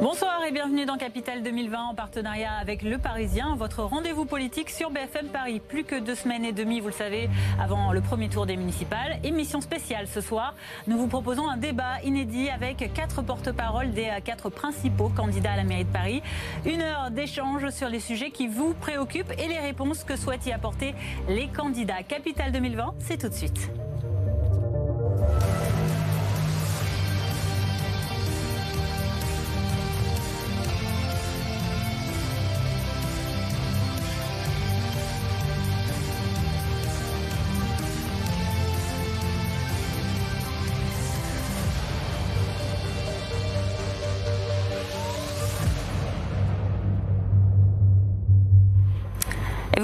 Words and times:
Bonsoir 0.00 0.44
et 0.46 0.52
bienvenue 0.52 0.84
dans 0.84 0.96
Capital 0.96 1.42
2020 1.42 1.78
en 1.90 1.94
partenariat 1.94 2.52
avec 2.52 2.82
Le 2.82 2.98
Parisien, 2.98 3.56
votre 3.56 3.82
rendez-vous 3.82 4.24
politique 4.24 4.70
sur 4.70 4.90
BFM 4.90 5.28
Paris. 5.28 5.60
Plus 5.60 5.84
que 5.84 5.98
deux 5.98 6.14
semaines 6.14 6.44
et 6.44 6.52
demie, 6.52 6.80
vous 6.80 6.88
le 6.88 6.92
savez, 6.92 7.28
avant 7.60 7.92
le 7.92 8.00
premier 8.00 8.28
tour 8.28 8.46
des 8.46 8.56
municipales. 8.56 9.18
Émission 9.24 9.60
spéciale 9.60 10.06
ce 10.06 10.20
soir. 10.20 10.54
Nous 10.86 10.98
vous 10.98 11.08
proposons 11.08 11.48
un 11.48 11.56
débat 11.56 12.00
inédit 12.04 12.50
avec 12.50 12.92
quatre 12.92 13.22
porte-paroles 13.22 13.92
des 13.92 14.10
quatre 14.24 14.50
principaux 14.50 15.08
candidats 15.08 15.52
à 15.52 15.56
la 15.56 15.64
mairie 15.64 15.84
de 15.84 15.92
Paris. 15.92 16.22
Une 16.64 16.82
heure 16.82 17.10
d'échange 17.10 17.70
sur 17.70 17.88
les 17.88 18.00
sujets 18.00 18.30
qui 18.30 18.48
vous 18.48 18.74
préoccupent 18.74 19.32
et 19.38 19.48
les 19.48 19.58
réponses 19.58 20.04
que 20.04 20.16
souhaitent 20.16 20.46
y 20.46 20.52
apporter 20.52 20.94
les 21.28 21.48
candidats. 21.48 22.02
Capital 22.02 22.52
2020, 22.52 22.94
c'est 22.98 23.18
tout 23.18 23.28
de 23.28 23.34
suite. 23.34 23.70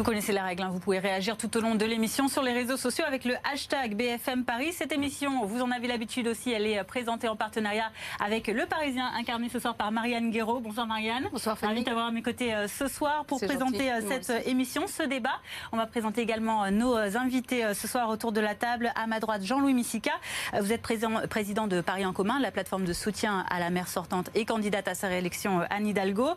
Connaissez 0.05 0.33
la 0.33 0.43
règle, 0.43 0.63
hein. 0.63 0.71
vous 0.71 0.81
pouvez 0.81 0.99
réagir 0.99 1.39
tout 1.39 1.57
au 1.57 1.61
long 1.61 1.77
de 1.77 1.85
l'émission 1.87 2.29
sur 2.29 2.43
les 2.43 2.53
réseaux 2.53 2.77
sociaux 2.77 3.07
avec 3.09 3.25
le 3.25 3.35
hashtag 3.51 3.97
BFM 3.97 4.45
Paris. 4.45 4.75
Cette 4.75 4.93
émission, 4.93 5.47
vous 5.47 5.63
en 5.63 5.71
avez 5.71 5.89
l'habitude 5.89 6.29
aussi, 6.29 6.53
elle 6.53 6.67
est 6.67 6.85
présentée 6.85 7.27
en 7.27 7.37
partenariat 7.37 7.91
avec 8.23 8.49
Le 8.49 8.67
Parisien, 8.67 9.11
incarné 9.17 9.49
ce 9.49 9.59
soir 9.59 9.75
par 9.75 9.91
Marianne 9.93 10.31
Guéraud. 10.31 10.61
Bonsoir 10.61 10.87
Marianne. 10.87 11.27
Bonsoir 11.33 11.57
Fanny. 11.57 11.73
Ravi 11.73 11.85
d'avoir 11.85 12.07
à 12.07 12.11
mes 12.11 12.21
côtés 12.21 12.55
euh, 12.55 12.69
ce 12.69 12.87
soir 12.87 13.25
pour 13.25 13.41
présenter 13.41 13.91
euh, 13.91 14.03
cette 14.07 14.29
euh, 14.29 14.41
émission, 14.45 14.87
ce 14.87 15.05
débat. 15.05 15.41
On 15.73 15.79
va 15.79 15.87
présenter 15.87 16.21
également 16.21 16.71
nos 16.71 16.97
invités 17.17 17.73
ce 17.73 17.89
soir 17.89 18.11
autour 18.11 18.33
de 18.33 18.41
la 18.41 18.55
table. 18.55 18.93
À 18.97 19.07
ma 19.07 19.21
droite, 19.21 19.43
Jean-Louis 19.43 19.73
Missica. 19.73 20.13
Vous 20.61 20.71
êtes 20.71 20.83
président 20.83 21.67
de 21.67 21.81
Paris 21.81 22.05
en 22.05 22.13
commun, 22.13 22.39
la 22.41 22.51
plateforme 22.51 22.85
de 22.85 22.93
soutien 22.93 23.47
à 23.49 23.59
la 23.59 23.71
maire 23.71 23.89
sortante 23.89 24.29
et 24.35 24.45
candidate 24.45 24.87
à 24.87 24.95
sa 24.95 25.09
réélection, 25.09 25.63
Anne 25.71 25.87
Hidalgo. 25.87 26.31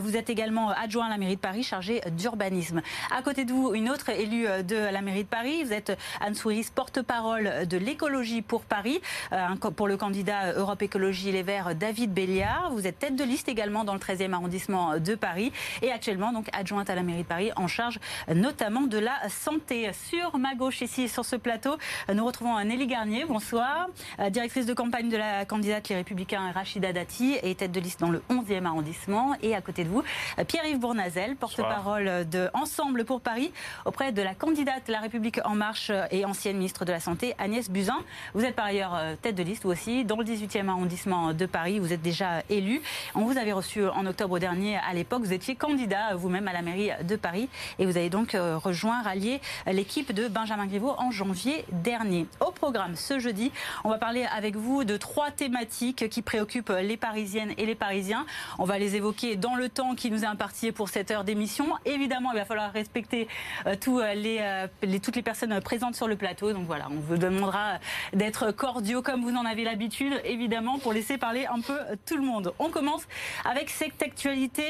Vous 0.00 0.16
êtes 0.16 0.30
également 0.30 0.70
adjoint 0.70 1.06
à 1.06 1.10
la 1.10 1.18
mairie 1.18 1.36
de 1.36 1.40
Paris, 1.40 1.62
chargé 1.62 2.00
d'urbanisme. 2.10 2.80
À 3.12 3.22
côté 3.22 3.44
de 3.44 3.52
vous, 3.52 3.74
une 3.74 3.90
autre 3.90 4.08
élue 4.10 4.46
euh, 4.46 4.62
de 4.62 4.76
la 4.76 5.02
mairie 5.02 5.24
de 5.24 5.28
Paris. 5.28 5.64
Vous 5.64 5.72
êtes 5.72 5.98
Anne 6.20 6.36
Souris, 6.36 6.68
porte-parole 6.72 7.66
de 7.66 7.76
l'écologie 7.76 8.40
pour 8.40 8.62
Paris, 8.62 9.00
euh, 9.32 9.48
pour 9.56 9.88
le 9.88 9.96
candidat 9.96 10.52
Europe 10.52 10.80
Écologie 10.80 11.32
Les 11.32 11.42
Verts, 11.42 11.74
David 11.74 12.12
Béliard. 12.14 12.70
Vous 12.72 12.86
êtes 12.86 13.00
tête 13.00 13.16
de 13.16 13.24
liste 13.24 13.48
également 13.48 13.82
dans 13.82 13.94
le 13.94 13.98
13e 13.98 14.32
arrondissement 14.32 14.98
de 14.98 15.16
Paris 15.16 15.52
et 15.82 15.90
actuellement 15.90 16.32
donc 16.32 16.46
adjointe 16.52 16.88
à 16.88 16.94
la 16.94 17.02
mairie 17.02 17.22
de 17.22 17.28
Paris 17.28 17.50
en 17.56 17.66
charge 17.66 17.98
notamment 18.32 18.82
de 18.82 18.98
la 18.98 19.28
santé. 19.28 19.90
Sur 19.92 20.38
ma 20.38 20.54
gauche 20.54 20.80
ici, 20.80 21.08
sur 21.08 21.24
ce 21.24 21.34
plateau, 21.34 21.76
nous 22.14 22.24
retrouvons 22.24 22.62
Nelly 22.62 22.86
Garnier. 22.86 23.24
Bonsoir. 23.24 23.88
Euh, 24.20 24.30
directrice 24.30 24.66
de 24.66 24.74
campagne 24.74 25.08
de 25.08 25.16
la 25.16 25.44
candidate 25.44 25.88
Les 25.88 25.96
Républicains 25.96 26.52
Rachida 26.52 26.92
Dati 26.92 27.36
et 27.42 27.56
tête 27.56 27.72
de 27.72 27.80
liste 27.80 27.98
dans 27.98 28.10
le 28.10 28.22
11e 28.30 28.66
arrondissement. 28.66 29.34
Et 29.42 29.56
à 29.56 29.60
côté 29.60 29.82
de 29.82 29.88
vous, 29.88 30.04
Pierre-Yves 30.46 30.78
Bournazel, 30.78 31.34
porte-parole 31.34 32.28
de 32.28 32.48
Ensemble 32.54 32.99
pour 33.04 33.20
Paris 33.20 33.52
auprès 33.84 34.12
de 34.12 34.22
la 34.22 34.34
candidate 34.34 34.88
La 34.88 35.00
République 35.00 35.40
En 35.44 35.54
Marche 35.54 35.90
et 36.10 36.24
ancienne 36.24 36.56
ministre 36.56 36.84
de 36.84 36.92
la 36.92 37.00
Santé, 37.00 37.34
Agnès 37.38 37.70
Buzyn. 37.70 37.98
Vous 38.34 38.44
êtes 38.44 38.54
par 38.54 38.66
ailleurs 38.66 38.94
euh, 38.94 39.14
tête 39.20 39.34
de 39.34 39.42
liste, 39.42 39.62
vous 39.64 39.70
aussi, 39.70 40.04
dans 40.04 40.16
le 40.16 40.24
18e 40.24 40.68
arrondissement 40.68 41.32
de 41.32 41.46
Paris. 41.46 41.78
Vous 41.78 41.92
êtes 41.92 42.02
déjà 42.02 42.42
élu. 42.50 42.82
On 43.14 43.24
vous 43.24 43.38
avait 43.38 43.52
reçu 43.52 43.86
en 43.86 44.06
octobre 44.06 44.38
dernier. 44.38 44.76
À 44.78 44.92
l'époque, 44.94 45.22
vous 45.22 45.32
étiez 45.32 45.54
candidat 45.54 46.14
vous-même 46.14 46.48
à 46.48 46.52
la 46.52 46.62
mairie 46.62 46.90
de 47.02 47.16
Paris 47.16 47.48
et 47.78 47.86
vous 47.86 47.96
avez 47.96 48.10
donc 48.10 48.34
euh, 48.34 48.58
rejoint, 48.58 49.02
rallié 49.02 49.40
l'équipe 49.66 50.12
de 50.12 50.28
Benjamin 50.28 50.66
Griveaux 50.66 50.94
en 50.98 51.10
janvier 51.10 51.64
dernier. 51.72 52.26
Au 52.40 52.50
programme 52.50 52.96
ce 52.96 53.18
jeudi, 53.18 53.52
on 53.84 53.88
va 53.88 53.98
parler 53.98 54.26
avec 54.36 54.56
vous 54.56 54.84
de 54.84 54.96
trois 54.96 55.30
thématiques 55.30 56.08
qui 56.08 56.22
préoccupent 56.22 56.74
les 56.82 56.96
Parisiennes 56.96 57.54
et 57.56 57.66
les 57.66 57.74
Parisiens. 57.74 58.26
On 58.58 58.64
va 58.64 58.78
les 58.78 58.96
évoquer 58.96 59.36
dans 59.36 59.54
le 59.54 59.68
temps 59.68 59.94
qui 59.94 60.10
nous 60.10 60.24
est 60.24 60.26
imparti 60.26 60.72
pour 60.72 60.88
cette 60.88 61.10
heure 61.10 61.24
d'émission. 61.24 61.66
Évidemment, 61.84 62.32
il 62.32 62.38
va 62.38 62.44
falloir 62.44 62.72
respecter 62.72 62.89
euh, 62.96 63.74
tous 63.80 64.00
euh, 64.00 64.14
euh, 64.14 64.66
les, 64.82 65.00
toutes 65.00 65.16
les 65.16 65.22
personnes 65.22 65.60
présentes 65.60 65.94
sur 65.94 66.08
le 66.08 66.16
plateau. 66.16 66.52
Donc 66.52 66.66
voilà, 66.66 66.88
on 66.90 67.00
vous 67.00 67.16
demandera 67.16 67.78
d'être 68.12 68.50
cordiaux 68.50 69.02
comme 69.02 69.22
vous 69.22 69.36
en 69.36 69.44
avez 69.44 69.64
l'habitude, 69.64 70.20
évidemment, 70.24 70.78
pour 70.78 70.92
laisser 70.92 71.18
parler 71.18 71.46
un 71.46 71.60
peu 71.60 71.78
tout 72.06 72.16
le 72.16 72.22
monde. 72.22 72.52
On 72.58 72.68
commence 72.68 73.06
avec 73.44 73.70
cette 73.70 74.02
actualité, 74.02 74.64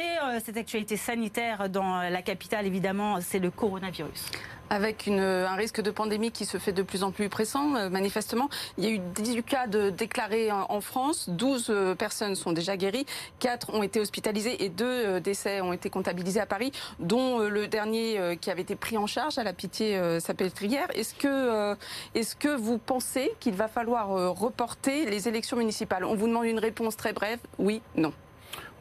cette 0.45 0.57
actualité 0.57 0.97
sanitaire 0.97 1.69
dans 1.69 2.03
la 2.03 2.23
capitale, 2.23 2.67
évidemment, 2.67 3.21
c'est 3.21 3.39
le 3.39 3.51
coronavirus 3.51 4.31
avec 4.71 5.09
un 5.09 5.55
risque 5.57 5.81
de 5.81 5.91
pandémie 5.91 6.31
qui 6.31 6.47
se 6.47 6.57
fait 6.57 6.73
de 6.73 6.83
plus 6.83 7.03
en 7.03 7.11
plus 7.11 7.29
pressant, 7.29 7.75
euh, 7.75 7.91
manifestement. 7.91 8.49
Il 8.79 8.85
y 8.85 8.87
a 8.87 8.91
eu 8.91 8.99
18 8.99 9.43
cas 9.43 9.67
de 9.67 9.91
déclarés 9.91 10.51
en, 10.53 10.81
France, 10.81 11.29
12 11.29 11.67
euh, 11.69 11.95
personnes 11.95 12.37
sont 12.37 12.53
déjà 12.53 12.77
guéries, 12.77 13.05
4 13.41 13.75
ont 13.75 13.83
été 13.83 14.01
hospitalisées 14.01 14.65
et 14.65 14.69
2 14.69 14.85
euh, 14.85 15.21
décès 15.21 15.61
ont 15.61 15.73
été 15.73 15.91
comptabilisés 15.91 16.41
à 16.41 16.47
Paris, 16.47 16.73
dont 17.01 17.41
le 17.41 17.67
dernier 17.67 18.39
qui 18.41 18.51
avait 18.51 18.63
été 18.63 18.77
pris 18.77 18.97
en 18.97 19.07
charge 19.07 19.39
à 19.39 19.43
la 19.43 19.53
pitié 19.53 20.01
salpêtrière. 20.21 20.87
Est-ce 20.95 21.15
que, 21.15 21.77
est-ce 22.15 22.37
que 22.37 22.49
vous 22.49 22.79
pensez 22.79 23.33
qu'il 23.41 23.55
va 23.55 23.67
falloir 23.69 24.09
reporter 24.37 25.07
les 25.07 25.29
élections 25.29 25.57
municipales? 25.57 26.05
On 26.05 26.15
vous 26.15 26.29
demande 26.29 26.45
une 26.45 26.59
réponse 26.59 26.97
très 26.97 27.13
brève, 27.13 27.41
oui, 27.59 27.83
non. 27.97 28.13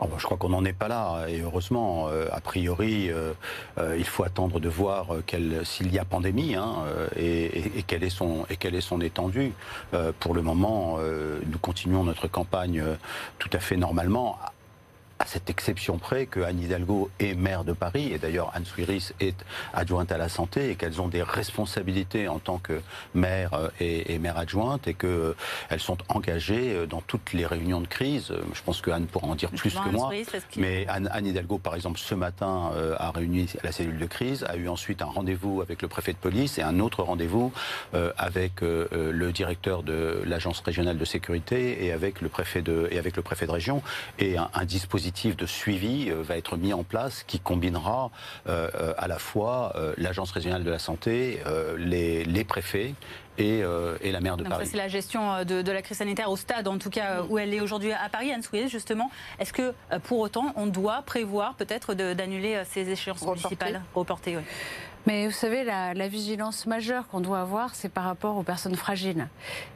Oh, 0.02 0.08
bah, 0.08 0.16
je 0.18 0.24
crois 0.24 0.38
qu'on 0.38 0.50
n'en 0.50 0.64
est 0.64 0.74
pas 0.74 0.88
là, 0.88 1.26
et 1.28 1.42
heureusement. 1.42 2.08
Euh, 2.08 2.28
a 2.32 2.40
priori, 2.40 3.12
euh, 3.12 3.34
euh, 3.78 3.98
il 3.98 4.06
faut 4.06 4.24
attendre 4.24 4.62
de 4.62 4.70
voir 4.70 5.08
s'il 5.66 5.94
y 5.94 6.00
a 6.00 6.06
pandémie 6.06 6.56
hein, 6.56 6.86
et, 7.18 7.84
quelle 7.86 8.04
est 8.04 8.10
son, 8.10 8.46
et 8.50 8.56
quelle 8.56 8.76
est 8.76 8.82
son 8.82 9.02
étendue. 9.02 9.52
pour 10.20 10.34
le 10.34 10.42
moment, 10.42 10.98
nous 11.00 11.58
continuons 11.60 12.04
notre 12.04 12.28
campagne 12.28 12.84
tout 13.38 13.50
à 13.54 13.60
fait 13.60 13.78
normalement 13.78 14.40
à 15.20 15.26
cette 15.26 15.50
exception 15.50 15.98
près 15.98 16.26
que 16.26 16.40
Anne 16.40 16.62
Hidalgo 16.62 17.10
est 17.20 17.36
maire 17.36 17.66
de 17.66 17.74
Paris, 17.74 18.14
et 18.14 18.18
d'ailleurs 18.18 18.52
Anne 18.56 18.66
Suiris 18.66 19.14
est 19.20 19.36
adjointe 19.74 20.12
à 20.14 20.18
la 20.18 20.30
santé, 20.30 20.72
et 20.72 20.76
qu'elles 20.76 21.02
ont 21.02 21.10
des 21.10 21.22
responsabilités 21.22 22.30
en 22.30 22.40
tant 22.40 22.58
que 22.58 22.82
maire 23.14 23.54
euh, 23.54 23.70
et, 23.82 24.18
maire 24.18 24.38
adjointe, 24.38 24.88
et 24.88 24.94
qu'elles 24.94 25.10
euh, 25.12 25.78
sont 25.78 25.98
engagées 26.08 26.74
euh, 26.74 26.86
dans 26.86 27.02
toutes 27.02 27.34
les 27.34 27.46
réunions 27.46 27.82
de 27.82 27.88
crise. 27.88 28.34
Je 28.54 28.62
pense 28.64 28.82
que 28.82 28.92
Anne 28.92 29.08
pourra 29.08 29.28
en 29.28 29.36
dire 29.36 29.52
plus 29.52 29.74
que 29.74 29.90
moi. 29.90 30.10
Mais 30.56 30.88
Anne, 30.88 31.10
Hidalgo, 31.26 31.58
par 31.58 31.76
exemple, 31.76 32.00
ce 32.00 32.16
matin, 32.16 32.72
a 32.98 33.12
réuni 33.12 33.48
la 33.64 33.72
cellule 33.72 34.00
de 34.00 34.06
crise, 34.06 34.46
a 34.48 34.56
eu 34.56 34.70
ensuite 34.70 35.02
un 35.02 35.06
rendez-vous 35.06 35.62
avec 35.62 35.82
le 35.82 35.88
préfet 35.88 36.14
de 36.14 36.18
police 36.18 36.58
et 36.58 36.62
un 36.62 36.80
autre 36.80 37.04
rendez-vous 37.04 37.52
avec 38.18 38.62
le 38.62 39.32
directeur 39.32 39.84
de 39.84 40.22
l'agence 40.26 40.62
régionale 40.62 40.98
de 40.98 41.06
sécurité 41.06 41.86
et 41.86 41.92
avec 41.92 42.22
le 42.22 42.30
préfet 42.30 42.62
de, 42.62 42.88
et 42.92 42.98
avec 42.98 43.16
le 43.16 43.22
préfet 43.22 43.46
de 43.48 43.52
région, 43.52 43.82
et 44.18 44.38
un, 44.38 44.50
un 44.54 44.66
dispositif 44.66 45.09
de 45.12 45.46
suivi 45.46 46.10
euh, 46.10 46.22
va 46.22 46.38
être 46.38 46.58
mis 46.58 46.74
en 46.74 46.84
place 46.84 47.24
qui 47.24 47.40
combinera 47.40 48.12
euh, 48.48 48.70
euh, 48.76 48.94
à 48.98 49.08
la 49.08 49.18
fois 49.18 49.74
l'Agence 49.98 50.32
régionale 50.32 50.64
de 50.64 50.70
la 50.70 50.80
santé, 50.80 51.40
les, 51.78 52.44
préfets 52.44 52.94
et, 53.38 53.62
la 53.62 54.20
maire 54.22 54.38
de 54.38 54.44
Paris. 54.44 54.68
C'est 54.68 54.78
la 54.78 54.88
gestion 54.88 55.44
de, 55.44 55.72
la 55.72 55.82
crise 55.82 55.98
sanitaire 55.98 56.30
au 56.30 56.38
stade, 56.38 56.68
en 56.68 56.78
tout 56.78 56.90
cas, 56.90 57.24
où 57.30 57.38
elle 57.38 57.54
est 57.54 57.62
aujourd'hui 57.62 57.92
à 57.92 58.10
Paris. 58.10 58.32
Anne 58.32 58.42
Souillet, 58.42 58.68
justement, 58.68 59.12
est-ce 59.40 59.54
que 59.54 59.74
pour 60.04 60.20
autant 60.20 60.54
on 60.56 60.68
doit 60.68 61.02
prévoir 61.04 61.56
peut-être 61.56 61.94
d'annuler 61.94 62.62
ces 62.70 62.90
échéances 62.90 63.26
municipales? 63.26 63.82
Reportées 63.94 64.38
mais 65.10 65.26
vous 65.26 65.34
savez, 65.34 65.64
la, 65.64 66.08
vigilance 66.08 66.68
majeure 66.68 67.08
qu'on 67.08 67.20
doit 67.20 67.40
avoir, 67.40 67.74
c'est 67.74 67.90
par 67.90 68.04
rapport 68.04 68.38
aux 68.38 68.44
personnes 68.44 68.76
fragiles. 68.76 69.28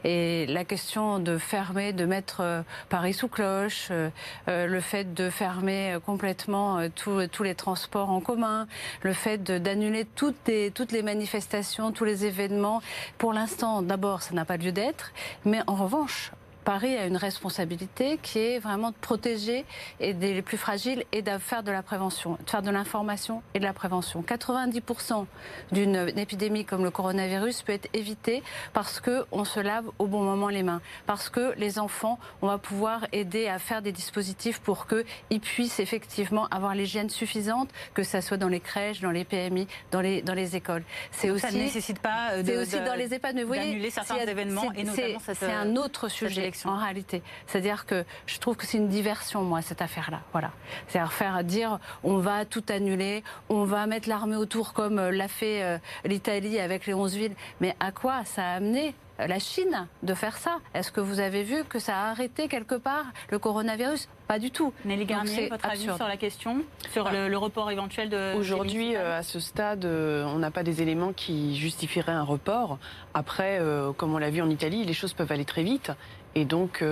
Et 0.04 0.46
la 0.46 0.64
question 0.64 1.18
de 1.18 1.38
fermer, 1.38 1.92
de 1.92 2.04
mettre 2.04 2.40
euh, 2.40 2.62
Paris 2.88 3.14
sous 3.14 3.26
cloche, 3.26 3.88
euh, 3.90 4.10
euh, 4.46 4.68
le 4.68 4.80
fait 4.80 5.12
de 5.12 5.30
fermer 5.30 5.98
complètement 6.06 6.88
tous 6.94 7.42
les 7.42 7.54
transports 7.56 8.10
en 8.10 8.20
commun, 8.20 8.68
le 9.02 9.12
fait 9.12 9.42
d'annuler 9.42 10.04
toutes, 10.04 10.52
toutes 10.72 10.92
les 10.92 11.02
manifestations, 11.02 11.90
tous 11.90 12.04
les 12.04 12.26
événements. 12.26 12.80
Pour 13.18 13.32
l'instant, 13.32 13.82
d'abord, 13.82 14.22
ça 14.22 14.34
n'a 14.34 14.44
pas 14.44 14.56
lieu 14.56 14.70
d'être. 14.70 15.10
Mais 15.44 15.62
en 15.66 15.74
revanche, 15.74 16.30
Paris 16.64 16.96
a 16.96 17.06
une 17.06 17.16
responsabilité 17.16 18.18
qui 18.22 18.38
est 18.38 18.58
vraiment 18.58 18.90
de 18.90 18.96
protéger 19.00 19.64
et 20.00 20.14
des 20.14 20.34
les 20.34 20.42
plus 20.42 20.56
fragiles 20.56 21.04
et 21.12 21.22
de 21.22 21.38
faire 21.38 21.62
de 21.62 21.70
la 21.70 21.82
prévention, 21.82 22.38
de 22.44 22.50
faire 22.50 22.62
de 22.62 22.70
l'information 22.70 23.42
et 23.54 23.58
de 23.58 23.64
la 23.64 23.72
prévention. 23.72 24.22
90% 24.22 25.26
d'une 25.72 26.12
épidémie 26.18 26.64
comme 26.64 26.82
le 26.82 26.90
coronavirus 26.90 27.62
peut 27.62 27.72
être 27.72 27.88
évitée 27.92 28.42
parce 28.72 29.00
que 29.00 29.24
on 29.30 29.44
se 29.44 29.60
lave 29.60 29.84
au 29.98 30.06
bon 30.06 30.22
moment 30.22 30.48
les 30.48 30.62
mains, 30.62 30.80
parce 31.06 31.28
que 31.28 31.54
les 31.56 31.78
enfants, 31.78 32.18
on 32.42 32.48
va 32.48 32.58
pouvoir 32.58 33.06
aider 33.12 33.46
à 33.46 33.58
faire 33.58 33.82
des 33.82 33.92
dispositifs 33.92 34.60
pour 34.60 34.86
qu'ils 34.86 35.40
puissent 35.40 35.80
effectivement 35.80 36.46
avoir 36.48 36.74
l'hygiène 36.74 37.10
suffisante, 37.10 37.70
que 37.92 38.02
ça 38.02 38.20
soit 38.22 38.36
dans 38.36 38.48
les 38.48 38.60
crèches, 38.60 39.00
dans 39.00 39.10
les 39.10 39.24
PMI, 39.24 39.66
dans 39.92 40.00
les 40.00 40.22
dans 40.22 40.34
les 40.34 40.56
écoles. 40.56 40.84
C'est 41.12 41.30
aussi 41.30 41.42
ça 41.42 41.52
ne 41.52 41.58
nécessite 41.58 41.98
pas 41.98 42.32
euh, 42.32 42.42
de, 42.42 42.54
aussi 42.54 42.80
dans 42.80 42.94
les 42.94 43.12
EHPAD. 43.12 43.34
Mais 43.34 43.42
vous 43.42 43.48
voyez, 43.48 43.90
certains 43.90 44.16
événements 44.16 44.72
et 44.72 44.84
notamment 44.84 45.20
c'est 45.20 45.52
un 45.52 45.76
autre 45.76 46.08
sujet 46.08 46.46
En 46.64 46.76
réalité, 46.76 47.22
c'est-à-dire 47.46 47.86
que 47.86 48.04
je 48.26 48.38
trouve 48.38 48.56
que 48.56 48.66
c'est 48.66 48.78
une 48.78 48.88
diversion, 48.88 49.42
moi, 49.42 49.62
cette 49.62 49.82
affaire-là. 49.82 50.20
Voilà, 50.32 50.52
c'est-à-dire 50.88 51.12
faire 51.12 51.44
dire 51.44 51.78
on 52.02 52.18
va 52.18 52.44
tout 52.44 52.64
annuler, 52.68 53.22
on 53.48 53.64
va 53.64 53.86
mettre 53.86 54.08
l'armée 54.08 54.36
autour 54.36 54.72
comme 54.72 54.98
euh, 54.98 55.10
l'a 55.10 55.28
fait 55.28 55.62
euh, 55.62 55.78
l'Italie 56.04 56.58
avec 56.58 56.86
les 56.86 56.94
11 56.94 57.14
villes. 57.14 57.34
Mais 57.60 57.74
à 57.80 57.92
quoi 57.92 58.24
ça 58.24 58.44
a 58.44 58.54
amené 58.54 58.94
la 59.18 59.38
Chine 59.38 59.86
de 60.02 60.14
faire 60.14 60.36
ça? 60.36 60.58
Est-ce 60.74 60.90
que 60.90 61.00
vous 61.00 61.20
avez 61.20 61.42
vu 61.42 61.64
que 61.64 61.78
ça 61.78 61.96
a 61.96 62.10
arrêté 62.10 62.48
quelque 62.48 62.74
part 62.74 63.06
le 63.30 63.38
coronavirus? 63.38 64.08
Pas 64.26 64.38
du 64.38 64.50
tout. 64.50 64.72
Nelly 64.84 65.04
Garnier, 65.04 65.48
votre 65.48 65.68
avis 65.68 65.82
sur 65.82 66.08
la 66.08 66.16
question, 66.16 66.62
sur 66.92 67.10
le, 67.10 67.36
report 67.36 67.70
éventuel 67.70 68.08
de... 68.08 68.34
Aujourd'hui, 68.36 68.96
euh, 68.96 69.18
à 69.18 69.22
ce 69.22 69.38
stade, 69.38 69.84
euh, 69.84 70.24
on 70.24 70.38
n'a 70.38 70.50
pas 70.50 70.62
des 70.62 70.80
éléments 70.80 71.12
qui 71.12 71.56
justifieraient 71.56 72.12
un 72.12 72.22
report. 72.22 72.78
Après, 73.12 73.58
euh, 73.60 73.92
comme 73.92 74.14
on 74.14 74.18
l'a 74.18 74.30
vu 74.30 74.40
en 74.40 74.48
Italie, 74.48 74.84
les 74.84 74.94
choses 74.94 75.12
peuvent 75.12 75.30
aller 75.30 75.44
très 75.44 75.62
vite. 75.62 75.92
Et 76.34 76.44
donc, 76.44 76.84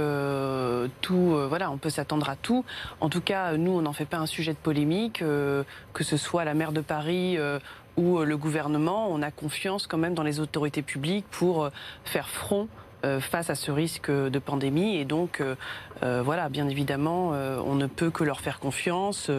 tout, 1.00 1.36
voilà, 1.48 1.70
on 1.70 1.76
peut 1.76 1.90
s'attendre 1.90 2.28
à 2.28 2.36
tout. 2.36 2.64
En 3.00 3.08
tout 3.08 3.20
cas, 3.20 3.56
nous, 3.56 3.72
on 3.72 3.82
n'en 3.82 3.92
fait 3.92 4.04
pas 4.04 4.18
un 4.18 4.26
sujet 4.26 4.52
de 4.52 4.58
polémique, 4.58 5.18
que 5.18 6.04
ce 6.04 6.16
soit 6.16 6.44
la 6.44 6.54
maire 6.54 6.72
de 6.72 6.80
Paris 6.80 7.38
euh, 7.98 8.24
le 8.24 8.36
gouvernement, 8.36 9.08
on 9.10 9.22
a 9.22 9.30
confiance 9.30 9.86
quand 9.86 9.98
même 9.98 10.14
dans 10.14 10.22
les 10.22 10.40
autorités 10.40 10.82
publiques 10.82 11.26
pour 11.30 11.64
euh, 11.64 11.70
faire 12.04 12.28
front 12.28 12.68
euh, 13.04 13.20
face 13.20 13.50
à 13.50 13.54
ce 13.54 13.70
risque 13.70 14.10
de 14.10 14.38
pandémie. 14.38 14.96
Et 14.96 15.04
donc, 15.04 15.42
voilà, 16.00 16.48
bien 16.48 16.68
évidemment, 16.68 17.28
on 17.30 17.74
ne 17.74 17.86
peut 17.86 18.10
que 18.10 18.24
leur 18.24 18.40
faire 18.40 18.58
confiance 18.58 19.30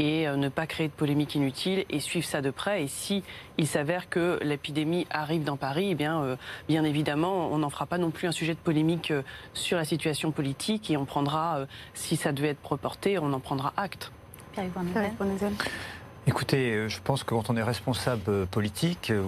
et 0.00 0.26
ne 0.26 0.48
pas 0.48 0.66
créer 0.66 0.88
de 0.88 0.92
polémique 0.92 1.34
inutile 1.34 1.84
et 1.90 2.00
suivre 2.00 2.26
ça 2.26 2.40
de 2.40 2.50
près. 2.50 2.84
Et 2.84 2.88
si 2.88 3.22
il 3.58 3.66
s'avère 3.66 4.08
que 4.08 4.38
l'épidémie 4.42 5.06
arrive 5.10 5.44
dans 5.44 5.56
Paris, 5.56 5.88
eh 5.90 5.94
bien, 5.94 6.38
bien 6.68 6.84
évidemment, 6.84 7.52
on 7.52 7.58
n'en 7.58 7.70
fera 7.70 7.86
pas 7.86 7.98
non 7.98 8.10
plus 8.10 8.26
un 8.26 8.32
sujet 8.32 8.54
de 8.54 8.58
polémique 8.58 9.12
sur 9.52 9.76
la 9.76 9.84
situation 9.84 10.32
politique 10.32 10.90
et 10.90 10.96
on 10.96 11.04
prendra, 11.04 11.66
si 11.92 12.16
ça 12.16 12.32
devait 12.32 12.48
être 12.48 12.66
reporté, 12.66 13.18
on 13.18 13.32
en 13.32 13.40
prendra 13.40 13.74
acte. 13.76 14.10
Pierre 14.52 14.66
Écoutez, 16.26 16.74
euh, 16.74 16.88
je 16.88 17.00
pense 17.02 17.24
que 17.24 17.30
quand 17.30 17.50
on 17.50 17.56
est 17.56 17.62
responsable 17.62 18.22
euh, 18.28 18.46
politique 18.46 19.10
euh, 19.10 19.22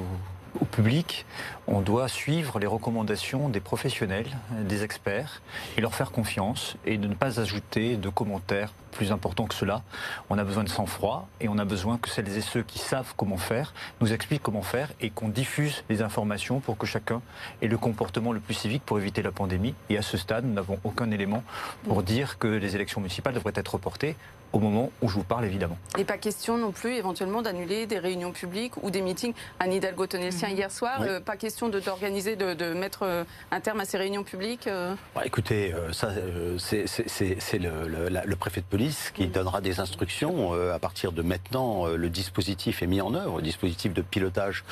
au 0.60 0.64
public, 0.64 1.24
on 1.66 1.80
doit 1.80 2.08
suivre 2.08 2.58
les 2.58 2.66
recommandations 2.66 3.48
des 3.48 3.60
professionnels, 3.60 4.26
des 4.50 4.84
experts, 4.84 5.42
et 5.76 5.80
leur 5.80 5.94
faire 5.94 6.10
confiance, 6.10 6.76
et 6.84 6.98
de 6.98 7.08
ne 7.08 7.14
pas 7.14 7.40
ajouter 7.40 7.96
de 7.96 8.08
commentaires 8.08 8.72
plus 8.90 9.12
importants 9.12 9.46
que 9.46 9.54
cela. 9.54 9.82
On 10.28 10.38
a 10.38 10.44
besoin 10.44 10.64
de 10.64 10.68
sang-froid, 10.68 11.28
et 11.40 11.48
on 11.48 11.58
a 11.58 11.64
besoin 11.64 11.96
que 11.96 12.10
celles 12.10 12.36
et 12.36 12.42
ceux 12.42 12.62
qui 12.62 12.78
savent 12.78 13.14
comment 13.16 13.38
faire 13.38 13.72
nous 14.00 14.12
expliquent 14.12 14.42
comment 14.42 14.62
faire, 14.62 14.90
et 15.00 15.10
qu'on 15.10 15.28
diffuse 15.28 15.84
les 15.88 16.02
informations 16.02 16.60
pour 16.60 16.76
que 16.76 16.86
chacun 16.86 17.22
ait 17.62 17.68
le 17.68 17.78
comportement 17.78 18.32
le 18.32 18.40
plus 18.40 18.54
civique 18.54 18.82
pour 18.84 18.98
éviter 18.98 19.22
la 19.22 19.32
pandémie. 19.32 19.74
Et 19.88 19.96
à 19.96 20.02
ce 20.02 20.16
stade, 20.16 20.44
nous 20.44 20.54
n'avons 20.54 20.78
aucun 20.84 21.10
élément 21.10 21.42
pour 21.84 22.02
dire 22.02 22.38
que 22.38 22.46
les 22.46 22.74
élections 22.74 23.00
municipales 23.00 23.34
devraient 23.34 23.52
être 23.54 23.74
reportées 23.74 24.16
au 24.52 24.58
moment 24.58 24.90
où 25.00 25.08
je 25.08 25.14
vous 25.14 25.24
parle, 25.24 25.44
évidemment. 25.44 25.78
Et 25.98 26.04
pas 26.04 26.18
question 26.18 26.58
non 26.58 26.72
plus, 26.72 26.94
éventuellement, 26.94 27.42
d'annuler 27.42 27.86
des 27.86 27.98
réunions 27.98 28.32
publiques 28.32 28.82
ou 28.82 28.90
des 28.90 29.00
meetings. 29.00 29.34
Anne 29.58 29.72
Hidalgo 29.72 30.06
tenait 30.06 30.26
le 30.26 30.30
sien 30.30 30.48
hier 30.48 30.70
soir. 30.70 31.00
Euh, 31.02 31.20
pas 31.20 31.36
question 31.36 31.68
d'organiser, 31.68 32.36
de, 32.36 32.54
de, 32.54 32.72
mettre 32.74 33.02
euh, 33.02 33.24
un 33.50 33.60
terme 33.60 33.80
à 33.80 33.84
ces 33.84 33.98
réunions 33.98 34.24
publiques 34.24 34.66
euh 34.66 34.94
bah, 35.14 35.22
Écoutez, 35.24 35.74
ça, 35.92 36.10
c'est 36.58 37.58
le, 37.58 38.08
le, 38.24 38.36
préfet 38.36 38.60
de 38.60 38.66
police 38.66 39.10
qui 39.14 39.26
donnera 39.26 39.60
des 39.60 39.80
instructions. 39.80 40.52
à 40.52 40.78
partir 40.78 41.12
de 41.12 41.22
maintenant, 41.22 41.86
le 41.86 42.08
dispositif 42.08 42.82
est 42.82 42.86
mis 42.86 43.00
en 43.00 43.14
œuvre, 43.14 43.36
le 43.36 43.42
dispositif 43.42 43.92
de 43.92 44.02
pilotage 44.02 44.64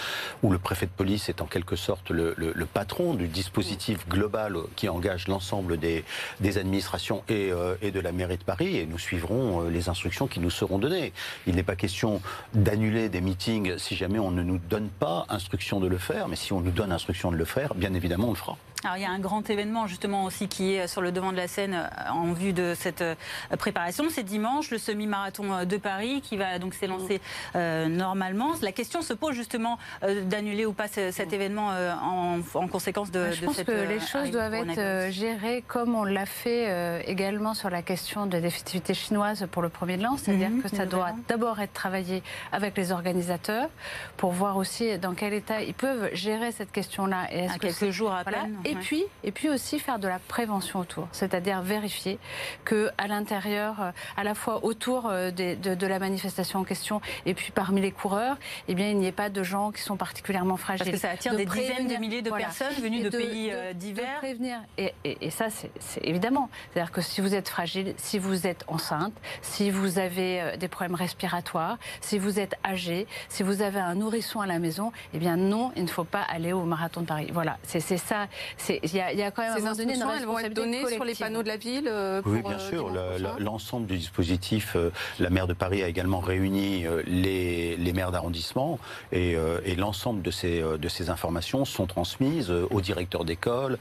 où 0.42 0.50
le 0.50 0.58
préfet 0.58 0.86
de 0.86 0.90
police 0.90 1.28
est 1.28 1.40
en 1.40 1.46
quelque 1.46 1.76
sorte 1.76 2.10
le, 2.10 2.34
patron 2.72 3.14
du 3.14 3.28
dispositif 3.28 4.08
global 4.08 4.56
qui 4.76 4.88
engage 4.88 5.28
l'ensemble 5.28 5.78
des, 5.78 6.04
des, 6.40 6.58
administrations 6.58 7.22
et, 7.28 7.50
et 7.82 7.90
de 7.90 8.00
la 8.00 8.12
mairie 8.12 8.36
de 8.36 8.44
Paris. 8.44 8.76
Et 8.76 8.86
nous 8.86 8.98
suivrons 8.98 9.69
les 9.70 9.88
instructions 9.88 10.26
qui 10.26 10.40
nous 10.40 10.50
seront 10.50 10.78
données. 10.78 11.12
Il 11.46 11.54
n'est 11.54 11.62
pas 11.62 11.76
question 11.76 12.20
d'annuler 12.54 13.08
des 13.08 13.20
meetings 13.20 13.78
si 13.78 13.96
jamais 13.96 14.18
on 14.18 14.30
ne 14.30 14.42
nous 14.42 14.58
donne 14.58 14.88
pas 14.88 15.26
instruction 15.28 15.80
de 15.80 15.86
le 15.86 15.98
faire, 15.98 16.28
mais 16.28 16.36
si 16.36 16.52
on 16.52 16.60
nous 16.60 16.70
donne 16.70 16.92
instruction 16.92 17.30
de 17.30 17.36
le 17.36 17.44
faire, 17.44 17.74
bien 17.74 17.94
évidemment, 17.94 18.28
on 18.28 18.32
le 18.32 18.36
fera. 18.36 18.56
Alors 18.82 18.96
il 18.96 19.02
y 19.02 19.06
a 19.06 19.10
un 19.10 19.18
grand 19.18 19.48
événement 19.50 19.86
justement 19.86 20.24
aussi 20.24 20.48
qui 20.48 20.74
est 20.74 20.86
sur 20.86 21.02
le 21.02 21.12
devant 21.12 21.32
de 21.32 21.36
la 21.36 21.48
scène 21.48 21.74
euh, 21.74 22.10
en 22.12 22.32
vue 22.32 22.54
de 22.54 22.72
cette 22.74 23.02
euh, 23.02 23.14
préparation. 23.58 24.04
C'est 24.08 24.22
dimanche 24.22 24.70
le 24.70 24.78
semi-marathon 24.78 25.52
euh, 25.52 25.64
de 25.66 25.76
Paris 25.76 26.22
qui 26.22 26.38
va 26.38 26.58
donc 26.58 26.74
s'élancer 26.74 27.20
normalement. 27.54 28.52
La 28.62 28.72
question 28.72 29.02
se 29.02 29.12
pose 29.12 29.34
justement 29.34 29.78
d'annuler 30.02 30.66
ou 30.66 30.72
pas 30.72 30.88
cet 30.88 31.32
événement 31.32 31.70
en, 32.02 32.68
conséquence 32.68 33.10
de, 33.10 33.30
Je 33.32 33.44
pense 33.44 33.62
que 33.62 33.88
les 33.88 34.00
choses 34.00 34.30
doivent 34.30 34.54
être 34.54 35.10
gérées 35.10 35.62
comme 35.66 35.94
on 35.94 36.04
l'a 36.04 36.26
fait 36.26 37.02
également 37.06 37.54
sur 37.54 37.70
la 37.70 37.82
question 37.82 38.26
de 38.26 38.38
l'effectivité 38.38 38.94
chinoise 38.94 39.46
pour 39.50 39.62
le 39.62 39.68
premier 39.68 39.96
de 39.96 40.02
l'an, 40.02 40.16
c'est-à-dire 40.16 40.50
mhm, 40.50 40.62
que 40.62 40.68
ça 40.68 40.86
doit 40.86 41.10
d'abord 41.28 41.60
être 41.60 41.72
travaillé 41.72 42.22
avec 42.52 42.76
les 42.76 42.92
organisateurs 42.92 43.68
pour 44.16 44.32
voir 44.32 44.56
aussi 44.56 44.98
dans 44.98 45.14
quel 45.14 45.32
état 45.32 45.62
ils 45.62 45.74
peuvent 45.74 46.10
gérer 46.12 46.52
cette 46.52 46.72
question-là. 46.72 47.26
Et 47.32 47.46
à 47.46 47.58
quelques 47.58 47.90
jours 47.90 48.12
à 48.12 48.24
peine. 48.24 48.56
Et 48.70 48.74
puis, 48.76 49.04
et 49.24 49.32
puis 49.32 49.48
aussi 49.48 49.78
faire 49.78 49.98
de 49.98 50.08
la 50.08 50.18
prévention 50.18 50.80
autour, 50.80 51.08
c'est-à-dire 51.12 51.62
vérifier 51.62 52.18
que 52.64 52.90
à 52.98 53.06
l'intérieur, 53.08 53.80
euh, 53.80 53.90
à 54.16 54.24
la 54.24 54.34
fois 54.34 54.64
autour 54.64 55.08
euh, 55.08 55.30
de, 55.30 55.86
la 55.86 55.98
manifestation 55.98 56.60
en 56.60 56.64
question 56.64 57.00
et 57.26 57.34
puis 57.34 57.50
parmi 57.52 57.80
les 57.80 57.90
coureurs, 57.90 58.36
eh 58.68 58.74
bien, 58.74 58.88
il 58.88 58.98
n'y 58.98 59.06
ait 59.06 59.12
pas 59.12 59.28
de 59.28 59.42
gens 59.42 59.72
qui 59.72 59.82
sont 59.82 59.96
particulièrement 59.96 60.56
fragiles. 60.56 60.86
Parce 60.86 61.02
que 61.02 61.08
ça 61.08 61.10
attire 61.10 61.34
des 61.34 61.46
dizaines 61.46 61.88
de 61.88 61.96
milliers 61.96 62.22
de 62.22 62.30
personnes 62.30 62.74
venues 62.80 63.02
de, 63.02 63.10
pays 63.10 63.50
euh, 63.52 63.72
divers. 63.72 64.18
prévenir. 64.18 64.60
Et, 64.78 64.94
et, 65.04 65.30
ça, 65.30 65.46
c'est 65.50 65.70
évidemment. 66.02 66.48
C'est-à-dire 66.72 66.92
que 66.92 67.00
si 67.00 67.20
vous 67.20 67.34
êtes 67.34 67.48
fragile, 67.48 67.94
si 67.96 68.18
vous 68.18 68.46
êtes 68.46 68.64
enceinte, 68.68 69.14
si 69.42 69.70
vous 69.70 69.98
avez 69.98 70.56
des 70.58 70.68
problèmes 70.68 70.94
respiratoires, 70.94 71.78
si 72.00 72.18
vous 72.18 72.38
êtes 72.38 72.54
âgé, 72.64 73.06
si 73.28 73.42
vous 73.42 73.62
avez 73.62 73.80
un 73.80 73.94
nourrisson 73.94 74.40
à 74.40 74.46
la 74.46 74.58
maison, 74.58 74.92
eh 75.14 75.18
bien 75.18 75.36
non, 75.36 75.72
il 75.76 75.84
ne 75.84 75.88
faut 75.88 76.04
pas 76.04 76.22
aller 76.22 76.52
au 76.52 76.64
marathon 76.64 77.00
de 77.00 77.06
Paris. 77.06 77.30
Voilà, 77.32 77.58
c'est 77.62 77.80
ça. 77.80 78.28
Il 78.68 78.94
y, 78.94 79.00
a 79.22 79.30
quand 79.30 79.42
même 79.42 79.56
Ces 79.56 79.66
instructions, 79.66 80.10
elles 80.12 80.26
vont 80.26 80.38
être 80.38 80.52
données 80.52 80.86
sur 80.86 81.04
les 81.04 81.14
panneaux 81.14 81.42
de 81.42 81.48
la 81.48 81.56
ville 81.56 81.88
euh, 81.88 82.22
Oui, 82.24 82.42
bien 82.42 82.52
euh, 82.52 82.68
sûr. 82.68 82.92
L'ensemble 83.38 83.86
du 83.86 83.96
dispositif, 83.96 84.74
euh, 84.76 84.90
la 85.18 85.30
maire 85.30 85.46
de 85.46 85.54
Paris 85.54 85.82
a 85.82 85.88
également 85.88 86.20
réuni 86.20 86.84
les, 87.06 87.76
les 87.76 87.92
maires 87.92 88.12
d'arrondissement 88.12 88.78
et, 89.12 89.36
et 89.64 89.76
l'ensemble 89.76 90.22
de 90.22 90.30
ces, 90.30 90.60
de 90.60 90.88
ces 90.88 91.10
informations 91.10 91.64
sont 91.64 91.86
transmises 91.86 92.50
aux 92.50 92.80
directeurs 92.80 93.24
d'école, 93.24 93.78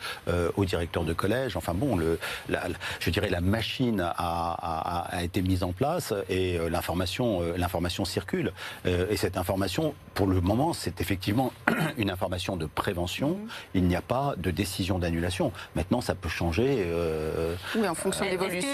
aux 0.55 0.65
directeurs 0.65 1.03
de 1.03 1.13
collège. 1.13 1.55
Enfin 1.57 1.73
bon, 1.73 1.95
le, 1.95 2.19
la, 2.47 2.63
je 2.99 3.09
dirais 3.09 3.29
la 3.29 3.41
machine 3.41 4.01
a, 4.01 4.13
a, 4.17 5.17
a 5.17 5.23
été 5.23 5.41
mise 5.41 5.63
en 5.63 5.71
place 5.71 6.13
et 6.29 6.57
l'information 6.69 7.41
l'information 7.57 8.05
circule. 8.05 8.53
Et 8.85 9.17
cette 9.17 9.37
information, 9.37 9.93
pour 10.13 10.27
le 10.27 10.41
moment, 10.41 10.73
c'est 10.73 11.01
effectivement 11.01 11.51
une 11.97 12.09
information 12.09 12.57
de 12.57 12.65
prévention. 12.65 13.31
Mm-hmm. 13.31 13.75
Il 13.75 13.83
n'y 13.83 13.95
a 13.95 14.01
pas 14.01 14.35
de 14.37 14.51
décision 14.51 14.68
décision 14.69 14.99
d'annulation. 14.99 15.51
Maintenant, 15.75 15.99
ça 15.99 16.13
peut 16.13 16.29
changer. 16.29 16.83
Euh, 16.85 17.55
oui, 17.75 17.87
en 17.87 17.95
fonction 17.95 18.23
de 18.23 18.29
l'évolution. 18.29 18.69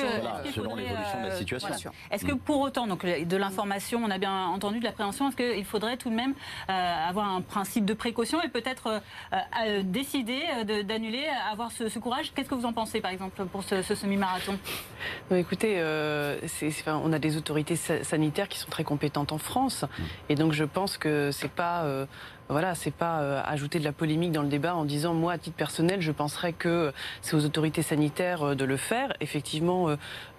selon 0.53 0.75
l'évolution 0.75 1.21
de 1.21 1.27
la 1.27 1.33
euh, 1.33 1.37
situation. 1.37 1.91
Est-ce 2.11 2.25
que 2.25 2.33
pour 2.33 2.59
autant, 2.59 2.85
donc 2.85 3.05
de 3.05 3.37
l'information, 3.37 4.01
on 4.03 4.11
a 4.11 4.17
bien 4.17 4.47
entendu 4.47 4.79
de 4.79 4.83
la 4.83 4.91
prévention, 4.91 5.29
est-ce 5.29 5.37
qu'il 5.37 5.65
faudrait 5.65 5.95
tout 5.95 6.09
de 6.09 6.15
même 6.15 6.33
euh, 6.69 7.09
avoir 7.09 7.27
un 7.27 7.41
principe 7.41 7.85
de 7.85 7.93
précaution 7.93 8.41
et 8.41 8.49
peut-être 8.49 9.01
décider 9.83 10.41
d'annuler, 10.83 11.25
avoir 11.51 11.71
ce, 11.71 11.99
courage? 11.99 12.33
Qu'est-ce 12.35 12.49
que 12.49 12.55
vous 12.55 12.65
en 12.65 12.73
pensez, 12.73 12.99
par 12.99 13.11
exemple, 13.11 13.45
pour 13.45 13.63
ce, 13.63 13.81
semi-marathon? 13.81 14.57
Écoutez, 15.31 15.81
on 16.87 17.13
a 17.13 17.19
des 17.19 17.37
autorités 17.37 17.77
sanitaires 17.77 18.49
qui 18.49 18.59
sont 18.59 18.69
très 18.69 18.83
compétentes 18.83 19.31
en 19.31 19.37
France, 19.37 19.83
mm. 19.83 20.03
et 20.29 20.35
donc 20.35 20.51
je 20.51 20.65
pense 20.65 20.97
que 20.97 21.31
c'est 21.31 21.51
pas 21.51 21.85
voilà, 22.49 22.75
c'est 22.75 22.93
pas 22.93 23.21
euh, 23.21 23.41
ajouter 23.43 23.79
de 23.79 23.83
la 23.83 23.91
polémique 23.91 24.31
dans 24.31 24.43
le 24.43 24.49
débat 24.49 24.75
en 24.75 24.85
disant 24.85 25.13
moi 25.13 25.33
à 25.33 25.37
titre 25.37 25.55
personnel, 25.55 26.01
je 26.01 26.11
penserais 26.11 26.53
que 26.53 26.93
c'est 27.21 27.35
aux 27.35 27.43
autorités 27.43 27.81
sanitaires 27.81 28.43
euh, 28.43 28.55
de 28.55 28.65
le 28.65 28.77
faire. 28.77 29.13
Effectivement, 29.19 29.95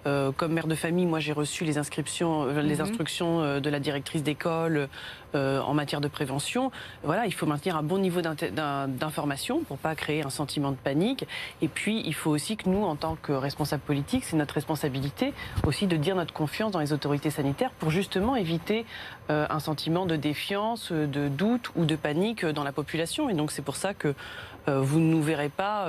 euh, 0.07 0.31
comme 0.31 0.53
mère 0.53 0.67
de 0.67 0.75
famille, 0.75 1.05
moi 1.05 1.19
j'ai 1.19 1.33
reçu 1.33 1.65
les 1.65 1.77
inscriptions, 1.77 2.45
les 2.47 2.75
mhm. 2.75 2.81
instructions 2.81 3.59
de 3.59 3.69
la 3.69 3.79
directrice 3.79 4.23
d'école 4.23 4.89
en 5.33 5.75
matière 5.75 6.01
de 6.01 6.07
prévention. 6.07 6.71
Voilà, 7.03 7.27
il 7.27 7.33
faut 7.33 7.45
maintenir 7.45 7.75
un 7.77 7.83
bon 7.83 7.99
niveau 7.99 8.21
d'information 8.21 9.59
pour 9.59 9.77
pas 9.77 9.93
créer 9.93 10.23
un 10.23 10.31
sentiment 10.31 10.71
de 10.71 10.77
panique. 10.77 11.27
Et 11.61 11.67
puis, 11.67 12.01
il 12.07 12.15
faut 12.15 12.31
aussi 12.31 12.57
que 12.57 12.67
nous, 12.67 12.83
en 12.83 12.95
tant 12.95 13.17
que 13.21 13.33
responsables 13.33 13.83
politiques, 13.83 14.23
c'est 14.23 14.35
notre 14.35 14.55
responsabilité 14.55 15.33
aussi 15.63 15.85
de 15.85 15.95
dire 15.95 16.15
notre 16.15 16.33
confiance 16.33 16.71
dans 16.71 16.79
les 16.79 16.91
autorités 16.91 17.29
sanitaires 17.29 17.69
pour 17.77 17.91
justement 17.91 18.35
éviter 18.35 18.85
un 19.29 19.59
sentiment 19.59 20.07
de 20.07 20.15
défiance, 20.15 20.91
de 20.91 21.27
doute 21.27 21.69
ou 21.75 21.85
de 21.85 21.95
panique 21.95 22.43
dans 22.43 22.63
la 22.63 22.71
population. 22.71 23.29
Et 23.29 23.35
donc 23.35 23.51
c'est 23.51 23.61
pour 23.61 23.75
ça 23.75 23.93
que 23.93 24.15
vous 24.67 24.99
ne 24.99 25.11
nous 25.11 25.21
verrez 25.21 25.49
pas 25.49 25.87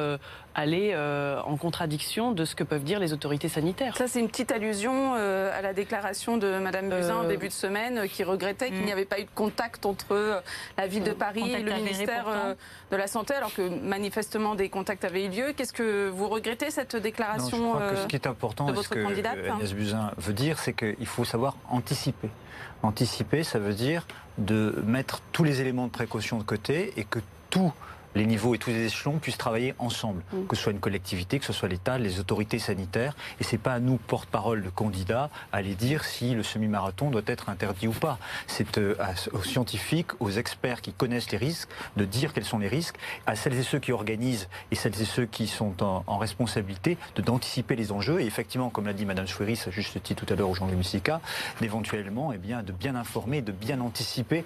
aller 0.54 0.96
en 0.96 1.56
contradiction 1.56 2.32
de 2.32 2.44
ce 2.44 2.54
que 2.54 2.64
peuvent 2.64 2.84
dire 2.84 2.98
les 2.98 3.12
autorités 3.12 3.48
sanitaires. 3.48 3.96
Ça, 3.96 4.06
c'est 4.06 4.20
une 4.20 4.28
petite 4.28 4.52
allusion 4.52 5.14
à 5.14 5.60
la 5.62 5.72
déclaration 5.72 6.36
de 6.36 6.58
Mme 6.58 6.90
Buzyn 6.90 7.16
en 7.16 7.28
début 7.28 7.48
de 7.48 7.52
semaine 7.52 8.08
qui 8.08 8.24
regrettait 8.24 8.68
qu'il 8.68 8.84
n'y 8.84 8.90
mm. 8.90 8.92
avait 8.92 9.04
pas 9.04 9.20
eu 9.20 9.24
de 9.24 9.30
contact 9.34 9.86
entre 9.86 10.42
la 10.76 10.86
ville 10.86 11.04
de 11.04 11.12
Paris 11.12 11.52
et 11.52 11.62
le 11.62 11.74
ministère 11.74 12.56
de 12.90 12.96
la 12.96 13.06
Santé, 13.06 13.34
alors 13.34 13.52
que 13.52 13.68
manifestement 13.82 14.54
des 14.54 14.68
contacts 14.68 15.04
avaient 15.04 15.26
eu 15.26 15.28
lieu. 15.28 15.52
Qu'est-ce 15.56 15.72
que 15.72 16.08
vous 16.08 16.28
regrettez 16.28 16.70
cette 16.70 16.96
déclaration 16.96 17.56
je 17.56 17.62
crois 17.62 17.90
que 17.90 17.96
Ce 17.96 18.06
qui 18.06 18.16
est 18.16 18.26
important, 18.26 18.66
de 18.66 18.72
votre 18.72 18.88
ce 18.88 18.94
que 18.94 19.50
Agnès 19.50 19.74
Buzyn 19.74 20.12
veut 20.16 20.32
dire, 20.32 20.58
c'est 20.58 20.72
qu'il 20.72 21.06
faut 21.06 21.24
savoir 21.24 21.56
anticiper. 21.70 22.28
Anticiper, 22.82 23.42
ça 23.42 23.58
veut 23.58 23.74
dire 23.74 24.06
de 24.38 24.82
mettre 24.86 25.20
tous 25.32 25.44
les 25.44 25.60
éléments 25.60 25.86
de 25.86 25.92
précaution 25.92 26.38
de 26.38 26.44
côté 26.44 26.92
et 26.96 27.04
que 27.04 27.18
tout 27.50 27.72
les 28.18 28.26
niveaux 28.26 28.54
et 28.54 28.58
tous 28.58 28.70
les 28.70 28.86
échelons 28.86 29.18
puissent 29.18 29.38
travailler 29.38 29.74
ensemble, 29.78 30.22
mm. 30.32 30.46
que 30.46 30.56
ce 30.56 30.62
soit 30.62 30.72
une 30.72 30.80
collectivité, 30.80 31.38
que 31.38 31.44
ce 31.44 31.52
soit 31.52 31.68
l'État, 31.68 31.98
les 31.98 32.18
autorités 32.20 32.58
sanitaires. 32.58 33.16
Et 33.40 33.44
c'est 33.44 33.58
pas 33.58 33.72
à 33.72 33.80
nous, 33.80 33.96
porte-parole 33.96 34.62
de 34.62 34.70
candidats, 34.70 35.30
à 35.52 35.58
aller 35.58 35.74
dire 35.74 36.04
si 36.04 36.34
le 36.34 36.42
semi-marathon 36.42 37.10
doit 37.10 37.22
être 37.26 37.48
interdit 37.48 37.88
ou 37.88 37.92
pas. 37.92 38.18
C'est 38.46 38.78
euh, 38.78 38.94
aux 39.32 39.42
scientifiques, 39.42 40.20
aux 40.20 40.30
experts 40.30 40.80
qui 40.80 40.92
connaissent 40.92 41.30
les 41.30 41.38
risques, 41.38 41.68
de 41.96 42.04
dire 42.04 42.32
quels 42.32 42.44
sont 42.44 42.58
les 42.58 42.68
risques, 42.68 42.96
à 43.26 43.36
celles 43.36 43.54
et 43.54 43.62
ceux 43.62 43.78
qui 43.78 43.92
organisent 43.92 44.48
et 44.70 44.74
celles 44.74 45.00
et 45.00 45.04
ceux 45.04 45.26
qui 45.26 45.46
sont 45.46 45.82
en, 45.82 46.18
responsabilité, 46.18 46.98
d'anticiper 47.16 47.76
les 47.76 47.92
enjeux. 47.92 48.20
Et 48.20 48.26
effectivement, 48.26 48.70
comme 48.70 48.86
l'a 48.86 48.92
dit 48.92 49.06
Madame 49.06 49.28
Chouiris, 49.28 49.64
à 49.66 49.70
juste 49.70 50.02
titre 50.02 50.24
tout 50.24 50.32
à 50.32 50.36
l'heure 50.36 50.50
au 50.50 50.54
Jean-Louis 50.54 50.76
Mussica, 50.76 51.20
d'éventuellement, 51.60 52.32
eh 52.32 52.38
bien, 52.38 52.64
de 52.64 52.72
bien 52.72 52.96
informer, 52.96 53.40
de 53.42 53.52
bien 53.52 53.80
anticiper 53.80 54.44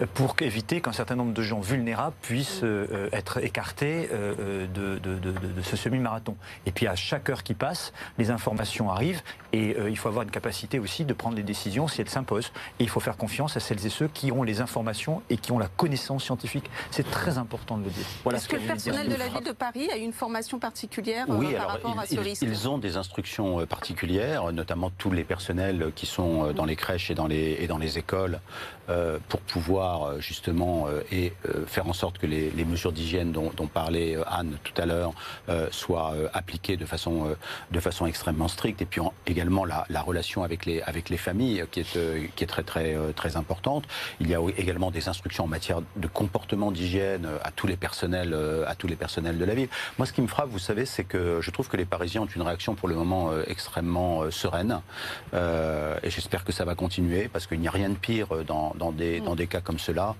euh, 0.00 0.06
pour 0.12 0.36
éviter 0.40 0.82
qu'un 0.82 0.92
certain 0.92 1.16
nombre 1.16 1.32
de 1.32 1.42
gens 1.42 1.60
vulnérables 1.60 2.14
puissent 2.20 2.60
euh, 2.62 3.08
être 3.14 3.38
écarté 3.38 4.08
euh, 4.12 4.34
euh, 4.38 4.66
de, 4.66 4.98
de, 4.98 5.62
ce 5.62 5.76
semi-marathon. 5.76 6.36
Et 6.66 6.72
puis 6.72 6.86
à 6.86 6.96
chaque 6.96 7.30
heure 7.30 7.42
qui 7.42 7.54
passe, 7.54 7.92
les 8.18 8.30
informations 8.30 8.90
arrivent 8.90 9.22
et 9.52 9.76
euh, 9.76 9.90
il 9.90 9.96
faut 9.96 10.08
avoir 10.08 10.24
une 10.24 10.30
capacité 10.30 10.78
aussi 10.78 11.04
de 11.04 11.12
prendre 11.14 11.36
des 11.36 11.42
décisions 11.42 11.88
si 11.88 12.00
elles 12.00 12.08
s'imposent. 12.08 12.52
Et 12.78 12.84
il 12.84 12.88
faut 12.88 13.00
faire 13.00 13.16
confiance 13.16 13.56
à 13.56 13.60
celles 13.60 13.84
et 13.86 13.90
ceux 13.90 14.08
qui 14.08 14.32
ont 14.32 14.42
les 14.42 14.60
informations 14.60 15.22
et 15.30 15.36
qui 15.36 15.52
ont 15.52 15.58
la 15.58 15.68
connaissance 15.68 16.24
scientifique. 16.24 16.70
C'est 16.90 17.10
très 17.10 17.38
important 17.38 17.78
de 17.78 17.84
le 17.84 17.90
dire. 17.90 18.06
Voilà 18.22 18.38
Est-ce 18.38 18.48
que, 18.48 18.56
le 18.56 18.62
personnel 18.62 19.08
de 19.08 19.16
la 19.16 19.28
ville 19.28 19.44
de 19.44 19.52
Paris 19.52 19.88
a 19.92 19.96
une 19.96 20.12
formation 20.12 20.58
particulière 20.58 21.26
par 21.26 21.68
rapport 21.68 21.98
à 21.98 22.06
ce 22.06 22.18
risque 22.18 22.42
Ils 22.42 22.68
ont 22.68 22.78
des 22.78 22.96
instructions 22.96 23.66
particulières, 23.66 24.52
notamment 24.52 24.90
tous 24.90 25.10
les 25.10 25.24
personnels 25.24 25.92
qui 25.94 26.06
sont 26.06 26.52
dans 26.52 26.64
les 26.64 26.76
crèches 26.76 27.10
et 27.10 27.14
dans 27.14 27.26
les, 27.26 27.58
et 27.60 27.66
dans 27.66 27.78
les 27.78 27.98
écoles, 27.98 28.40
pour 29.28 29.40
pouvoir 29.40 30.20
justement 30.20 30.88
et 31.12 31.32
faire 31.66 31.88
en 31.88 31.92
sorte 31.92 32.18
que 32.18 32.26
les, 32.26 32.50
les 32.50 32.64
mesures 32.64 32.92
d'hygiène 32.94 33.32
dont, 33.32 33.50
parlait 33.66 34.16
euh, 34.16 34.22
Anne 34.26 34.56
tout 34.62 34.80
à 34.80 34.86
l'heure 34.86 35.12
euh, 35.48 35.68
soit 35.70 36.12
euh, 36.14 36.28
appliquée 36.32 36.76
de 36.76 36.86
façon, 36.86 37.36
de 37.70 37.80
façon 37.80 38.06
extrêmement 38.06 38.48
stricte. 38.48 38.80
Et 38.80 38.86
puis 38.86 39.00
également 39.26 39.64
la, 39.64 39.84
relation 40.02 40.42
avec 40.42 40.66
les, 40.66 40.80
avec 40.82 41.10
les 41.10 41.16
familles 41.16 41.64
qui 41.70 41.80
est, 41.80 42.34
qui 42.34 42.44
est 42.44 42.46
très, 42.46 42.62
très, 42.62 42.96
très 43.14 43.36
importante. 43.36 43.84
Il 44.20 44.28
y 44.28 44.34
a 44.34 44.40
également 44.56 44.90
des 44.90 45.08
instructions 45.08 45.44
en 45.44 45.48
matière 45.48 45.80
de 45.96 46.06
comportement 46.06 46.70
d'hygiène 46.70 47.26
à 47.42 47.50
tous 47.50 47.66
les 47.66 47.76
personnels, 47.76 48.36
à 48.66 48.74
tous 48.74 48.86
les 48.86 48.96
personnels 48.96 49.38
de 49.38 49.44
la 49.44 49.54
ville. 49.54 49.68
Moi, 49.98 50.06
ce 50.06 50.12
qui 50.12 50.22
me 50.22 50.26
frappe, 50.26 50.48
vous 50.50 50.58
savez, 50.58 50.84
c'est 50.84 51.04
que 51.04 51.40
je 51.40 51.50
trouve 51.50 51.68
que 51.68 51.76
les 51.76 51.86
Parisiens 51.86 52.22
ont 52.22 52.26
une 52.26 52.42
réaction 52.42 52.74
pour 52.74 52.88
le 52.88 52.94
moment 52.94 53.30
extrêmement 53.46 54.30
sereine. 54.30 54.80
et 55.32 56.10
j'espère 56.10 56.44
que 56.44 56.52
ça 56.52 56.64
va 56.64 56.74
continuer 56.74 57.28
parce 57.28 57.46
qu'il 57.46 57.60
n'y 57.60 57.68
a 57.68 57.72
rien 57.72 57.88
de 57.88 57.96
pire 57.96 58.28
dans, 58.46 58.74
dans, 58.76 58.92
des, 58.92 59.20
dans 59.20 59.34
des 59.34 59.46
cas 59.46 59.60
comme 59.60 59.78
cela 59.78 60.14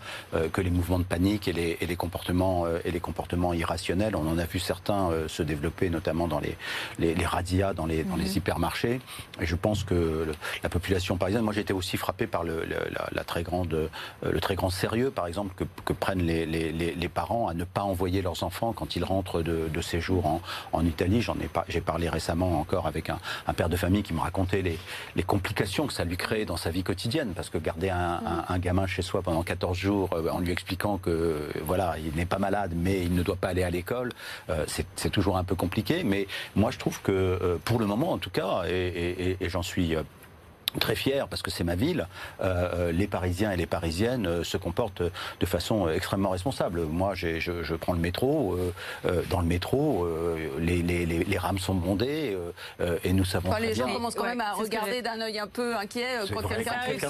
que 0.52 0.60
les 0.60 0.70
mouvements 0.70 0.98
de 0.98 1.04
panique 1.04 1.46
et 1.46 1.52
les, 1.52 1.76
et 1.80 1.86
les 1.86 1.96
comportements 1.96 2.63
euh, 2.64 2.78
et 2.84 2.90
les 2.90 3.00
comportements 3.00 3.52
irrationnels. 3.52 4.16
On 4.16 4.28
en 4.28 4.38
a 4.38 4.44
vu 4.44 4.58
certains 4.58 5.10
euh, 5.10 5.28
se 5.28 5.42
développer, 5.42 5.90
notamment 5.90 6.28
dans 6.28 6.40
les, 6.40 6.56
les, 6.98 7.26
radias, 7.26 7.74
dans 7.74 7.86
les, 7.86 8.04
dans 8.04 8.16
les 8.16 8.24
mhm. 8.24 8.36
hypermarchés. 8.36 9.00
Et 9.40 9.46
je 9.46 9.56
pense 9.56 9.84
que 9.84 10.32
la 10.62 10.68
population 10.68 11.16
parisienne, 11.16 11.42
moi 11.42 11.52
j'étais 11.52 11.72
aussi 11.72 11.96
frappé 11.96 12.26
par 12.26 12.44
le, 12.44 12.64
la, 13.12 13.24
très 13.24 13.42
grande, 13.42 13.74
euh, 13.74 13.88
le 14.22 14.40
très 14.40 14.54
grand 14.54 14.70
sérieux, 14.70 15.10
par 15.10 15.26
exemple, 15.26 15.54
que, 15.56 15.64
que 15.84 15.92
prennent 15.92 16.22
les, 16.22 16.46
les, 16.46 17.08
parents 17.08 17.48
à 17.48 17.54
ne 17.54 17.64
pas 17.64 17.82
envoyer 17.82 18.22
leurs 18.22 18.42
enfants 18.42 18.72
quand 18.72 18.96
ils 18.96 19.04
rentrent 19.04 19.42
de, 19.42 19.68
de 19.72 19.80
séjour 19.80 20.26
en, 20.26 20.40
en 20.72 20.84
Italie. 20.84 21.20
J'en 21.20 21.36
ai 21.36 21.48
pas, 21.48 21.64
j'ai 21.68 21.80
parlé 21.80 22.08
récemment 22.08 22.58
encore 22.58 22.86
avec 22.86 23.10
un, 23.10 23.18
un, 23.46 23.52
père 23.52 23.68
de 23.68 23.76
famille 23.76 24.02
qui 24.02 24.14
me 24.14 24.20
racontait 24.20 24.62
les, 24.62 24.78
les 25.14 25.22
complications 25.22 25.86
que 25.86 25.92
ça 25.92 26.04
lui 26.04 26.16
crée 26.16 26.44
dans 26.44 26.56
sa 26.56 26.70
vie 26.70 26.82
quotidienne, 26.82 27.32
parce 27.36 27.50
que 27.50 27.58
garder 27.58 27.90
un, 27.90 28.20
un, 28.26 28.44
un 28.48 28.58
gamin 28.58 28.86
chez 28.86 29.02
soi 29.02 29.22
pendant 29.22 29.42
14 29.42 29.76
jours 29.76 30.10
en 30.32 30.40
lui 30.40 30.50
expliquant 30.50 30.98
que 30.98 31.48
voilà, 31.64 31.96
il 31.98 32.14
n'est 32.16 32.26
pas 32.26 32.38
malade, 32.38 32.53
mais 32.74 33.02
il 33.02 33.14
ne 33.14 33.22
doit 33.22 33.36
pas 33.36 33.48
aller 33.48 33.62
à 33.62 33.70
l'école, 33.70 34.12
euh, 34.50 34.64
c'est 34.66 35.10
toujours 35.10 35.36
un 35.36 35.44
peu 35.44 35.54
compliqué. 35.54 36.02
Mais 36.04 36.26
moi, 36.56 36.70
je 36.70 36.78
trouve 36.78 37.00
que 37.02 37.12
euh, 37.12 37.56
pour 37.64 37.78
le 37.78 37.86
moment, 37.86 38.12
en 38.12 38.18
tout 38.18 38.30
cas, 38.30 38.64
et 38.66 39.36
j'en 39.48 39.62
suis 39.62 39.94
euh, 39.94 40.02
très 40.78 40.94
fier 40.94 41.28
parce 41.28 41.42
que 41.42 41.50
c'est 41.50 41.64
ma 41.64 41.74
ville. 41.74 42.06
Euh, 42.40 42.88
euh, 42.88 42.92
les 42.92 43.06
Parisiens 43.06 43.52
et 43.52 43.56
les 43.56 43.66
Parisiennes 43.66 44.26
euh, 44.26 44.44
se 44.44 44.56
comportent 44.56 45.02
de 45.02 45.46
façon 45.46 45.88
extrêmement 45.88 46.30
responsable. 46.30 46.82
Moi, 46.82 47.14
je, 47.14 47.38
je, 47.38 47.74
prends 47.74 47.92
le 47.92 47.98
métro. 47.98 48.56
dans 49.30 49.40
le 49.40 49.46
métro, 49.46 50.08
les, 50.58 50.82
les, 50.82 51.06
les, 51.06 51.38
rames 51.38 51.58
sont 51.58 51.74
bondées 51.74 52.36
et 53.02 53.12
nous 53.12 53.24
savons. 53.24 53.50
Enfin, 53.50 53.60
les 53.60 53.74
gens 53.74 53.92
commencent 53.92 54.14
quand 54.14 54.24
même 54.24 54.40
à 54.40 54.52
regarder 54.52 55.02
d'un 55.02 55.20
œil 55.20 55.38
un 55.38 55.46
peu 55.46 55.76
inquiet 55.76 56.20
quand 56.32 56.48
quelqu'un 56.48 56.74
tousse. 56.86 57.04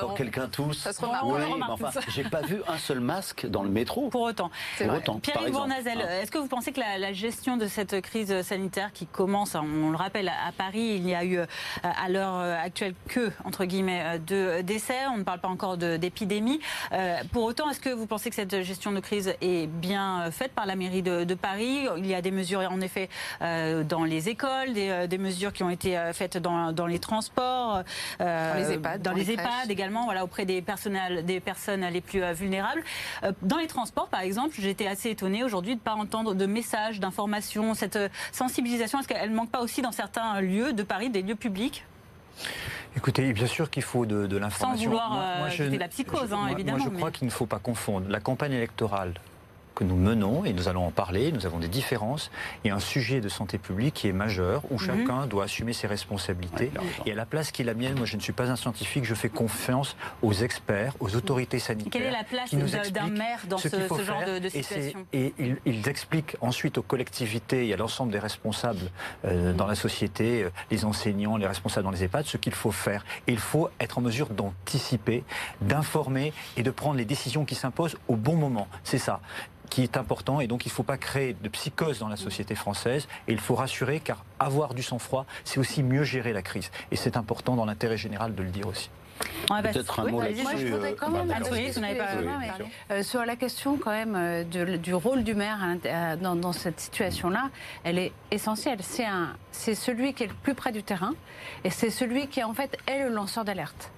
quand 0.00 0.14
quelqu'un 0.14 0.48
tousse. 0.48 0.78
Ça 0.78 0.92
se 0.92 1.00
remarque. 1.00 1.24
Oui, 1.26 1.60
enfin, 1.68 2.00
j'ai 2.08 2.24
pas 2.24 2.42
vu 2.42 2.62
un 2.68 2.78
seul 2.78 3.00
masque 3.00 3.46
dans 3.46 3.62
le 3.62 3.70
métro. 3.70 4.08
Pour 4.10 4.22
autant. 4.22 4.50
Pour 4.78 4.92
autant. 4.92 5.18
Pierre-Yves 5.18 5.52
Bournazel, 5.52 6.00
est-ce 6.00 6.30
que 6.30 6.38
vous 6.38 6.48
pensez 6.48 6.72
que 6.72 6.80
la, 6.80 6.98
la, 6.98 7.12
gestion 7.12 7.56
de 7.56 7.66
cette 7.66 8.00
crise 8.00 8.42
sanitaire 8.42 8.92
qui 8.92 9.06
commence, 9.06 9.54
on 9.54 9.90
le 9.90 9.96
rappelle, 9.96 10.28
à 10.28 10.52
Paris, 10.52 10.94
il 10.96 11.08
y 11.08 11.14
a 11.14 11.24
eu 11.24 11.40
à 11.82 12.08
l'heure 12.08 12.36
actuelle 12.36 12.94
que, 13.08 13.30
entre 13.44 13.64
guillemets, 13.64 14.02
euh, 14.04 14.18
de 14.18 14.62
décès. 14.62 15.06
On 15.12 15.18
ne 15.18 15.22
parle 15.22 15.40
pas 15.40 15.48
encore 15.48 15.76
d'épidémie. 15.76 16.60
Euh, 16.92 17.16
pour 17.32 17.44
autant, 17.44 17.70
est-ce 17.70 17.80
que 17.80 17.90
vous 17.90 18.06
pensez 18.06 18.30
que 18.30 18.36
cette 18.36 18.62
gestion 18.62 18.92
de 18.92 19.00
crise 19.00 19.34
est 19.40 19.66
bien 19.66 20.30
faite 20.30 20.52
par 20.52 20.66
la 20.66 20.76
mairie 20.76 21.02
de, 21.02 21.34
Paris? 21.34 21.86
Il 21.98 22.06
y 22.06 22.14
a 22.14 22.22
des 22.22 22.30
mesures, 22.30 22.60
en 22.60 22.80
effet, 22.80 23.08
euh, 23.40 23.84
dans 23.84 24.04
les 24.04 24.28
écoles, 24.28 24.72
des, 24.72 25.18
mesures 25.18 25.52
qui 25.52 25.62
ont 25.62 25.70
été 25.70 25.98
faites 26.12 26.36
dans, 26.36 26.86
les 26.86 26.98
transports, 26.98 27.82
dans 28.18 28.54
les 28.56 28.72
EHPAD, 28.72 29.02
dans, 29.02 29.12
les, 29.12 29.30
EHPAD 29.30 29.70
également, 29.70 30.04
voilà, 30.04 30.24
auprès 30.24 30.44
des, 30.44 30.62
personnels, 30.62 31.24
des 31.24 31.40
personnes 31.40 31.84
les 31.86 32.00
plus 32.00 32.22
vulnérables. 32.32 32.82
dans 33.42 33.58
les 33.58 33.66
transports, 33.66 34.08
par 34.08 34.20
exemple, 34.20 34.56
j'étais 34.58 34.86
assez 34.86 35.10
étonnée 35.10 35.44
aujourd'hui 35.44 35.74
de 35.74 35.80
ne 35.80 35.84
pas 35.84 35.94
entendre 35.94 36.34
de 36.34 36.46
messages, 36.46 37.00
d'informations, 37.00 37.74
cette 37.74 37.98
sensibilisation. 38.32 39.00
Est-ce 39.00 39.08
qu'elle 39.08 39.30
ne 39.30 39.36
manque 39.36 39.50
pas 39.50 39.60
aussi 39.60 39.82
dans 39.82 39.92
certains 39.92 40.40
lieux 40.40 40.72
de 40.72 40.82
Paris, 40.82 41.10
des 41.10 41.22
lieux 41.22 41.36
publics? 41.36 41.84
Écoutez, 42.96 43.32
bien 43.32 43.46
sûr 43.46 43.70
qu'il 43.70 43.82
faut 43.82 44.04
de, 44.04 44.36
l'information. 44.36 44.76
Sans 44.76 44.84
vouloir 44.84 45.10
moi, 45.10 45.48
euh, 45.60 45.78
la 45.78 45.88
psychose, 45.88 46.32
hein, 46.32 46.48
évidemment. 46.50 46.78
Moi, 46.78 46.88
je 46.90 46.96
crois 46.96 47.10
qu'il 47.10 47.26
ne 47.26 47.32
faut 47.32 47.46
pas 47.46 47.58
confondre 47.58 48.08
la 48.08 48.20
campagne 48.20 48.52
électorale 48.52 49.14
que 49.82 49.88
nous 49.88 49.96
menons, 49.96 50.44
et 50.44 50.52
nous 50.52 50.68
allons 50.68 50.86
en 50.86 50.90
parler, 50.90 51.32
nous 51.32 51.44
avons 51.44 51.58
des 51.58 51.68
différences, 51.68 52.30
et 52.64 52.70
un 52.70 52.78
sujet 52.78 53.20
de 53.20 53.28
santé 53.28 53.58
publique 53.58 53.94
qui 53.94 54.08
est 54.08 54.12
majeur, 54.12 54.62
où 54.70 54.74
mhm. 54.74 54.80
chacun 54.80 55.26
doit 55.26 55.44
assumer 55.44 55.72
ses 55.72 55.86
responsabilités. 55.86 56.70
et 57.04 57.12
à 57.12 57.14
la 57.14 57.26
place 57.26 57.50
qui 57.50 57.62
est 57.62 57.64
la 57.64 57.74
mienne, 57.74 57.96
moi 57.96 58.06
je 58.06 58.16
ne 58.16 58.22
suis 58.22 58.32
pas 58.32 58.50
un 58.50 58.56
scientifique, 58.56 59.04
je 59.04 59.14
fais 59.14 59.28
confiance 59.28 59.96
aux 60.22 60.32
experts, 60.32 60.94
aux 61.00 61.16
autorités 61.16 61.58
sanitaires. 61.58 61.90
Quelle 61.90 62.02
est 62.02 62.10
la 62.10 62.24
place 62.24 62.90
d'un 62.92 63.08
maire 63.08 63.40
dans 63.48 63.58
ce, 63.58 63.68
genre 63.68 64.22
de, 64.40 64.48
situation? 64.48 65.06
Et, 65.12 65.34
ils, 65.66 65.88
expliquent 65.88 66.36
ensuite 66.40 66.78
aux 66.78 66.82
collectivités 66.82 67.66
et 67.66 67.74
à 67.74 67.76
l'ensemble 67.76 68.12
des 68.12 68.18
responsables 68.18 68.90
euh, 69.24 69.52
dans 69.52 69.66
la 69.66 69.74
société, 69.74 70.44
euh, 70.44 70.50
les 70.70 70.84
enseignants, 70.84 71.36
les 71.36 71.46
responsables 71.46 71.84
dans 71.84 71.90
les 71.90 72.04
EHPAD, 72.04 72.24
ce 72.24 72.36
qu'il 72.36 72.54
faut 72.54 72.70
faire. 72.70 73.04
Et 73.26 73.32
il 73.32 73.38
faut 73.38 73.68
être 73.80 73.98
en 73.98 74.00
mesure 74.00 74.28
d'anticiper, 74.28 75.24
d'informer 75.60 76.32
et 76.56 76.62
de 76.62 76.70
prendre 76.70 76.96
les 76.96 77.04
décisions 77.04 77.44
qui 77.44 77.56
s'imposent 77.56 77.96
au 78.08 78.16
bon 78.16 78.36
moment. 78.36 78.68
C'est 78.84 78.98
ça 78.98 79.20
qui 79.72 79.82
est 79.82 79.96
important 79.96 80.40
et 80.40 80.46
donc 80.46 80.66
il 80.66 80.68
ne 80.68 80.74
faut 80.74 80.82
pas 80.82 80.98
créer 80.98 81.32
de 81.32 81.48
psychose 81.48 81.98
dans 81.98 82.08
la 82.08 82.16
société 82.16 82.54
française 82.54 83.08
et 83.26 83.32
il 83.32 83.40
faut 83.40 83.54
rassurer 83.54 84.00
car 84.00 84.22
avoir 84.38 84.74
du 84.74 84.82
sang-froid, 84.82 85.24
c'est 85.44 85.58
aussi 85.58 85.82
mieux 85.82 86.04
gérer 86.04 86.34
la 86.34 86.42
crise 86.42 86.70
et 86.90 86.96
c'est 86.96 87.16
important 87.16 87.56
dans 87.56 87.64
l'intérêt 87.64 87.96
général 87.96 88.34
de 88.34 88.42
le 88.42 88.50
dire 88.50 88.66
aussi. 88.66 88.90
Peut-être 89.48 90.00
un 90.00 90.10
mot 90.10 90.20
là-dessus. 90.20 90.42
Moi, 90.42 90.52
je 90.56 90.66
voudrais 90.66 90.94
quand 90.94 91.10
même 91.10 91.32
sur 93.02 93.24
la 93.24 93.36
question 93.36 93.78
quand 93.78 93.92
même 93.92 94.14
euh, 94.14 94.76
du 94.76 94.94
rôle 94.94 95.24
du 95.24 95.34
maire 95.34 95.60
dans, 96.20 96.36
dans 96.36 96.52
cette 96.52 96.78
situation-là, 96.78 97.48
elle 97.84 97.98
est 97.98 98.12
essentielle. 98.30 98.80
C'est 99.52 99.74
celui 99.74 100.12
qui 100.12 100.24
est 100.24 100.28
le 100.28 100.34
plus 100.34 100.54
près 100.54 100.72
du 100.72 100.82
terrain 100.82 101.14
et 101.64 101.70
c'est 101.70 101.90
celui 101.90 102.26
qui 102.26 102.42
en 102.42 102.52
fait 102.52 102.76
est 102.86 103.04
le 103.04 103.14
lanceur 103.14 103.46
d'alerte. 103.46 103.90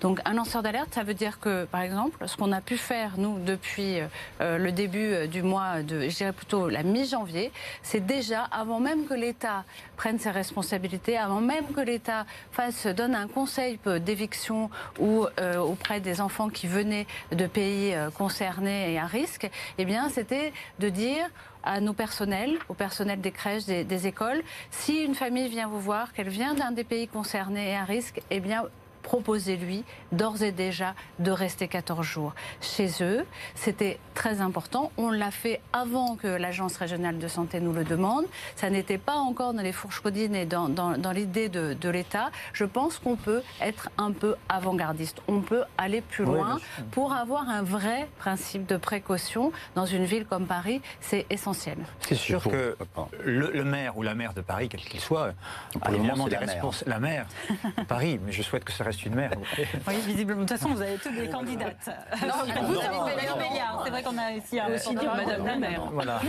Donc 0.00 0.20
un 0.24 0.34
lanceur 0.34 0.62
d'alerte, 0.62 0.94
ça 0.94 1.02
veut 1.02 1.14
dire 1.14 1.40
que, 1.40 1.64
par 1.64 1.82
exemple, 1.82 2.26
ce 2.26 2.36
qu'on 2.36 2.52
a 2.52 2.60
pu 2.60 2.76
faire, 2.76 3.12
nous, 3.18 3.38
depuis 3.38 4.00
euh, 4.40 4.58
le 4.58 4.72
début 4.72 5.28
du 5.28 5.42
mois 5.42 5.82
de, 5.82 6.08
je 6.08 6.16
dirais 6.16 6.32
plutôt 6.32 6.68
la 6.68 6.82
mi-janvier, 6.82 7.52
c'est 7.82 8.04
déjà, 8.04 8.44
avant 8.44 8.80
même 8.80 9.06
que 9.06 9.14
l'État 9.14 9.64
prenne 9.96 10.18
ses 10.18 10.30
responsabilités, 10.30 11.16
avant 11.16 11.40
même 11.40 11.66
que 11.74 11.80
l'État 11.80 12.26
fasse, 12.52 12.86
donne 12.86 13.14
un 13.14 13.28
conseil 13.28 13.78
d'éviction 14.00 14.70
ou 14.98 15.26
euh, 15.40 15.58
auprès 15.58 16.00
des 16.00 16.20
enfants 16.20 16.48
qui 16.48 16.66
venaient 16.66 17.06
de 17.32 17.46
pays 17.46 17.94
euh, 17.94 18.10
concernés 18.10 18.92
et 18.92 18.98
à 18.98 19.06
risque, 19.06 19.50
eh 19.78 19.84
bien, 19.84 20.08
c'était 20.08 20.52
de 20.78 20.88
dire 20.88 21.28
à 21.62 21.80
nos 21.80 21.92
personnels, 21.92 22.58
au 22.68 22.74
personnel 22.74 23.20
des 23.20 23.32
crèches, 23.32 23.66
des, 23.66 23.84
des 23.84 24.06
écoles, 24.06 24.42
si 24.70 25.02
une 25.02 25.14
famille 25.14 25.48
vient 25.48 25.68
vous 25.68 25.80
voir, 25.80 26.12
qu'elle 26.12 26.28
vient 26.28 26.54
d'un 26.54 26.70
des 26.70 26.84
pays 26.84 27.08
concernés 27.08 27.70
et 27.72 27.76
à 27.76 27.84
risque, 27.84 28.20
eh 28.30 28.40
bien, 28.40 28.64
proposez-lui 29.08 29.84
d'ores 30.12 30.42
et 30.42 30.52
déjà 30.52 30.94
de 31.18 31.30
rester 31.30 31.66
14 31.66 32.04
jours 32.04 32.34
chez 32.60 32.90
eux. 33.00 33.24
C'était 33.54 33.98
très 34.12 34.42
important. 34.42 34.92
On 34.98 35.10
l'a 35.10 35.30
fait 35.30 35.62
avant 35.72 36.16
que 36.16 36.26
l'Agence 36.26 36.76
régionale 36.76 37.18
de 37.18 37.26
santé 37.26 37.58
nous 37.58 37.72
le 37.72 37.84
demande. 37.84 38.26
Ça 38.54 38.68
n'était 38.68 38.98
pas 38.98 39.16
encore 39.16 39.54
dans 39.54 39.62
les 39.62 39.72
fourches 39.72 40.00
codines 40.00 40.34
et 40.34 40.44
dans, 40.44 40.68
dans, 40.68 41.12
l'idée 41.12 41.48
de, 41.48 41.72
de 41.72 41.88
l'État. 41.88 42.30
Je 42.52 42.66
pense 42.66 42.98
qu'on 42.98 43.16
peut 43.16 43.40
être 43.62 43.88
un 43.96 44.12
peu 44.12 44.34
avant-gardiste. 44.50 45.22
On 45.26 45.40
peut 45.40 45.62
aller 45.78 46.02
plus 46.02 46.24
loin 46.26 46.58
pour 46.90 47.14
avoir 47.14 47.48
un 47.48 47.62
vrai 47.62 48.10
principe 48.18 48.66
de 48.66 48.76
précaution 48.76 49.52
dans 49.74 49.86
une 49.86 50.04
ville 50.04 50.26
comme 50.26 50.46
Paris. 50.46 50.82
C'est 51.00 51.24
essentiel. 51.30 51.78
C'est 52.00 52.14
sûr 52.14 52.42
que 52.42 52.76
le, 53.24 53.64
maire 53.64 53.96
ou 53.96 54.02
la 54.02 54.14
maire 54.14 54.34
de 54.34 54.42
Paris, 54.42 54.68
quel 54.68 54.80
qu'il 54.80 55.00
soit, 55.00 55.32
a 55.80 55.92
évidemment 55.92 56.28
des 56.28 56.36
réponses. 56.36 56.84
La 56.86 56.98
maire 56.98 57.26
de 57.78 57.84
Paris, 57.84 58.20
mais 58.22 58.32
je 58.32 58.42
souhaite 58.42 58.64
que 58.64 58.72
ça 58.72 58.84
reste 58.84 58.97
une 59.04 59.14
mère. 59.14 59.30
oui, 59.88 59.94
visiblement. 60.06 60.42
De 60.42 60.48
toute 60.48 60.58
façon, 60.58 60.74
vous 60.74 60.82
avez 60.82 60.96
toutes 60.96 61.16
des 61.16 61.28
candidates. 61.28 61.90
Non, 62.22 62.34
vous 62.64 62.78
avez 62.78 62.96
C'est 63.84 63.90
vrai 63.90 64.02
qu'on 64.02 64.18
a 64.18 64.22
un 64.22 64.74
aussi 64.74 64.94
dire 64.94 65.14
Madame 65.14 65.46
la 65.46 65.56
maire. 65.56 65.82
Voilà. 65.92 66.20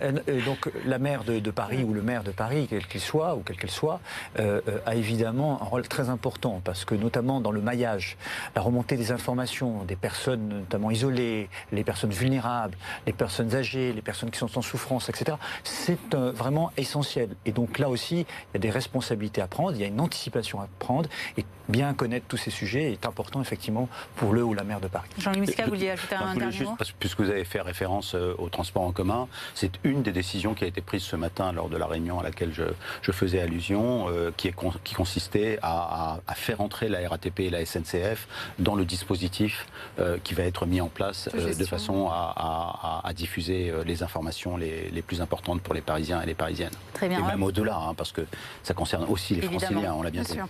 Et 0.26 0.42
donc, 0.42 0.70
la 0.84 0.98
maire 0.98 1.24
de, 1.24 1.50
Paris 1.50 1.84
ou 1.84 1.94
le 1.94 2.02
maire 2.02 2.22
de 2.22 2.30
Paris, 2.30 2.66
quel 2.68 2.86
qu'il 2.86 3.00
soit 3.00 3.34
ou 3.34 3.40
quelle 3.40 3.56
qu'elle 3.56 3.70
soit, 3.70 4.00
euh, 4.38 4.60
euh, 4.68 4.78
a 4.86 4.94
évidemment 4.94 5.60
un 5.60 5.64
rôle 5.64 5.86
très 5.88 6.08
important 6.08 6.60
parce 6.64 6.84
que, 6.84 6.94
notamment 6.94 7.40
dans 7.40 7.50
le 7.50 7.60
maillage, 7.60 8.16
la 8.54 8.62
remontée 8.62 8.96
des 8.96 9.12
informations 9.12 9.84
des 9.84 9.96
personnes, 9.96 10.48
notamment 10.48 10.90
isolées, 10.90 11.48
les 11.72 11.84
personnes 11.84 12.10
vulnérables, 12.10 12.76
les 13.06 13.12
personnes 13.12 13.54
âgées, 13.54 13.92
les 13.92 14.02
personnes 14.02 14.30
qui 14.30 14.38
sont 14.38 14.58
en 14.58 14.62
souffrance, 14.62 15.08
etc., 15.08 15.36
c'est 15.64 16.14
euh, 16.14 16.32
vraiment 16.32 16.70
essentiel. 16.76 17.30
Et 17.44 17.52
donc 17.52 17.78
là 17.78 17.88
aussi, 17.88 18.20
il 18.20 18.54
y 18.54 18.56
a 18.56 18.60
des 18.60 18.70
responsabilités 18.70 19.40
à 19.40 19.46
prendre, 19.46 19.72
il 19.72 19.80
y 19.80 19.84
a 19.84 19.88
une 19.88 20.00
anticipation 20.00 20.60
à 20.60 20.68
prendre. 20.78 21.08
Et 21.36 21.44
bien 21.68 21.92
connaître 21.94 22.26
tous 22.26 22.36
ces 22.36 22.50
sujets 22.50 22.92
est 22.92 23.06
important 23.06 23.40
effectivement 23.40 23.88
pour 24.16 24.32
le 24.32 24.42
ou 24.42 24.54
la 24.54 24.64
maire 24.64 24.80
de 24.80 24.88
Paris. 24.88 25.08
Jean-Louis 25.18 25.42
Misca, 25.42 25.64
vous 25.64 25.70
vouliez 25.70 25.90
ajouter 25.90 26.16
un 26.16 26.34
dernier 26.34 26.64
mot 26.64 26.76
Puisque 26.98 27.20
vous 27.20 27.30
avez 27.30 27.44
fait 27.44 27.60
référence 27.60 28.14
euh, 28.14 28.34
au 28.38 28.48
transport 28.48 28.82
en 28.82 28.92
commun, 28.92 29.28
c'est 29.54 29.72
une 29.84 30.02
des 30.02 30.12
décisions 30.12 30.54
qui 30.54 30.64
a 30.64 30.66
été 30.66 30.80
prise 30.80 31.02
ce 31.02 31.16
matin 31.16 31.52
lors 31.52 31.68
de 31.68 31.76
la 31.76 31.86
réunion 31.86 32.18
à 32.20 32.22
laquelle 32.22 32.52
je, 32.52 32.64
je 33.02 33.12
faisais 33.12 33.40
allusion, 33.40 34.06
euh, 34.08 34.30
qui, 34.36 34.48
est, 34.48 34.54
qui 34.84 34.94
consistait 34.94 35.58
à, 35.62 36.20
à, 36.26 36.34
faire 36.34 36.60
entrer 36.60 36.88
la 36.88 37.06
RATP 37.08 37.40
et 37.40 37.50
la 37.50 37.64
SNCF 37.64 38.28
dans 38.58 38.74
le 38.74 38.84
dispositif 38.84 39.66
euh, 39.98 40.18
qui 40.22 40.34
va 40.34 40.44
être 40.44 40.66
mis 40.66 40.80
en 40.80 40.88
place 40.88 41.28
de 41.34 41.64
façon 41.64 42.08
à, 42.10 43.02
à, 43.04 43.12
diffuser 43.12 43.72
les 43.84 44.02
informations 44.02 44.56
les, 44.56 44.90
les, 44.90 45.02
plus 45.02 45.20
importantes 45.20 45.60
pour 45.60 45.74
les 45.74 45.80
Parisiens 45.80 46.22
et 46.22 46.26
les 46.26 46.34
Parisiennes. 46.34 46.70
Très 46.94 47.08
bien. 47.08 47.18
Et 47.18 47.22
même 47.22 47.42
au-delà, 47.42 47.76
hein, 47.76 47.94
parce 47.94 48.12
que 48.12 48.20
ça 48.62 48.74
concerne 48.74 49.04
aussi 49.08 49.34
les 49.34 49.42
Franciliens, 49.42 49.94
on 49.94 50.02
l'a 50.02 50.10
bien, 50.10 50.22
bien 50.22 50.46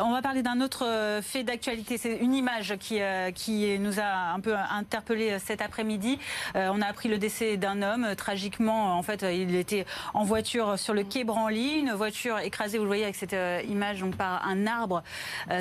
on 0.00 0.12
va 0.12 0.22
parler 0.22 0.35
d'un 0.42 0.60
autre 0.60 0.84
euh, 0.84 1.22
fait 1.22 1.42
d'actualité. 1.42 1.98
C'est 1.98 2.16
une 2.16 2.34
image 2.34 2.76
qui, 2.78 3.00
euh, 3.00 3.30
qui 3.30 3.78
nous 3.78 4.00
a 4.00 4.32
un 4.34 4.40
peu 4.40 4.54
interpellé 4.54 5.32
euh, 5.32 5.38
cet 5.38 5.60
après-midi. 5.60 6.18
on 6.54 6.80
a 6.80 6.86
appris 6.86 7.08
le 7.08 7.18
décès 7.18 7.56
d'un 7.56 7.82
homme. 7.82 8.14
Tragiquement, 8.16 8.96
en 8.96 9.02
fait, 9.02 9.22
il 9.22 9.54
était 9.54 9.86
en 10.14 10.24
voiture 10.24 10.78
sur 10.78 10.94
le 10.94 11.04
quai 11.04 11.24
Branly. 11.24 11.78
Une 11.78 11.92
voiture 11.92 12.38
écrasée, 12.38 12.78
vous 12.78 12.84
le 12.84 12.88
voyez 12.88 13.04
avec 13.04 13.16
cette 13.16 13.36
image, 13.68 14.00
donc 14.00 14.16
par 14.16 14.46
un 14.46 14.66
arbre 14.66 15.02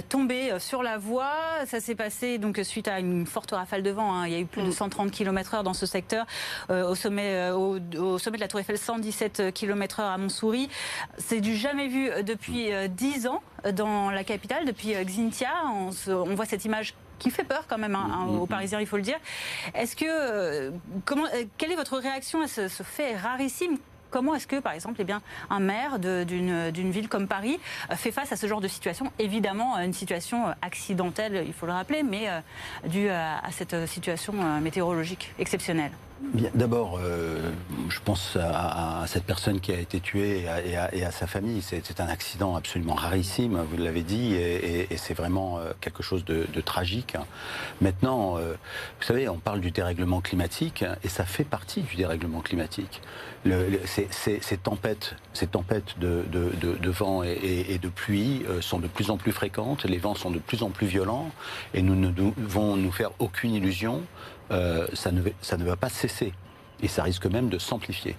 tombé 0.10 0.53
sur 0.60 0.84
la 0.84 0.98
voie. 0.98 1.34
Ça 1.65 1.79
s'est 1.79 1.96
passé 1.96 2.38
donc 2.38 2.60
suite 2.63 2.88
à 2.88 3.00
une 3.00 3.25
forte 3.25 3.51
rafale 3.51 3.84
de 3.84 3.91
vent. 3.91 4.13
Hein. 4.13 4.27
Il 4.27 4.34
y 4.34 4.36
a 4.36 4.39
eu 4.39 4.46
plus 4.46 4.63
de 4.63 4.72
130 4.72 5.08
mm. 5.08 5.12
km/h 5.12 5.63
dans 5.63 5.74
ce 5.74 5.86
secteur. 5.86 6.25
au, 6.70 6.96
sommet, 6.96 7.50
au, 7.51 8.17
sommet 8.17 8.38
de 8.38 8.41
la 8.41 8.48
Tour 8.48 8.60
Eiffel, 8.60 8.77
117 8.77 9.53
km/h 9.53 10.13
à 10.13 10.17
Montsouris. 10.17 10.70
C'est 11.17 11.41
du 11.41 11.55
jamais 11.55 11.88
vu 11.88 12.10
depuis 12.24 12.70
10 12.89 13.27
ans 13.27 13.41
dans 13.72 14.10
la 14.10 14.24
capitale, 14.24 14.65
depuis 14.66 14.96
euh, 14.96 15.04
Xintia. 15.04 15.52
On, 16.10 16.36
voit 16.36 16.46
cette 16.46 16.66
image 16.66 16.94
qui 17.20 17.32
fait 17.32 17.44
peur 17.44 17.66
quand 17.68 17.78
même 17.78 17.96
hein, 17.96 18.10
hein, 18.12 18.26
aux 18.28 18.46
Parisiens, 18.46 18.80
il 18.80 18.88
faut 18.88 18.98
le 18.98 19.04
dire. 19.04 19.18
Est-ce 19.74 19.96
que 19.96 20.06
euh, 20.08 20.72
comment, 21.06 21.26
euh, 21.26 21.46
quelle 21.58 21.72
est 21.72 21.76
votre 21.76 21.98
réaction 21.98 22.42
à 22.42 22.48
ce, 22.48 22.68
fait 22.68 23.16
rarissime? 23.16 23.78
Comment 24.12 24.36
est-ce 24.36 24.48
que, 24.48 24.60
par 24.60 24.72
exemple, 24.72 24.98
eh 25.00 25.04
bien, 25.04 25.22
un 25.50 25.60
maire 25.60 26.00
d'une 26.00 26.92
ville 26.92 27.10
comme 27.10 27.28
Paris 27.28 27.60
fait 27.96 28.12
face 28.12 28.32
à 28.32 28.38
ce 28.38 28.48
genre 28.48 28.62
de 28.62 28.68
situation? 28.70 29.12
Évidemment, 29.20 29.78
une 29.78 29.92
situation 29.92 30.46
accidentelle, 30.62 31.44
il 31.46 31.52
faut 31.52 31.66
le 31.66 31.74
rappeler, 31.74 32.02
mais 32.02 32.30
due 32.86 33.10
à 33.10 33.42
cette 33.51 33.88
situation 33.88 34.62
météorologique 34.62 35.34
exceptionnelle. 35.38 35.92
D'abord, 36.54 37.00
euh, 37.04 37.51
je 37.90 38.00
pense 38.00 38.38
à, 38.38 39.04
cette 39.06 39.25
personne 39.25 39.60
qui 39.60 39.74
a 39.74 39.80
été 39.80 40.00
tuée 40.00 40.46
et 40.94 41.04
à, 41.04 41.12
sa 41.12 41.28
famille. 41.28 41.62
C'est 41.62 42.00
un 42.00 42.08
accident 42.08 42.56
absolument 42.56 42.94
rarissime, 42.94 43.62
vous 43.70 43.78
l'avez 43.78 44.01
dit, 44.01 44.34
et, 44.34 44.88
c'est 44.96 45.14
vraiment 45.14 45.60
euh, 45.60 45.72
quelque 45.82 46.04
chose 46.04 46.24
de, 46.24 46.46
tragique. 46.62 47.16
Maintenant, 47.82 48.38
euh, 48.38 48.54
vous 49.00 49.06
savez, 49.06 49.28
on 49.28 49.38
parle 49.38 49.60
du 49.60 49.72
dérèglement 49.72 50.22
climatique, 50.22 50.86
et 51.04 51.10
ça 51.10 51.25
fait 51.25 51.44
partie 51.44 51.82
du 51.82 51.98
dérèglement 51.98 52.40
climatique. 52.40 53.01
ces, 53.86 54.58
tempêtes, 54.58 55.16
ces 55.34 55.48
tempêtes 55.48 56.00
de, 56.00 56.90
vent 56.90 57.24
et, 57.24 57.78
de 57.78 57.90
pluie 57.90 58.44
sont 58.62 58.80
de 58.80 58.88
plus 58.88 59.10
en 59.10 59.18
plus 59.18 59.34
fréquentes, 59.34 59.84
les 59.84 59.98
vents 59.98 60.16
sont 60.16 60.32
de 60.32 60.40
plus 60.40 60.64
en 60.64 60.70
plus 60.70 60.88
violents, 60.88 61.30
et 61.74 61.82
nous 61.82 61.96
ne 61.96 62.10
devons 62.10 62.78
nous 62.78 62.92
faire 62.92 63.12
aucune 63.20 63.54
illusion 63.54 64.01
euh, 64.51 64.88
ça, 64.94 65.12
ne, 65.12 65.22
ça 65.42 65.58
ne 65.58 65.66
va 65.66 65.75
pas 65.75 65.90
cesser. 65.90 66.34
Et 66.81 66.88
ça 66.88 67.03
risque 67.03 67.25
même 67.25 67.50
de 67.50 67.58
s'amplifier. 67.58 68.16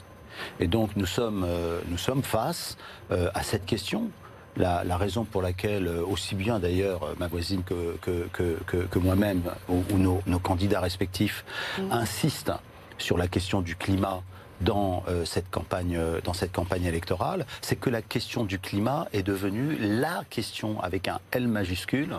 Et 0.61 0.67
donc 0.67 0.97
nous 0.97 1.07
sommes, 1.07 1.45
euh, 1.47 1.81
nous 1.89 1.99
sommes 1.99 2.23
face 2.23 2.77
euh, 3.11 3.31
à 3.35 3.43
cette 3.43 3.67
question. 3.67 4.11
La, 4.59 4.97
raison 4.97 5.25
pour 5.25 5.43
laquelle, 5.43 5.87
aussi 5.87 6.35
bien 6.35 6.59
d'ailleurs 6.59 7.15
ma 7.19 7.27
voisine 7.27 7.63
que, 7.63 7.99
que, 8.01 8.57
que, 8.65 8.99
moi-même, 8.99 9.43
ou, 9.69 9.83
nos, 9.99 10.39
candidats 10.39 10.81
respectifs, 10.81 11.45
mmh. 11.77 11.93
insistent 11.93 12.59
sur 12.97 13.19
la 13.19 13.29
question 13.29 13.61
du 13.61 13.77
climat 13.77 14.23
dans, 14.63 15.05
cette 15.27 15.51
campagne, 15.51 16.01
dans 16.25 16.33
cette 16.33 16.53
campagne 16.53 16.85
électorale, 16.85 17.45
c'est 17.61 17.77
que 17.77 17.91
la 17.91 18.01
question 18.01 18.45
du 18.45 18.59
climat 18.59 19.09
est 19.13 19.23
devenue 19.23 19.77
la 19.79 20.25
question, 20.31 20.81
avec 20.81 21.07
un 21.09 21.21
L 21.33 21.49
majuscule, 21.49 22.17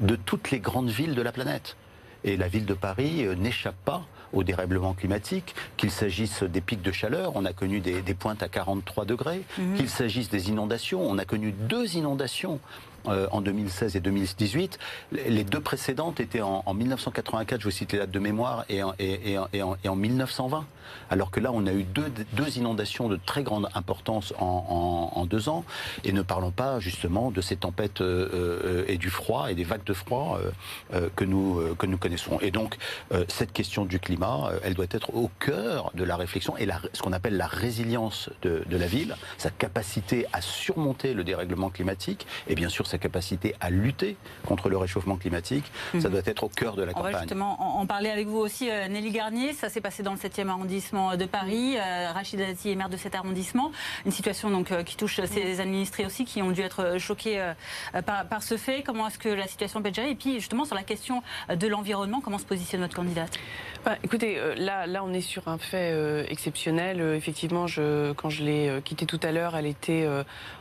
de 0.00 0.16
toutes 0.16 0.50
les 0.50 0.58
grandes 0.58 0.90
villes 0.90 1.14
de 1.14 1.22
la 1.22 1.30
planète. 1.30 1.76
Et 2.26 2.36
la 2.36 2.48
ville 2.48 2.66
de 2.66 2.74
Paris 2.74 3.24
euh, 3.24 3.34
n'échappe 3.34 3.76
pas 3.84 4.04
au 4.32 4.42
dérèglement 4.42 4.92
climatique, 4.92 5.54
qu'il 5.76 5.90
s'agisse 5.90 6.42
des 6.42 6.60
pics 6.60 6.82
de 6.82 6.92
chaleur, 6.92 7.32
on 7.36 7.44
a 7.44 7.52
connu 7.52 7.80
des, 7.80 8.02
pointes 8.14 8.42
à 8.42 8.48
43 8.48 9.04
degrés, 9.04 9.42
mhm. 9.56 9.76
qu'il 9.76 9.88
s'agisse 9.88 10.28
des 10.28 10.50
inondations, 10.50 11.00
on 11.00 11.16
a 11.18 11.24
connu 11.24 11.52
deux 11.52 11.96
inondations 11.96 12.58
euh, 13.08 13.28
en 13.30 13.40
2016 13.40 13.96
et 13.96 14.00
2018. 14.00 14.78
Les 15.12 15.44
deux 15.44 15.60
précédentes 15.60 16.18
étaient 16.20 16.42
en, 16.42 16.74
1984, 16.74 17.60
je 17.60 17.64
vous 17.64 17.70
cite 17.70 17.92
les 17.92 17.98
dates 18.00 18.10
de 18.10 18.18
mémoire, 18.18 18.64
et 18.68 18.82
en, 18.82 18.94
et, 18.98 19.38
en, 19.88 19.96
1920. 19.96 20.66
Alors 21.10 21.30
que 21.30 21.40
là, 21.40 21.50
on 21.52 21.66
a 21.66 21.72
eu 21.72 21.84
deux, 21.84 22.12
deux 22.32 22.58
inondations 22.58 23.08
de 23.08 23.18
très 23.24 23.42
grande 23.42 23.68
importance 23.74 24.34
en, 24.38 25.26
deux 25.26 25.48
ans. 25.48 25.64
Et 26.04 26.12
ne 26.12 26.22
parlons 26.22 26.50
pas 26.50 26.78
justement 26.78 27.30
de 27.30 27.40
ces 27.40 27.56
tempêtes 27.56 28.00
euh, 28.00 28.28
euh, 28.32 28.84
et 28.86 28.96
du 28.96 29.10
froid 29.10 29.50
et 29.50 29.54
des 29.54 29.64
vagues 29.64 29.84
de 29.84 29.92
froid 29.92 30.38
que, 31.16 31.24
nous, 31.24 31.74
que 31.76 31.86
nous 31.86 31.98
connaissons. 31.98 32.38
Et 32.40 32.50
donc, 32.50 32.76
cette 33.28 33.52
question 33.52 33.84
du 33.84 33.98
climat, 33.98 34.50
elle 34.62 34.74
doit 34.74 34.86
être 34.90 35.14
au 35.14 35.30
cœur 35.40 35.90
de 35.94 36.04
la 36.04 36.16
réflexion 36.16 36.56
et 36.56 36.66
la, 36.66 36.80
ce 36.92 37.02
qu'on 37.02 37.12
appelle 37.12 37.36
la 37.36 37.46
résilience 37.46 38.30
de, 38.42 38.64
de, 38.66 38.76
la 38.76 38.86
ville, 38.86 39.16
sa 39.38 39.50
capacité 39.50 40.26
à 40.32 40.40
surmonter 40.40 41.14
le 41.14 41.24
dérèglement 41.24 41.70
climatique 41.70 42.26
et 42.48 42.54
bien 42.54 42.68
sûr 42.68 42.86
sa 42.86 42.98
capacité 42.98 43.54
à 43.60 43.70
lutter 43.70 44.16
contre 44.46 44.68
le 44.68 44.76
réchauffement 44.76 45.16
climatique. 45.16 45.64
Ça 45.92 46.08
mhm. 46.08 46.10
doit 46.10 46.22
être 46.24 46.44
au 46.44 46.48
cœur 46.48 46.76
de 46.76 46.82
la 46.82 46.92
campagne. 46.92 47.10
On 47.10 47.16
va 47.16 47.20
justement 47.22 47.78
en 47.80 47.86
parler 47.86 48.10
avec 48.10 48.26
vous 48.28 48.38
aussi, 48.38 48.70
euh, 48.70 48.88
Nelly 48.88 49.10
Garnier. 49.10 49.52
Ça 49.52 49.68
s'est 49.68 49.80
passé 49.80 50.02
dans 50.02 50.12
le 50.12 50.18
7e 50.18 50.48
arrondissement 50.48 50.75
de 50.76 51.24
Paris. 51.24 51.76
Euh, 51.76 52.12
Rachid 52.12 52.38
Dati 52.38 52.70
est 52.70 52.74
maire 52.74 52.88
de 52.88 52.96
cet 52.96 53.14
arrondissement. 53.14 53.72
Une 54.04 54.12
situation 54.12 54.50
donc, 54.50 54.72
euh, 54.72 54.82
qui 54.82 54.96
touche 54.96 55.20
ses 55.24 55.60
administrés 55.60 56.04
aussi, 56.04 56.24
qui 56.24 56.42
ont 56.42 56.50
dû 56.50 56.60
être 56.60 56.98
choqués 56.98 57.42
par, 58.04 58.42
ce 58.42 58.56
fait. 58.56 58.82
Comment 58.82 59.08
est-ce 59.08 59.18
que 59.18 59.28
la 59.28 59.46
situation 59.46 59.80
peut 59.80 59.88
être 59.88 59.94
gérée? 59.94 60.10
Et 60.10 60.14
puis 60.14 60.34
justement 60.34 60.64
sur 60.64 60.74
la 60.74 60.82
question 60.82 61.22
de 61.48 61.66
l'environnement, 61.66 62.20
comment 62.20 62.38
se 62.38 62.44
positionne 62.44 62.82
notre 62.82 62.94
candidate? 62.94 63.38
Bah, 63.84 63.96
Écoutez, 64.02 64.38
là, 64.56 64.86
là 64.86 65.02
on 65.04 65.12
est 65.12 65.20
sur 65.20 65.48
un 65.48 65.58
fait 65.58 66.26
exceptionnel. 66.28 67.00
effectivement, 67.00 67.66
je, 67.66 68.12
quand 68.12 68.30
je 68.30 68.44
l'ai 68.44 68.80
quittée 68.84 69.06
tout 69.06 69.20
à 69.22 69.32
l'heure, 69.32 69.56
elle 69.56 69.66
était 69.66 70.06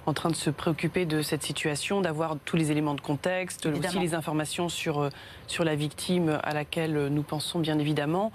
en 0.06 0.14
train 0.14 0.30
de 0.30 0.36
se 0.36 0.50
préoccuper 0.50 1.06
de 1.06 1.22
cette 1.22 1.44
situation, 1.44 2.02
d'avoir 2.02 2.32
avoir 2.32 2.40
tous 2.46 2.56
les 2.56 2.72
éléments 2.72 2.96
de 2.96 3.02
contexte, 3.02 3.66
aussi 3.66 4.00
les 4.00 4.14
informations 4.14 4.70
sur, 4.70 5.10
sur 5.48 5.64
la 5.64 5.76
victime 5.76 6.40
à 6.44 6.54
laquelle 6.54 7.08
nous 7.08 7.24
pensons 7.24 7.60
bien 7.60 7.78
évidemment. 7.80 8.32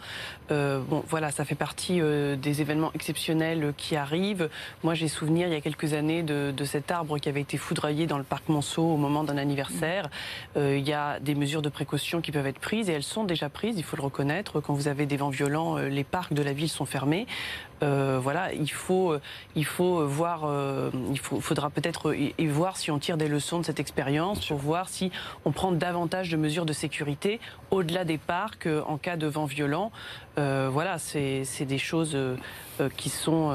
bon, 0.49 1.03
voilà, 1.09 1.31
ça 1.31 1.45
fait 1.45 1.55
partie 1.55 1.70
des 1.77 2.61
événements 2.61 2.91
exceptionnels 2.95 3.73
qui 3.77 3.97
arrivent. 3.97 4.49
Moi, 4.83 4.95
j'ai 4.95 5.09
souvenir 5.09 5.49
il 5.49 5.53
y 5.53 5.57
a 5.57 5.61
quelques 5.61 5.93
années 5.93 6.23
de, 6.23 6.65
cet 6.65 6.91
arbre 6.91 7.19
qui 7.19 7.29
avait 7.29 7.41
été 7.41 7.57
foudroyé 7.57 8.07
dans 8.07 8.19
le 8.19 8.25
parc 8.25 8.49
Monceau 8.49 8.83
au 8.83 8.97
moment 8.97 9.25
d'un 9.25 9.39
anniversaire. 9.39 10.09
il 10.57 10.87
y 10.87 10.93
a 10.93 11.19
des 11.21 11.35
mesures 11.35 11.63
de 11.63 11.69
précaution 11.69 12.21
qui 12.21 12.33
peuvent 12.33 12.47
être 12.47 12.59
prises 12.59 12.89
et 12.89 12.93
elles 12.93 13.03
sont 13.03 13.25
déjà 13.25 13.49
prises, 13.49 13.77
il 13.79 13.85
faut 13.85 13.97
le 13.97 14.03
reconnaître. 14.03 14.61
Quand 14.61 14.75
vous 14.75 14.89
avez 14.89 15.07
des 15.07 15.17
vents 15.17 15.31
violents, 15.31 15.77
les 15.79 16.05
parcs 16.05 16.33
de 16.33 16.43
la 16.43 16.53
ville 16.53 16.69
sont 16.69 16.87
fermés. 16.87 17.27
Euh, 17.83 18.19
voilà, 18.23 18.53
il 18.53 18.71
faut, 18.71 19.15
il 19.57 19.65
faut 19.65 20.07
voir, 20.07 20.43
euh, 20.45 20.91
il 21.11 21.19
faudra 21.19 21.71
peut-être 21.71 22.15
y 22.15 22.47
voir 22.47 22.77
si 22.77 22.91
on 22.91 22.99
tire 22.99 23.17
des 23.17 23.29
leçons 23.29 23.61
de 23.61 23.65
cette 23.65 23.81
expérience 23.81 24.47
pour 24.47 24.59
voir 24.59 24.89
si 24.89 25.11
on 25.45 25.53
prend 25.53 25.73
davantage 25.73 26.31
de 26.31 26.37
mesures 26.37 26.67
de 26.67 26.73
sécurité 26.73 27.41
au-delà 27.71 28.05
des 28.05 28.19
parcs 28.19 28.67
euh, 28.67 28.83
en 28.87 28.99
cas 28.99 29.17
de 29.17 29.27
vent 29.27 29.47
violent. 29.47 29.93
voilà, 30.37 30.99
c'est 30.99 31.67
des 31.67 31.79
choses 31.79 32.17
qui 32.97 33.11
sont, 33.11 33.55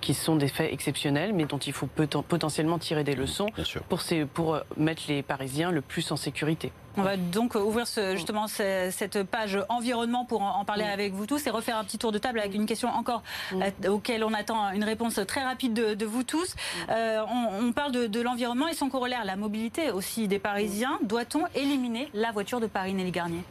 qui 0.00 0.14
sont 0.14 0.36
des 0.36 0.46
faits 0.46 0.72
exceptionnels, 0.72 1.32
mais 1.32 1.44
dont 1.44 1.58
il 1.58 1.72
faut 1.72 1.88
potentiellement 1.88 2.78
tirer 2.78 3.02
des 3.02 3.16
leçons 3.16 3.46
pour, 3.88 4.00
pour 4.32 4.60
mettre 4.76 5.02
les 5.08 5.22
Parisiens 5.22 5.72
le 5.72 5.80
plus 5.80 6.12
en 6.12 6.16
sécurité. 6.16 6.70
On 6.96 7.02
va 7.02 7.16
donc 7.16 7.54
ouvrir 7.54 7.86
justement 8.12 8.46
cette 8.48 9.22
page 9.22 9.58
environnement 9.68 10.24
pour 10.24 10.42
en 10.42 10.64
parler 10.64 10.84
avec 10.84 11.12
vous 11.12 11.26
tous 11.26 11.46
et 11.46 11.50
refaire 11.50 11.76
un 11.76 11.84
petit 11.84 11.98
tour 11.98 12.12
de 12.12 12.18
table 12.18 12.40
avec 12.40 12.54
une 12.54 12.66
question 12.66 12.88
encore 12.88 13.22
euh, 13.52 13.88
auquel 13.88 14.24
on 14.24 14.32
attend 14.34 14.70
une 14.72 14.84
réponse 14.84 15.20
très 15.26 15.44
rapide 15.44 15.72
de, 15.72 16.04
vous 16.04 16.24
tous. 16.24 16.56
Euh, 16.88 17.22
on, 17.60 17.72
parle 17.72 17.92
de, 17.92 18.20
l'environnement 18.20 18.68
et 18.68 18.74
son 18.74 18.88
corollaire, 18.88 19.24
la 19.24 19.36
mobilité 19.36 19.90
aussi 19.90 20.26
des 20.26 20.38
Parisiens. 20.38 20.98
Doit-on 21.02 21.44
éliminer 21.54 22.08
la 22.12 22.32
voiture 22.32 22.60
de 22.60 22.66
Paris, 22.66 22.92
Nelly 22.92 23.12
Garnier? 23.12 23.44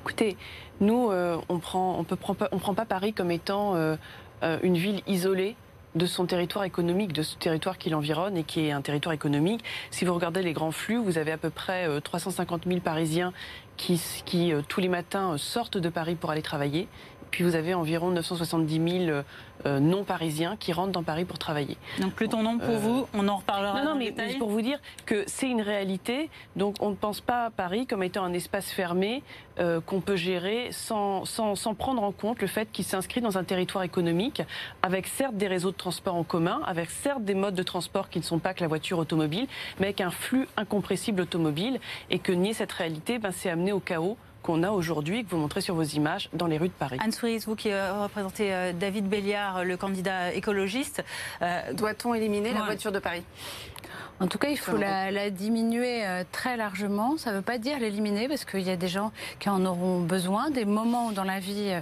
Écoutez, 0.00 0.36
nous, 0.80 1.10
euh, 1.10 1.36
on 1.48 1.58
prend, 1.58 2.04
on 2.52 2.58
prend 2.58 2.74
pas 2.74 2.86
Paris 2.86 3.12
comme 3.12 3.30
étant 3.30 3.76
une 4.62 4.76
ville 4.76 5.02
isolée 5.06 5.56
de 5.94 6.06
son 6.06 6.26
territoire 6.26 6.64
économique, 6.64 7.12
de 7.12 7.22
ce 7.22 7.36
territoire 7.36 7.78
qui 7.78 7.90
l'environne 7.90 8.36
et 8.36 8.44
qui 8.44 8.66
est 8.66 8.72
un 8.72 8.82
territoire 8.82 9.14
économique. 9.14 9.64
Si 9.90 10.04
vous 10.04 10.14
regardez 10.14 10.42
les 10.42 10.52
grands 10.52 10.72
flux, 10.72 10.98
vous 10.98 11.18
avez 11.18 11.32
à 11.32 11.38
peu 11.38 11.50
près 11.50 11.88
350 12.00 12.64
000 12.66 12.80
Parisiens 12.80 13.32
qui, 13.76 14.00
qui 14.24 14.52
tous 14.68 14.80
les 14.80 14.88
matins 14.88 15.36
sortent 15.38 15.78
de 15.78 15.88
Paris 15.88 16.14
pour 16.14 16.30
aller 16.30 16.42
travailler. 16.42 16.88
Puis 17.30 17.44
vous 17.44 17.54
avez 17.54 17.74
environ 17.74 18.10
970 18.10 19.04
000 19.06 19.22
euh, 19.66 19.80
non-parisiens 19.80 20.56
qui 20.56 20.72
rentrent 20.72 20.92
dans 20.92 21.02
Paris 21.02 21.24
pour 21.24 21.38
travailler. 21.38 21.76
Donc 22.00 22.12
plus 22.12 22.28
ton 22.28 22.42
nom 22.42 22.58
pour 22.58 22.74
euh, 22.74 22.78
vous, 22.78 23.06
on 23.14 23.26
en 23.28 23.36
reparlera. 23.36 23.82
Non, 23.82 23.90
non, 23.90 23.96
mais 23.96 24.12
pour 24.38 24.50
vous 24.50 24.62
dire 24.62 24.78
que 25.06 25.24
c'est 25.26 25.48
une 25.48 25.62
réalité. 25.62 26.30
Donc 26.56 26.76
on 26.80 26.90
ne 26.90 26.94
pense 26.94 27.20
pas 27.20 27.46
à 27.46 27.50
Paris 27.50 27.86
comme 27.86 28.02
étant 28.02 28.24
un 28.24 28.32
espace 28.32 28.70
fermé 28.70 29.22
euh, 29.58 29.80
qu'on 29.80 30.00
peut 30.00 30.16
gérer 30.16 30.68
sans, 30.70 31.24
sans, 31.24 31.56
sans, 31.56 31.74
prendre 31.74 32.02
en 32.02 32.12
compte 32.12 32.40
le 32.40 32.46
fait 32.46 32.70
qu'il 32.70 32.84
s'inscrit 32.84 33.20
dans 33.20 33.38
un 33.38 33.44
territoire 33.44 33.82
économique 33.82 34.42
avec 34.82 35.08
certes 35.08 35.36
des 35.36 35.48
réseaux 35.48 35.72
de 35.72 35.76
transport 35.76 36.14
en 36.14 36.22
commun, 36.22 36.60
avec 36.64 36.90
certes 36.90 37.24
des 37.24 37.34
modes 37.34 37.56
de 37.56 37.62
transport 37.64 38.08
qui 38.08 38.20
ne 38.20 38.24
sont 38.24 38.38
pas 38.38 38.54
que 38.54 38.60
la 38.60 38.68
voiture 38.68 38.98
automobile, 38.98 39.48
mais 39.80 39.86
avec 39.86 40.00
un 40.00 40.10
flux 40.10 40.46
incompressible 40.56 41.22
automobile 41.22 41.80
et 42.10 42.20
que 42.20 42.30
nier 42.30 42.52
cette 42.52 42.72
réalité, 42.72 43.18
ben, 43.18 43.32
c'est 43.32 43.50
amener 43.50 43.72
au 43.72 43.80
chaos 43.80 44.16
qu'on 44.42 44.62
a 44.62 44.70
aujourd'hui, 44.70 45.24
que 45.24 45.30
vous 45.30 45.38
montrez 45.38 45.60
sur 45.60 45.74
vos 45.74 45.82
images 45.82 46.28
dans 46.32 46.46
les 46.46 46.58
rues 46.58 46.68
de 46.68 46.72
Paris. 46.72 46.98
Anne 47.02 47.12
Souris, 47.12 47.44
vous 47.46 47.56
qui 47.56 47.70
euh, 47.70 48.02
représentez 48.02 48.54
euh, 48.54 48.72
David 48.72 49.08
Béliard, 49.08 49.64
le 49.64 49.76
candidat 49.76 50.32
écologiste. 50.32 51.04
Euh, 51.42 51.72
Doit-on 51.72 52.14
éliminer 52.14 52.52
la 52.52 52.62
voiture 52.62 52.92
de 52.92 52.98
Paris? 52.98 53.22
En 54.20 54.26
tout 54.26 54.38
cas, 54.38 54.48
il 54.48 54.58
faut 54.58 54.76
la, 54.76 55.30
diminuer 55.30 56.04
très 56.32 56.56
largement. 56.56 57.16
Ça 57.18 57.30
ne 57.30 57.36
veut 57.36 57.42
pas 57.42 57.58
dire 57.58 57.78
l'éliminer 57.78 58.26
parce 58.26 58.44
qu'il 58.44 58.62
y 58.62 58.70
a 58.70 58.76
des 58.76 58.88
gens 58.88 59.12
qui 59.38 59.48
en 59.48 59.64
auront 59.64 60.00
besoin, 60.00 60.50
des 60.50 60.64
moments 60.64 61.06
où 61.06 61.12
dans 61.12 61.22
la 61.22 61.38
vie 61.38 61.72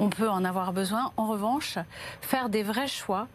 on 0.00 0.10
peut 0.10 0.28
en 0.28 0.44
avoir 0.44 0.72
besoin. 0.72 1.12
En 1.16 1.28
revanche, 1.28 1.78
faire 2.20 2.48
des 2.48 2.64
vrais 2.64 2.88
choix 2.88 3.28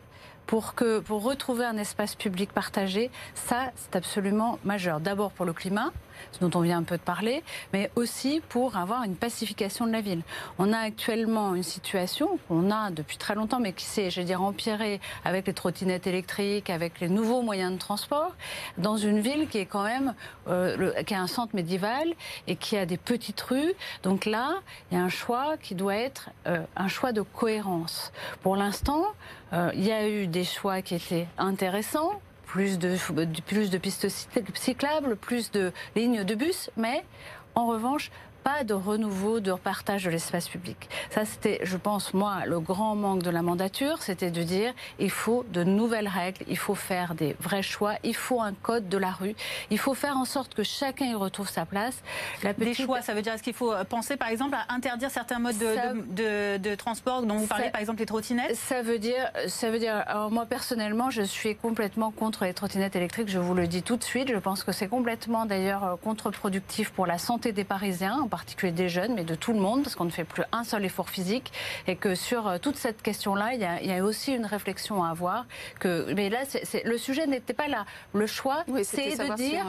pour, 0.46 0.74
que, 0.74 1.00
pour 1.00 1.24
retrouver 1.24 1.63
un 1.63 1.78
espace 1.78 2.15
public 2.15 2.52
partagé, 2.52 3.12
ça 3.34 3.72
c'est 3.76 3.96
absolument 3.96 4.60
majeur. 4.65 5.00
D'abord 5.00 5.32
pour 5.32 5.46
le 5.46 5.54
climat, 5.54 5.92
ce 6.32 6.39
dont 6.39 6.58
on 6.58 6.62
vient 6.62 6.77
un 6.77 6.84
peu 6.84 6.97
de 6.97 7.01
parler, 7.01 7.43
mais 7.73 7.91
aussi 7.95 8.41
pour 8.49 8.77
avoir 8.77 9.03
une 9.03 9.15
pacification 9.15 9.86
de 9.86 9.91
la 9.91 10.01
ville. 10.01 10.21
On 10.58 10.73
a 10.73 10.77
actuellement 10.77 11.55
une 11.55 11.63
situation 11.63 12.39
qu'on 12.47 12.71
a 12.71 12.91
depuis 12.91 13.17
très 13.17 13.36
longtemps, 13.36 13.60
mais 13.60 13.73
qui 13.73 13.86
s'est, 13.86 14.10
je 14.10 14.19
veux 14.21 14.25
dire, 14.25 14.41
empirée 14.41 14.99
avec 15.25 15.47
les 15.47 15.53
trottinettes 15.53 16.08
électriques, 16.08 16.69
avec 16.69 16.99
les 16.99 17.10
nouveaux 17.10 17.41
moyens 17.41 17.73
de 17.73 17.77
transport, 17.77 18.36
dans 18.77 18.97
une 18.97 19.19
ville 19.19 19.47
qui 19.47 19.58
est 19.58 19.65
quand 19.65 19.84
même, 19.84 20.13
euh, 20.47 21.03
qui 21.03 21.13
a 21.13 21.21
un 21.21 21.27
centre 21.27 21.55
médiéval 21.55 22.13
et 22.47 22.55
qui 22.55 22.77
a 22.77 22.86
des 22.86 22.97
petites 22.97 23.41
rues. 23.41 23.73
Donc 24.03 24.25
là, 24.25 24.55
il 24.91 24.97
y 24.97 25.01
a 25.01 25.03
un 25.03 25.10
choix 25.10 25.58
qui 25.58 25.75
doit 25.75 25.95
être 25.95 26.29
euh, 26.47 26.60
un 26.75 26.88
choix 26.88 27.12
de 27.12 27.21
cohérence. 27.21 28.12
Pour 28.41 28.55
l'instant, 28.55 29.05
euh, 29.53 29.71
il 29.73 29.86
y 29.86 29.91
a 29.91 30.08
eu 30.08 30.27
des 30.27 30.43
choix 30.43 30.82
qui 30.82 30.95
étaient 30.95 31.27
intéressants, 31.38 32.12
plus 32.49 32.79
de, 32.79 32.97
plus 33.45 33.69
de 33.69 33.77
pistes 33.77 34.07
cyclables, 34.55 35.15
plus 35.15 35.51
de 35.51 35.71
lignes 35.95 36.23
de 36.23 36.33
bus, 36.33 36.71
mais 36.77 37.05
en 37.53 37.67
revanche, 37.67 38.09
pas 38.49 38.63
de 38.63 38.73
renouveau, 38.73 39.39
de 39.39 39.51
repartage 39.51 40.05
de 40.05 40.09
l'espace 40.09 40.47
public. 40.47 40.89
Ça, 41.12 41.23
c'était, 41.23 41.59
je 41.63 41.77
pense, 41.77 42.13
moi, 42.15 42.45
le 42.47 42.59
grand 42.59 42.95
manque 42.95 43.21
de 43.21 43.29
la 43.29 43.43
mandature, 43.43 44.01
c'était 44.01 44.31
de 44.31 44.41
dire 44.41 44.73
il 44.97 45.12
faut 45.12 45.45
de 45.51 45.63
nouvelles 45.63 46.07
règles, 46.07 46.43
il 46.47 46.57
faut 46.57 46.73
faire 46.73 47.13
des 47.13 47.35
vrais 47.39 47.62
choix, 47.62 47.95
il 48.03 48.15
faut 48.15 48.41
un 48.41 48.53
code 48.53 48.89
de 48.89 48.97
la 48.97 49.12
rue, 49.12 49.35
il 49.69 49.77
faut 49.77 49.93
faire 49.93 50.17
en 50.17 50.25
sorte 50.25 50.55
que 50.55 50.63
chacun 50.63 51.05
y 51.05 51.13
retrouve 51.13 51.49
sa 51.49 51.65
place. 51.65 52.01
La 52.41 52.53
Des 52.53 52.73
choix, 52.73 53.01
ça 53.01 53.13
veut 53.13 53.21
dire 53.21 53.33
est-ce 53.33 53.43
qu'il 53.43 53.53
faut 53.53 53.73
penser, 53.88 54.17
par 54.17 54.29
exemple, 54.29 54.55
à 54.55 54.73
interdire 54.73 55.12
certains 55.12 55.39
modes 55.39 55.57
de, 55.57 56.57
de, 56.57 56.75
transport 56.75 57.21
dont 57.21 57.38
vous 57.38 57.47
parlez, 57.47 57.69
par 57.69 57.81
exemple 57.81 57.99
les 57.99 58.07
trottinettes? 58.07 58.55
Ça 58.55 58.81
veut 58.81 58.99
dire, 58.99 59.31
ça 59.47 59.69
veut 59.69 59.79
dire. 59.79 60.03
Alors 60.07 60.31
moi 60.31 60.45
personnellement, 60.47 61.12
je 61.12 61.21
suis 61.21 61.55
complètement 61.55 62.09
contre 62.09 62.45
les 62.45 62.53
trottinettes 62.53 62.95
électriques. 62.95 63.29
Je 63.29 63.39
vous 63.39 63.53
le 63.53 63.67
dis 63.67 63.83
tout 63.83 63.97
de 63.97 64.03
suite. 64.03 64.29
Je 64.31 64.39
pense 64.39 64.63
que 64.63 64.71
c'est 64.71 64.88
complètement 64.88 65.45
d'ailleurs 65.45 65.99
contre-productif 66.03 66.89
pour 66.89 67.05
la 67.05 67.19
santé 67.19 67.51
des 67.51 67.63
Parisiens 67.63 68.17
en 68.21 68.27
particulier 68.39 68.71
des 68.71 68.88
jeunes, 68.88 69.13
mais 69.15 69.25
de 69.25 69.36
tout 69.36 69.52
le 69.52 69.60
monde, 69.60 69.84
parce 69.84 69.95
qu'on 69.95 70.06
ne 70.06 70.10
fait 70.10 70.23
plus 70.23 70.43
un 70.54 70.63
seul 70.63 70.86
effort 70.86 71.10
physique, 71.10 71.52
et 71.88 71.95
que 71.97 72.15
sur 72.15 72.47
euh, 72.47 72.58
toute 72.58 72.78
cette 72.78 73.02
question-là, 73.02 73.54
il, 73.54 73.88
y 73.88 73.91
a 73.91 74.04
aussi 74.04 74.34
une 74.34 74.45
réflexion 74.45 75.04
à 75.04 75.10
avoir. 75.10 75.45
Que, 75.80 76.13
mais 76.13 76.30
là, 76.30 76.39
le 76.86 76.97
sujet 76.97 77.28
n'était 77.28 77.54
pas 77.54 77.67
là. 77.67 77.86
Le 78.13 78.28
choix, 78.28 78.63
c'est 78.84 79.17
de 79.17 79.36
dire, 79.36 79.65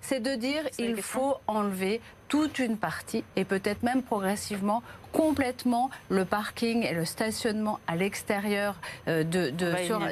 c'est 0.00 0.20
de 0.20 0.34
dire, 0.36 0.62
il 0.78 1.02
faut 1.02 1.34
enlever 1.48 2.00
toute 2.28 2.58
une 2.58 2.76
partie 2.76 3.24
et 3.36 3.44
peut-être 3.44 3.82
même 3.82 4.02
progressivement 4.02 4.82
complètement 5.14 5.90
le 6.08 6.24
parking 6.24 6.82
et 6.82 6.92
le 6.92 7.04
stationnement 7.04 7.78
à 7.86 7.94
l'extérieur 7.94 8.74
euh, 9.08 9.22
de, 9.22 9.52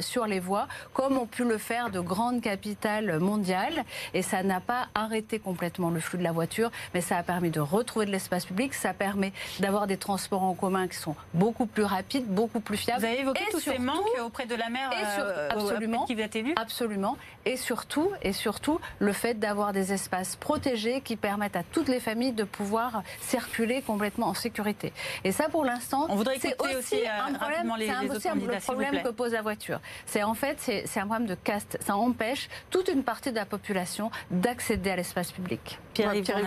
sur, 0.00 0.26
les 0.26 0.38
voies, 0.38 0.68
comme 0.94 1.18
ont 1.18 1.26
pu 1.26 1.44
le 1.44 1.58
faire 1.58 1.90
de 1.90 2.00
grandes 2.00 2.40
capitales 2.40 3.18
mondiales. 3.18 3.84
Et 4.14 4.22
ça 4.22 4.42
n'a 4.44 4.60
pas 4.60 4.86
arrêté 4.94 5.40
complètement 5.40 5.90
le 5.90 5.98
flux 5.98 6.18
de 6.18 6.22
la 6.22 6.32
voiture, 6.32 6.70
mais 6.94 7.00
ça 7.00 7.18
a 7.18 7.22
permis 7.24 7.50
de 7.50 7.60
retrouver 7.60 8.06
de 8.06 8.12
l'espace 8.12 8.46
public, 8.46 8.72
ça 8.74 8.94
permet 8.94 9.32
d'avoir 9.58 9.86
des 9.88 9.96
transports 9.96 10.44
en 10.44 10.54
commun 10.54 10.86
qui 10.86 10.96
sont 10.96 11.16
beaucoup 11.34 11.66
plus 11.66 11.84
rapides, 11.84 12.26
beaucoup 12.26 12.60
plus 12.60 12.76
fiables. 12.76 13.00
Vous 13.00 13.06
avez 13.06 13.20
évoqué 13.20 13.42
tous 13.50 13.60
ces 13.60 13.78
manques 13.78 14.06
auprès 14.24 14.46
de 14.46 14.54
la 14.54 14.68
maire 14.68 14.90
euh, 15.18 15.48
absolument, 15.50 16.04
qui 16.04 16.14
Absolument. 16.56 17.16
Et 17.44 17.56
surtout, 17.56 18.10
et 18.22 18.32
surtout, 18.32 18.78
le 19.00 19.12
fait 19.12 19.34
d'avoir 19.34 19.72
des 19.72 19.92
espaces 19.92 20.36
protégés 20.36 21.00
qui 21.00 21.16
permettent 21.16 21.56
à 21.56 21.64
toutes 21.64 21.88
les 21.88 21.98
familles 21.98 22.32
de 22.32 22.44
pouvoir 22.44 23.02
circuler 23.20 23.82
complètement 23.82 24.28
en 24.28 24.34
sécurité. 24.34 24.91
Et 25.24 25.32
ça, 25.32 25.48
pour 25.48 25.64
l'instant, 25.64 26.08
c'est 26.38 26.56
aussi, 26.76 26.96
euh, 26.96 27.28
un 27.28 27.32
problème, 27.34 27.70
aussi 28.10 28.28
le 28.28 28.60
problème 28.60 29.02
que 29.02 29.10
pose 29.10 29.32
la 29.32 29.42
voiture. 29.42 29.80
C'est 30.06 30.22
en 30.22 30.34
fait, 30.34 30.56
c'est 30.58 31.00
un 31.00 31.06
problème 31.06 31.26
de 31.28 31.34
caste. 31.34 31.78
Ça 31.80 31.96
empêche 31.96 32.48
toute 32.70 32.88
une 32.88 33.02
partie 33.02 33.30
de 33.30 33.36
la 33.36 33.46
population 33.46 34.10
d'accéder 34.30 34.90
à 34.90 34.96
l'espace 34.96 35.32
public. 35.32 35.78
Pierre-Yves 35.94 36.24
Pierre 36.24 36.38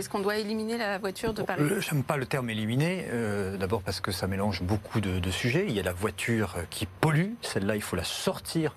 est-ce 0.00 0.08
qu'on 0.08 0.20
doit 0.20 0.36
éliminer 0.36 0.78
la 0.78 0.98
voiture 0.98 1.34
de 1.34 1.42
Paris? 1.42 1.62
J'aime 1.78 2.04
pas 2.04 2.16
le 2.16 2.26
terme 2.26 2.48
éliminer. 2.50 3.06
Euh, 3.10 3.56
d'abord 3.56 3.82
parce 3.82 4.00
que 4.00 4.12
ça 4.12 4.26
mélange 4.26 4.62
beaucoup 4.62 5.00
de, 5.00 5.18
de 5.18 5.30
sujets. 5.30 5.66
Il 5.68 5.74
y 5.74 5.80
a 5.80 5.82
la 5.82 5.92
voiture 5.92 6.56
qui 6.70 6.86
pollue. 6.86 7.32
Celle-là, 7.42 7.76
il 7.76 7.82
faut 7.82 7.96
la 7.96 8.04
sortir 8.04 8.74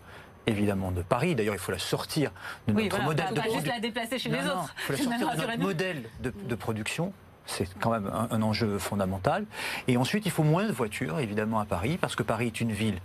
évidemment 0.47 0.91
de 0.91 1.01
Paris. 1.01 1.36
D'ailleurs, 1.36 1.55
il 1.55 1.59
faut 1.59 1.71
la 1.71 1.79
sortir 1.79 2.31
de 2.67 2.73
notre 2.73 3.01
modèle 3.01 3.33
de 3.33 3.39
production. 3.39 3.73
la 3.73 3.79
déplacer 3.79 4.19
chez 4.19 4.29
les 4.29 4.39
autres. 4.39 4.73
Il 4.77 4.81
faut 4.81 4.93
la 4.93 4.97
sortir 5.19 5.31
de 5.31 5.41
notre 5.47 5.59
modèle 5.59 6.03
de, 6.21 6.55
production. 6.55 7.13
C'est 7.45 7.67
quand 7.79 7.91
même 7.91 8.10
un, 8.32 8.41
enjeu 8.41 8.77
fondamental. 8.77 9.45
Et 9.88 9.97
ensuite, 9.97 10.25
il 10.25 10.32
faut 10.32 10.43
moins 10.43 10.65
de 10.65 10.71
voitures, 10.71 11.19
évidemment, 11.19 11.60
à 11.60 11.65
Paris, 11.65 11.97
parce 11.99 12.15
que 12.15 12.23
Paris 12.23 12.47
est 12.47 12.62
une 12.62 12.71
ville 12.71 12.99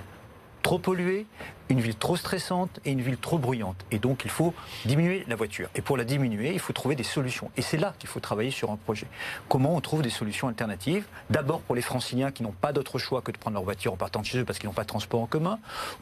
trop 0.63 0.79
polluée, 0.79 1.27
une 1.69 1.81
ville 1.81 1.97
trop 1.97 2.17
stressante 2.17 2.81
et 2.85 2.93
une 2.93 3.01
ville 3.01 3.19
trop 3.19 3.39
bruyante. 3.39 3.85
Et 3.91 3.99
donc, 3.99 4.23
il 4.25 4.31
faut 4.31 4.55
diminuer 4.85 5.25
la 5.29 5.37
voiture. 5.37 5.69
Et 5.75 5.83
pour 5.83 5.97
la 5.97 6.05
diminuer, 6.05 6.53
il 6.53 6.59
faut 6.59 6.73
trouver 6.73 6.95
des 6.95 7.03
solutions. 7.03 7.51
Et 7.57 7.63
c'est 7.63 7.77
là 7.77 7.95
qu'il 7.99 8.09
faut 8.09 8.21
travailler 8.21 8.51
sur 8.51 8.71
un 8.71 8.77
projet. 8.77 9.07
Comment 9.49 9.75
on 9.75 9.81
trouve 9.81 10.03
des 10.03 10.11
solutions 10.11 10.49
alternatives? 10.49 11.05
D'abord 11.31 11.61
pour 11.61 11.75
les 11.75 11.83
franciliens 11.83 12.31
qui 12.31 12.43
n'ont 12.43 12.53
pas 12.53 12.73
d'autre 12.73 12.99
choix 12.99 13.23
que 13.23 13.33
de 13.33 13.39
prendre 13.39 13.55
leur 13.55 13.65
voiture 13.65 13.93
en 13.93 13.97
partant 13.97 14.21
de 14.21 14.27
chez 14.27 14.39
eux 14.39 14.45
parce 14.45 14.59
qu'ils 14.59 14.69
n'ont 14.69 14.75
pas 14.75 14.83
de 14.83 14.89
transport 14.89 15.21
en 15.21 15.27
commun. 15.27 15.59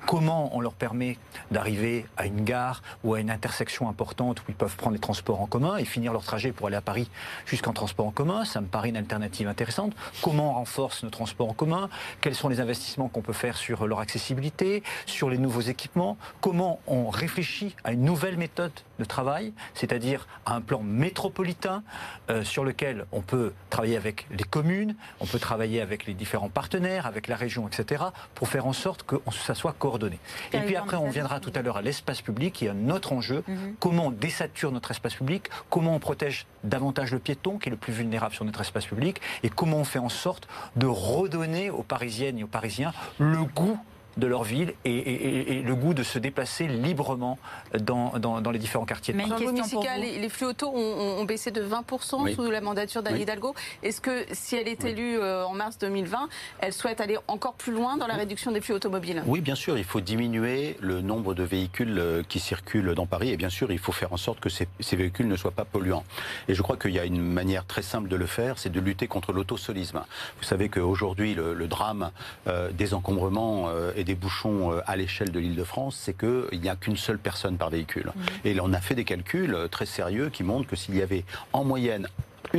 Comment 0.07 0.55
on 0.57 0.61
leur 0.61 0.75
permet 0.75 1.19
d'arriver 1.51 2.07
à 2.17 2.27
une 2.27 2.45
gare 2.45 2.83
ou 3.05 3.15
à 3.15 3.21
une 3.21 3.31
intersection 3.31 3.89
importante 3.89 4.41
où 4.41 4.45
ils 4.49 4.55
peuvent 4.55 4.77
prendre 4.77 4.95
les 4.95 5.01
transports 5.01 5.41
en 5.41 5.47
commun 5.47 5.77
et 5.77 5.85
finir 5.85 6.13
leur 6.13 6.23
trajet 6.23 6.53
pour 6.53 6.69
aller 6.69 6.77
à 6.77 6.81
Paris 6.81 7.11
jusqu'en 7.45 7.73
transport 7.73 8.07
en 8.07 8.11
commun? 8.11 8.45
Ça 8.45 8.61
me 8.61 8.67
paraît 8.67 8.91
une 8.91 8.97
alternative 8.97 9.49
intéressante. 9.49 9.95
Comment 10.23 10.51
on 10.51 10.55
renforce 10.55 11.03
nos 11.03 11.11
transports 11.11 11.49
en 11.49 11.55
commun? 11.55 11.89
Quels 12.21 12.35
sont 12.35 12.49
les 12.49 12.61
investissements 12.61 13.09
qu'on 13.09 13.23
peut 13.23 13.33
faire 13.33 13.57
sur 13.57 13.87
leur 13.87 14.01
accessibilité, 14.01 14.83
sur 15.07 15.31
les 15.31 15.39
nouveaux 15.39 15.56
équipements, 15.61 16.17
comment 16.41 16.81
on 16.87 17.11
réfléchit 17.11 17.75
à 17.85 17.93
une 17.93 18.03
nouvelle 18.03 18.37
méthode 18.37 18.73
de 18.99 19.05
travail, 19.05 19.53
c'est-à-dire 19.75 20.27
à 20.47 20.55
un 20.55 20.61
plan 20.61 20.83
métropolitain 20.83 21.83
euh, 22.31 22.45
sur 22.45 22.65
lequel 22.65 23.07
on 23.13 23.21
peut 23.21 23.53
travailler 23.71 23.97
avec 23.97 24.27
les 24.31 24.45
communes, 24.45 24.97
on 25.21 25.27
peut 25.27 25.39
travailler 25.39 25.81
avec 25.81 26.07
les 26.07 26.15
différents 26.15 26.49
partenaires, 26.49 27.07
avec 27.07 27.29
la 27.29 27.37
région, 27.37 27.67
etc., 27.69 28.05
pour 28.35 28.49
faire 28.49 28.67
en 28.67 28.73
sorte 28.73 29.03
que 29.03 29.17
ça 29.33 29.55
soit 29.55 29.75
coordonné. 29.79 30.19
Et 30.53 30.61
puis 30.61 30.77
après, 30.77 30.97
on 30.97 31.11
viendra 31.11 31.41
tout 31.41 31.53
à 31.55 31.63
l'heure 31.63 31.77
à 31.77 31.83
l'espace 31.83 32.23
public, 32.23 32.55
qui 32.55 32.67
est 32.67 32.71
un 32.71 32.91
autre 32.91 33.13
enjeu. 33.13 33.43
Mhm. 33.47 33.77
Comment 33.81 34.07
on 34.07 34.11
désature 34.11 34.73
notre 34.73 34.91
espace 34.91 35.15
public, 35.15 35.49
comment 35.71 35.95
on 35.95 35.99
protège 35.99 36.47
davantage 36.65 37.13
le 37.13 37.19
piéton, 37.19 37.59
qui 37.59 37.69
est 37.69 37.71
le 37.71 37.77
plus 37.77 37.93
vulnérable 37.93 38.35
sur 38.35 38.45
notre 38.45 38.61
espace 38.61 38.87
public, 38.87 39.21
et 39.43 39.49
comment 39.49 39.79
on 39.79 39.85
fait 39.85 39.99
en 39.99 40.09
sorte 40.09 40.49
de 40.77 40.87
redonner 40.87 41.71
aux 41.71 41.83
Parisiennes 41.83 42.39
et 42.39 42.45
aux 42.45 42.49
Parisiens 42.49 42.93
le 43.19 43.45
goût 43.45 43.79
de 44.17 44.27
leur 44.27 44.45
ville 44.45 44.75
et, 44.85 45.63
le 45.67 45.75
goût 45.75 45.95
de 45.95 46.03
se 46.03 46.19
déplacer 46.19 46.67
librement 46.67 47.39
dans, 47.79 48.19
dans, 48.19 48.51
les 48.51 48.59
différents 48.59 48.85
quartiers. 48.85 49.15
Mais 49.15 49.25
les, 49.25 50.19
les, 50.19 50.29
flux 50.29 50.47
auto 50.47 50.69
ont, 50.69 51.25
baissé 51.25 51.51
de 51.51 51.63
20% 51.63 52.35
sous 52.35 52.51
la 52.51 52.61
mandature 52.61 53.03
d'Anne 53.03 53.21
Hidalgo. 53.21 53.55
Est-ce 53.83 54.01
que 54.01 54.25
si 54.33 54.57
elle 54.57 54.69
est 54.69 54.85
élue 54.85 55.19
euh, 55.19 55.45
en 55.45 55.55
mars 55.55 55.79
2020, 55.79 56.29
elle 56.61 56.73
souhaite 56.73 57.01
aller 57.01 57.17
encore 57.29 57.55
plus 57.55 57.73
loin 57.73 57.97
dans 57.97 58.07
la 58.07 58.15
réduction 58.15 58.53
des 58.53 58.61
flux 58.61 58.75
automobiles? 58.75 59.23
Oui, 59.27 59.41
bien 59.41 59.55
sûr, 59.55 59.77
il 59.77 59.85
faut 59.85 60.01
diminuer 60.01 60.77
le 60.81 61.01
nombre 61.01 61.35
de 61.35 61.43
véhicules 61.43 61.99
euh, 61.99 62.23
qui 62.27 62.41
circulent 62.41 62.95
dans 62.95 63.07
Paris 63.07 63.31
et 63.31 63.37
bien 63.37 63.51
sûr, 63.51 63.71
il 63.71 63.79
faut 63.79 63.93
faire 63.93 64.13
en 64.13 64.17
sorte 64.17 64.41
que 64.41 64.49
ces, 64.49 64.67
véhicules 64.97 65.29
ne 65.29 65.37
soient 65.37 65.51
pas 65.51 65.65
polluants. 65.65 66.05
Et 66.49 66.55
je 66.55 66.63
crois 66.63 66.77
qu'il 66.77 66.93
y 66.93 66.99
a 66.99 67.05
une 67.05 67.21
manière 67.21 67.67
très 67.67 67.83
simple 67.83 68.09
de 68.09 68.17
le 68.17 68.27
faire, 68.27 68.59
c'est 68.59 68.71
de 68.71 68.81
lutter 68.81 69.09
contre 69.09 69.33
l'autosolisme. 69.33 70.03
Vous 70.39 70.45
savez 70.45 70.69
qu'aujourd'hui, 70.69 71.35
le, 71.35 71.67
drame 71.67 72.13
euh, 72.47 72.71
des 72.71 72.95
encombrements 72.95 73.69
et 73.97 74.05
des 74.07 74.15
bouchons 74.15 74.73
euh, 74.73 74.81
à 74.87 74.97
l'échelle 74.97 75.31
de 75.31 75.39
l'île 75.39 75.57
de 75.57 75.65
France, 75.65 76.01
c'est 76.01 76.17
qu'il 76.17 76.61
n'y 76.61 76.71
a 76.71 76.77
qu'une 76.77 76.97
seule 76.97 77.19
personne 77.19 77.59
par 77.59 77.69
véhicule. 77.69 78.13
Mmh. 78.15 78.21
Et 78.47 78.61
on 78.61 78.73
a 78.73 78.81
fait 78.81 78.95
des 78.95 79.05
calculs 79.05 79.55
euh, 79.55 79.69
très 79.69 79.85
sérieux 79.85 80.31
qui 80.31 80.45
montrent 80.45 80.69
que 80.69 80.77
s'il 80.77 80.97
y 80.97 81.03
avait 81.03 81.25
en 81.53 81.65
moyenne 81.65 82.09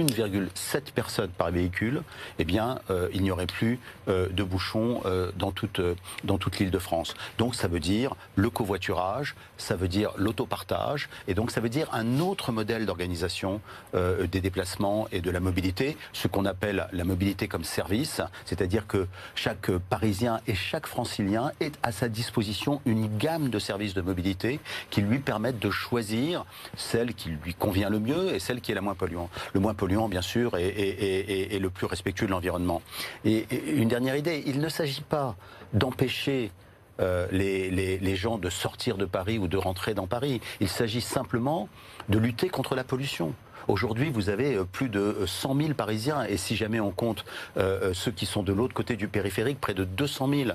1,7 0.04 0.92
personnes 0.94 1.30
par 1.30 1.52
véhicule, 1.52 2.04
eh 2.40 2.46
bien, 2.46 2.80
euh, 2.90 3.10
il 3.14 3.22
n'y 3.22 3.32
aurait 3.32 3.48
plus 3.48 3.80
euh, 4.08 4.28
de 4.30 4.44
bouchons 4.44 5.02
euh, 5.06 5.32
dans 5.38 5.52
toute, 5.52 5.82
toute 6.40 6.60
l'île 6.60 6.72
de 6.72 6.80
France. 6.80 7.16
Donc, 7.38 7.56
ça 7.56 7.68
veut 7.68 7.80
dire 7.80 8.16
le 8.36 8.50
covoiturage, 8.50 9.36
ça 9.58 9.76
veut 9.76 9.88
dire 9.88 10.12
l'autopartage, 10.18 11.10
et 11.28 11.34
donc 11.34 11.52
ça 11.52 11.62
veut 11.62 11.70
dire 11.70 11.90
un 11.94 12.20
autre 12.20 12.52
modèle 12.52 12.86
d'organisation 12.86 13.62
des 13.94 14.42
déplacements 14.42 15.08
et 15.12 15.22
de 15.22 15.32
la 15.32 15.40
mobilité, 15.40 15.98
ce 16.14 16.28
qu'on 16.28 16.46
appelle 16.46 16.88
la 16.92 17.04
mobilité 17.04 17.48
comme 17.48 17.64
service, 17.64 18.22
c'est-à-dire 18.46 18.88
que 18.88 19.08
chaque 19.36 19.72
Parisien 19.72 20.40
et 20.48 20.56
chaque 20.56 20.88
Francilien 20.88 21.52
est 21.60 21.78
à 21.84 21.92
sa 21.92 22.10
disposition 22.10 22.82
une 22.86 23.18
gamme 23.18 23.50
de 23.50 23.60
services 23.60 23.94
de 23.94 24.02
mobilité 24.02 24.60
qui 24.90 25.02
lui 25.02 25.20
permettent 25.20 25.60
de 25.60 25.72
choisir 25.72 26.46
celle 26.76 27.14
qui 27.14 27.30
lui 27.30 27.54
convient 27.54 27.90
le 27.90 28.00
mieux 28.00 28.34
et 28.34 28.40
celle 28.40 28.62
qui 28.62 28.72
est 28.72 28.76
la 28.76 28.82
moins 28.82 28.96
polluante. 28.96 29.30
Le 29.54 29.60
moins 29.60 29.74
bien 29.88 30.22
sûr, 30.22 30.58
et, 30.58 31.60
le 31.60 31.70
plus 31.70 31.86
respectueux 31.86 32.28
de 32.28 32.32
l'environnement. 32.32 32.82
Et, 33.26 33.46
une 33.68 33.88
dernière 33.88 34.16
idée, 34.16 34.44
il 34.46 34.60
ne 34.60 34.70
s'agit 34.70 35.02
pas 35.02 35.36
d'empêcher 35.74 36.52
euh, 37.00 37.28
les, 37.32 38.16
gens 38.16 38.38
de 38.38 38.50
sortir 38.50 38.98
de 38.98 39.06
Paris 39.06 39.38
ou 39.38 39.48
de 39.48 39.58
rentrer 39.58 39.94
dans 39.94 40.08
Paris. 40.08 40.42
Il 40.60 40.70
s'agit 40.70 41.02
simplement 41.02 41.70
de 42.10 42.18
lutter 42.18 42.50
contre 42.50 42.76
la 42.76 42.84
pollution. 42.84 43.34
Aujourd'hui, 43.68 44.10
vous 44.10 44.30
avez 44.30 44.56
euh, 44.56 44.64
plus 44.64 44.90
de 44.90 45.26
100 45.26 45.56
000 45.56 45.74
Parisiens, 45.74 46.24
et 46.24 46.38
si 46.38 46.56
jamais 46.56 46.80
on 46.80 46.92
compte 46.92 47.26
euh, 47.58 47.94
ceux 47.94 48.12
qui 48.12 48.26
sont 48.26 48.42
de 48.42 48.54
l'autre 48.54 48.74
côté 48.74 48.96
du 48.96 49.08
périphérique, 49.08 49.60
près 49.60 49.74
de 49.74 49.84
200 49.84 50.30
000 50.30 50.52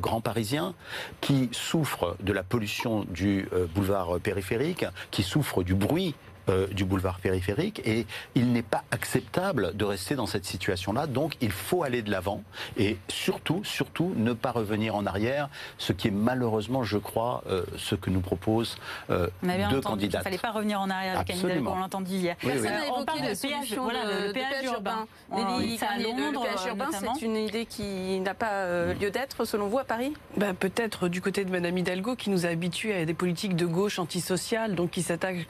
grands 0.00 0.20
Parisiens 0.20 0.74
qui 1.20 1.48
souffrent 1.52 2.16
de 2.20 2.32
la 2.32 2.42
pollution 2.42 3.06
du 3.08 3.48
boulevard 3.74 4.20
périphérique, 4.20 4.84
qui 5.10 5.22
souffrent 5.22 5.62
du 5.62 5.74
bruit 5.74 6.14
euh, 6.48 6.66
du 6.68 6.84
boulevard 6.84 7.20
périphérique 7.20 7.80
et 7.84 8.06
il 8.34 8.52
n'est 8.52 8.62
pas 8.62 8.82
acceptable 8.90 9.76
de 9.76 9.84
rester 9.84 10.16
dans 10.16 10.26
cette 10.26 10.44
situation-là. 10.44 11.06
Donc 11.06 11.36
il 11.40 11.52
faut 11.52 11.84
aller 11.84 12.02
de 12.02 12.10
l'avant 12.10 12.42
et 12.76 12.96
surtout, 13.08 13.62
surtout 13.64 14.12
ne 14.16 14.32
pas 14.32 14.50
revenir 14.50 14.96
en 14.96 15.06
arrière, 15.06 15.48
ce 15.78 15.92
qui 15.92 16.08
est 16.08 16.12
malheureusement, 16.12 16.82
je 16.82 16.98
crois, 16.98 17.44
euh, 17.48 17.62
ce 17.76 17.94
que 17.94 18.10
nous 18.10 18.20
propose 18.20 18.76
euh, 19.10 19.28
deux 19.42 19.80
candidats. 19.80 20.18
Il 20.18 20.20
ne 20.20 20.24
fallait 20.24 20.38
pas 20.38 20.50
revenir 20.50 20.80
en 20.80 20.90
arrière 20.90 21.18
avec 21.18 21.30
Anne 21.30 21.66
on 21.66 21.78
l'a 21.78 21.84
entendu 21.84 22.14
hier. 22.14 22.36
Oui, 22.42 22.52
oui. 22.60 22.68
on 22.96 23.04
parle 23.04 23.20
de 23.20 23.40
péage, 23.40 23.74
voilà, 23.76 24.04
le, 24.04 24.32
péage 24.32 24.64
urbain. 24.64 25.06
le 25.30 26.42
péage 26.42 26.66
urbain, 26.66 26.88
c'est 26.92 27.24
une 27.24 27.36
idée 27.36 27.66
qui 27.66 28.20
n'a 28.20 28.34
pas 28.34 28.92
lieu 28.94 29.10
d'être 29.10 29.44
selon 29.44 29.68
vous 29.68 29.78
à 29.78 29.84
Paris? 29.84 30.12
Bah, 30.36 30.54
Peut-être 30.54 31.08
du 31.08 31.20
côté 31.20 31.44
de 31.44 31.50
Madame 31.50 31.76
Hidalgo 31.76 32.16
qui 32.16 32.30
nous 32.30 32.46
a 32.46 32.48
habitués 32.48 32.94
à 32.94 33.04
des 33.04 33.14
politiques 33.14 33.56
de 33.56 33.66
gauche 33.66 33.98
antisociales, 33.98 34.74
donc 34.74 34.90
qui 34.90 35.02
s'attaquent 35.02 35.46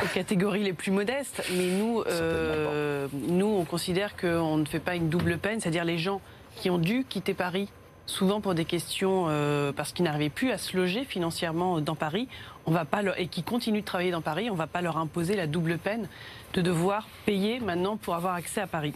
aux 0.00 0.14
catégories 0.14 0.62
les 0.62 0.72
plus 0.72 0.90
modestes, 0.90 1.42
mais 1.56 1.66
nous, 1.66 2.02
euh, 2.06 3.08
nous, 3.12 3.46
on 3.46 3.64
considère 3.64 4.16
qu'on 4.16 4.56
ne 4.56 4.64
fait 4.64 4.80
pas 4.80 4.94
une 4.94 5.08
double 5.08 5.38
peine, 5.38 5.60
c'est-à-dire 5.60 5.84
les 5.84 5.98
gens 5.98 6.20
qui 6.56 6.70
ont 6.70 6.78
dû 6.78 7.04
quitter 7.08 7.34
Paris, 7.34 7.68
souvent 8.06 8.40
pour 8.40 8.54
des 8.54 8.64
questions 8.64 9.26
euh, 9.28 9.72
parce 9.72 9.92
qu'ils 9.92 10.04
n'arrivaient 10.04 10.30
plus 10.30 10.50
à 10.50 10.58
se 10.58 10.76
loger 10.76 11.04
financièrement 11.04 11.80
dans 11.80 11.94
Paris, 11.94 12.28
on 12.66 12.72
va 12.72 12.84
pas 12.84 13.02
et 13.16 13.26
qui 13.26 13.42
continuent 13.42 13.80
de 13.80 13.84
travailler 13.84 14.10
dans 14.10 14.22
Paris, 14.22 14.48
on 14.50 14.54
ne 14.54 14.58
va 14.58 14.66
pas 14.66 14.82
leur 14.82 14.96
imposer 14.96 15.36
la 15.36 15.46
double 15.46 15.78
peine 15.78 16.08
de 16.54 16.60
devoir 16.60 17.08
payer 17.26 17.60
maintenant 17.60 17.96
pour 17.96 18.14
avoir 18.14 18.34
accès 18.34 18.60
à 18.60 18.66
Paris. 18.66 18.94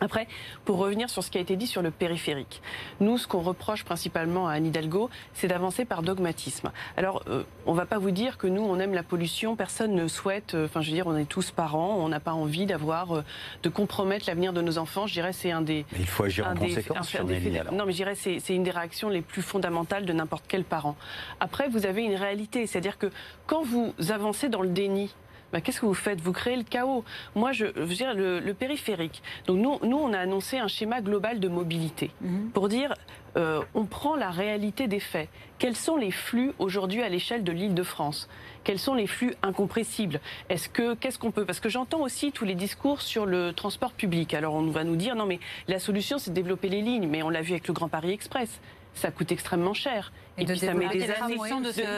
Après, 0.00 0.26
pour 0.64 0.78
revenir 0.78 1.10
sur 1.10 1.22
ce 1.22 1.30
qui 1.30 1.38
a 1.38 1.40
été 1.40 1.56
dit 1.56 1.66
sur 1.66 1.82
le 1.82 1.90
périphérique, 1.90 2.62
nous, 3.00 3.18
ce 3.18 3.26
qu'on 3.26 3.40
reproche 3.40 3.84
principalement 3.84 4.48
à 4.48 4.54
Anne 4.54 4.66
Hidalgo, 4.66 5.10
c'est 5.34 5.48
d'avancer 5.48 5.84
par 5.84 6.02
dogmatisme. 6.02 6.72
Alors, 6.96 7.22
euh, 7.28 7.42
on 7.66 7.72
ne 7.72 7.76
va 7.76 7.86
pas 7.86 7.98
vous 7.98 8.10
dire 8.10 8.38
que 8.38 8.46
nous, 8.46 8.62
on 8.62 8.78
aime 8.78 8.94
la 8.94 9.02
pollution, 9.02 9.56
personne 9.56 9.94
ne 9.94 10.08
souhaite, 10.08 10.54
euh, 10.54 10.64
enfin, 10.64 10.80
je 10.80 10.88
veux 10.88 10.94
dire, 10.94 11.06
on 11.06 11.16
est 11.16 11.28
tous 11.28 11.50
parents, 11.50 11.96
on 11.98 12.08
n'a 12.08 12.20
pas 12.20 12.32
envie 12.32 12.66
d'avoir, 12.66 13.16
euh, 13.16 13.24
de 13.62 13.68
compromettre 13.68 14.24
l'avenir 14.26 14.52
de 14.52 14.62
nos 14.62 14.78
enfants. 14.78 15.06
Je 15.06 15.12
dirais, 15.12 15.32
c'est 15.32 15.50
un 15.50 15.62
des. 15.62 15.84
Mais 15.92 16.00
il 16.00 16.06
faut 16.06 16.24
agir 16.24 16.48
en 16.48 16.54
conséquence 16.54 17.08
sur 17.08 17.24
Non, 17.24 17.84
mais 17.86 17.92
je 17.92 17.96
dirais, 17.96 18.14
c'est 18.14 18.54
une 18.54 18.62
des 18.62 18.70
réactions 18.70 19.08
les 19.08 19.22
plus 19.22 19.42
fondamentales 19.42 20.06
de 20.06 20.12
n'importe 20.12 20.44
quel 20.48 20.64
parent. 20.64 20.96
Après, 21.40 21.68
vous 21.68 21.86
avez 21.86 22.02
une 22.02 22.14
réalité, 22.14 22.66
c'est-à-dire 22.66 22.98
que 22.98 23.10
quand 23.46 23.62
vous 23.62 23.94
avancez 24.10 24.48
dans 24.48 24.62
le 24.62 24.68
déni, 24.68 25.14
bah, 25.52 25.60
qu'est-ce 25.60 25.80
que 25.80 25.86
vous 25.86 25.94
faites? 25.94 26.20
Vous 26.20 26.32
créez 26.32 26.56
le 26.56 26.62
chaos. 26.62 27.04
Moi, 27.34 27.52
je, 27.52 27.66
veux 27.66 27.94
dire, 27.94 28.14
le, 28.14 28.52
périphérique. 28.52 29.22
Donc 29.46 29.58
nous, 29.58 29.78
nous, 29.88 29.96
on 29.96 30.12
a 30.12 30.18
annoncé 30.18 30.58
un 30.58 30.68
schéma 30.68 31.00
global 31.00 31.40
de 31.40 31.48
mobilité 31.48 32.10
mhm. 32.20 32.50
pour 32.50 32.68
dire, 32.68 32.94
euh, 33.36 33.62
on 33.74 33.84
prend 33.84 34.16
la 34.16 34.30
réalité 34.30 34.88
des 34.88 35.00
faits. 35.00 35.28
Quels 35.58 35.76
sont 35.76 35.96
les 35.96 36.10
flux 36.10 36.52
aujourd'hui 36.58 37.02
à 37.02 37.08
l'échelle 37.08 37.44
de 37.44 37.52
l'Île-de-France? 37.52 38.28
Quels 38.64 38.78
sont 38.78 38.94
les 38.94 39.06
flux 39.06 39.34
incompressibles? 39.42 40.20
Est-ce 40.48 40.68
que 40.68 40.94
qu'est-ce 40.94 41.18
qu'on 41.18 41.30
peut 41.30 41.44
Parce 41.44 41.60
que 41.60 41.68
j'entends 41.68 42.00
aussi 42.00 42.32
tous 42.32 42.44
les 42.44 42.54
discours 42.54 43.00
sur 43.02 43.24
le 43.24 43.52
transport 43.52 43.92
public. 43.92 44.34
Alors 44.34 44.54
on 44.54 44.66
va 44.66 44.84
nous 44.84 44.96
dire 44.96 45.14
non 45.14 45.26
mais 45.26 45.38
la 45.68 45.78
solution 45.78 46.18
c'est 46.18 46.30
de 46.30 46.34
développer 46.34 46.68
les 46.68 46.82
lignes, 46.82 47.08
mais 47.08 47.22
on 47.22 47.30
l'a 47.30 47.42
vu 47.42 47.52
avec 47.52 47.68
le 47.68 47.74
Grand 47.74 47.88
Paris 47.88 48.10
Express 48.10 48.60
ça 48.94 49.10
coûte 49.10 49.32
extrêmement 49.32 49.74
cher. 49.74 50.12
Et, 50.40 50.44
puis 50.44 50.58
ça 50.58 50.74
met 50.74 50.88
des 50.88 51.10
années 51.10 51.36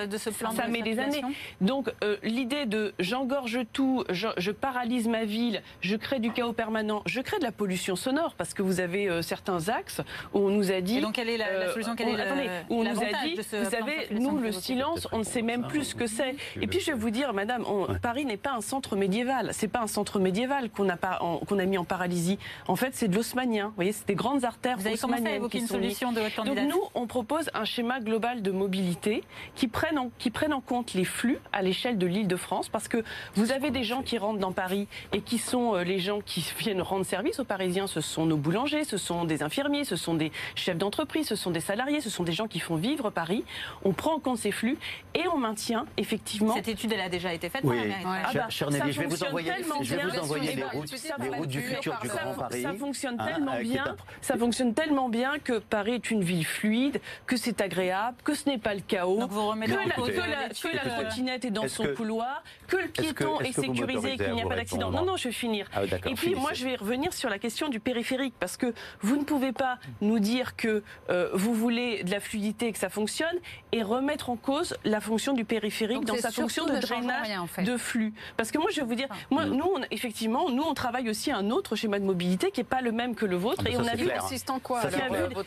de, 0.06 0.18
ce, 0.18 0.30
plan 0.30 0.50
ça 0.52 0.66
met 0.66 0.82
des 0.82 0.98
années. 0.98 1.22
Donc 1.60 1.92
euh, 2.02 2.16
l'idée 2.22 2.66
de 2.66 2.92
j'engorge 2.98 3.60
tout, 3.72 4.04
je, 4.10 4.50
paralyse 4.50 5.08
ma 5.08 5.24
ville, 5.24 5.62
je 5.80 5.96
crée 5.96 6.18
du 6.18 6.32
chaos 6.32 6.52
permanent, 6.52 7.02
je 7.06 7.20
crée 7.20 7.38
de 7.38 7.44
la 7.44 7.52
pollution 7.52 7.96
sonore 7.96 8.34
parce 8.36 8.54
que 8.54 8.62
vous 8.62 8.80
avez 8.80 9.08
euh, 9.08 9.22
certains 9.22 9.68
axes 9.68 10.00
où 10.34 10.38
on 10.38 10.50
nous 10.50 10.72
a 10.72 10.80
dit. 10.80 10.98
Et 10.98 11.00
donc 11.00 11.14
quelle 11.14 11.28
est 11.28 11.36
la, 11.36 11.72
solution 11.72 11.94
Quelle 11.94 12.08
est 12.08 12.50
où 12.68 12.80
on 12.80 12.84
nous 12.84 13.02
a 13.02 13.24
dit, 13.24 13.36
vous 13.36 13.70
savez, 13.70 14.08
nous 14.10 14.38
le 14.38 14.52
silence, 14.52 15.08
on 15.12 15.18
ne 15.18 15.24
sait 15.24 15.42
même 15.42 15.66
plus 15.66 15.84
ce 15.84 15.94
que 15.94 16.06
c'est. 16.06 16.36
Et 16.60 16.66
puis 16.66 16.80
je 16.80 16.86
vais 16.86 16.98
vous 16.98 17.10
dire, 17.10 17.32
Madame, 17.32 17.64
Paris 18.02 18.24
n'est 18.24 18.36
pas 18.36 18.52
un 18.52 18.60
centre 18.60 18.96
médiéval. 18.96 19.50
C'est 19.52 19.68
pas 19.68 19.80
un 19.80 19.86
centre 19.86 20.18
médiéval 20.18 20.70
qu'on 20.70 20.88
a 20.88 20.96
pas 20.96 21.20
qu'on 21.46 21.58
a 21.58 21.64
mis 21.64 21.78
en 21.78 21.84
paralysie. 21.84 22.38
En 22.68 22.76
fait, 22.76 22.94
c'est 22.94 23.08
de 23.08 23.14
l'osmanien. 23.14 23.66
Vous 23.68 23.74
voyez, 23.76 23.92
c'est 23.92 24.06
des 24.06 24.14
grandes 24.14 24.44
artères 24.44 24.72
vous 24.78 24.86
avez 24.86 24.98
commencé 24.98 25.26
à 25.26 25.34
évoquer 25.34 25.58
une 25.58 25.66
solution 25.66 26.12
de 26.12 26.20
votre 26.20 26.34
candidat 26.34 26.62
Donc 26.62 26.72
nous, 26.72 26.82
on 26.94 27.06
propose 27.06 27.50
un 27.54 27.64
schéma 27.64 28.00
global 28.00 28.31
globale 28.32 28.42
de 28.42 28.50
mobilité 28.50 29.24
qui 29.54 29.68
prenne 29.68 29.98
en, 29.98 30.10
qui 30.18 30.30
prenne 30.30 30.52
en 30.52 30.60
compte 30.60 30.94
les 30.94 31.04
flux 31.04 31.38
à 31.52 31.62
l'échelle 31.62 31.98
de 31.98 32.06
l'île 32.06 32.28
de 32.28 32.36
France, 32.36 32.68
parce 32.68 32.88
que 32.88 33.02
vous 33.34 33.52
avez 33.52 33.70
des 33.70 33.84
gens 33.84 34.02
qui 34.02 34.18
rentrent 34.18 34.38
dans 34.38 34.52
Paris 34.52 34.88
et 35.12 35.20
qui 35.20 35.38
sont 35.38 35.74
euh, 35.74 35.84
les 35.84 35.98
gens 35.98 36.20
qui 36.20 36.44
viennent 36.58 36.82
rendre 36.82 37.04
service 37.04 37.40
aux 37.40 37.44
Parisiens. 37.44 37.86
Ce 37.86 38.00
sont 38.00 38.26
nos 38.26 38.36
boulangers, 38.36 38.84
ce 38.84 38.96
sont 38.96 39.24
des 39.24 39.42
infirmiers, 39.42 39.84
ce 39.84 39.96
sont 39.96 40.14
des 40.14 40.32
chefs 40.54 40.78
d'entreprise, 40.78 41.26
ce 41.26 41.36
sont 41.36 41.50
des 41.50 41.60
salariés, 41.60 42.00
ce 42.00 42.10
sont 42.10 42.24
des 42.24 42.32
gens 42.32 42.48
qui 42.48 42.60
font 42.60 42.76
vivre 42.76 43.10
Paris. 43.10 43.44
On 43.84 43.92
prend 43.92 44.14
en 44.14 44.18
compte 44.18 44.38
ces 44.38 44.52
flux 44.52 44.78
et 45.14 45.26
on 45.28 45.38
maintient 45.38 45.86
effectivement. 45.96 46.54
Cette 46.54 46.68
étude, 46.68 46.92
elle 46.92 47.00
a 47.00 47.08
déjà 47.08 47.32
été 47.32 47.48
faite. 47.48 47.62
Oui. 47.64 47.76
Ah 48.04 48.30
bah, 48.34 48.46
je 48.48 49.00
vais 49.00 49.06
vous 49.06 49.24
envoyer, 49.24 49.52
je 49.82 49.94
vais 49.94 50.02
vous 50.02 50.18
envoyer 50.18 50.54
les 50.54 50.64
routes, 50.64 50.92
les 51.18 51.28
routes 51.28 51.48
du 51.48 51.60
futur 51.60 51.98
du 52.00 52.08
Grand 52.08 52.34
Paris. 52.34 52.62
Ça 52.62 52.74
fonctionne 52.74 53.16
hein, 53.18 53.26
tellement 53.26 53.58
bien. 53.60 53.96
Ça 54.20 54.36
fonctionne 54.36 54.74
tellement 54.74 55.08
bien 55.08 55.38
que 55.38 55.58
Paris 55.58 55.94
est 55.94 56.10
une 56.10 56.22
ville 56.22 56.46
fluide, 56.46 57.00
que 57.26 57.36
c'est 57.36 57.60
agréable, 57.60 58.16
que 58.24 58.34
ce 58.34 58.48
n'est 58.48 58.58
pas 58.58 58.74
le 58.74 58.80
chaos, 58.80 59.18
que, 59.26 60.74
la, 60.74 61.02
trottinette 61.02 61.44
est 61.44 61.50
dans 61.50 61.68
son 61.68 61.86
couloir, 61.94 62.42
que 62.68 62.76
le 62.76 62.88
piéton 62.88 63.40
est, 63.40 63.52
sécurisé, 63.52 64.16
qu'il 64.16 64.32
n'y 64.32 64.42
a 64.42 64.46
pas 64.46 64.56
d'accident. 64.56 64.90
Non, 64.90 65.04
non, 65.04 65.16
je 65.16 65.28
vais 65.28 65.32
finir. 65.32 65.68
Ah 65.74 65.82
et 65.84 66.14
puis 66.14 66.34
moi, 66.34 66.52
je 66.52 66.64
vais 66.64 66.76
revenir 66.76 67.12
sur 67.12 67.28
la 67.28 67.38
question 67.38 67.68
du 67.68 67.80
périphérique, 67.80 68.34
parce 68.38 68.56
que 68.56 68.72
vous 69.00 69.16
ne 69.16 69.24
pouvez 69.24 69.52
pas 69.52 69.78
nous 70.00 70.18
dire 70.18 70.56
que 70.56 70.82
euh, 71.10 71.30
vous 71.34 71.54
voulez 71.54 72.04
de 72.04 72.10
la 72.10 72.20
fluidité 72.20 72.68
et 72.68 72.72
que 72.72 72.78
ça 72.78 72.88
fonctionne, 72.88 73.36
et 73.72 73.82
remettre 73.82 74.30
en 74.30 74.36
cause 74.36 74.76
la 74.84 75.00
fonction 75.00 75.32
du 75.32 75.44
périphérique 75.44 76.04
dans 76.04 76.16
sa 76.16 76.30
fonction 76.30 76.66
de 76.66 76.78
drainage 76.78 77.28
de 77.64 77.76
flux. 77.76 78.14
Parce 78.36 78.50
que 78.50 78.58
moi, 78.58 78.70
je 78.70 78.80
vais 78.80 78.86
vous 78.86 78.94
dire, 78.94 79.08
moi, 79.30 79.44
nous, 79.46 79.74
effectivement, 79.90 80.50
nous, 80.50 80.62
on 80.62 80.74
travaille 80.74 81.10
aussi 81.10 81.32
un 81.32 81.50
autre 81.50 81.76
schéma 81.76 81.98
de 81.98 82.04
mobilité 82.04 82.50
qui 82.50 82.60
n'est 82.60 82.64
pas 82.64 82.80
le 82.80 82.92
même 82.92 83.14
que 83.14 83.26
le 83.26 83.36
vôtre, 83.36 83.64
ah, 83.66 83.70
et 83.70 83.76
on 83.76 83.86
a 83.86 83.94
vu. 83.94 84.08
consiste 84.08 84.50
en 84.50 84.58
quoi 84.58 84.82
Ça, 84.82 84.90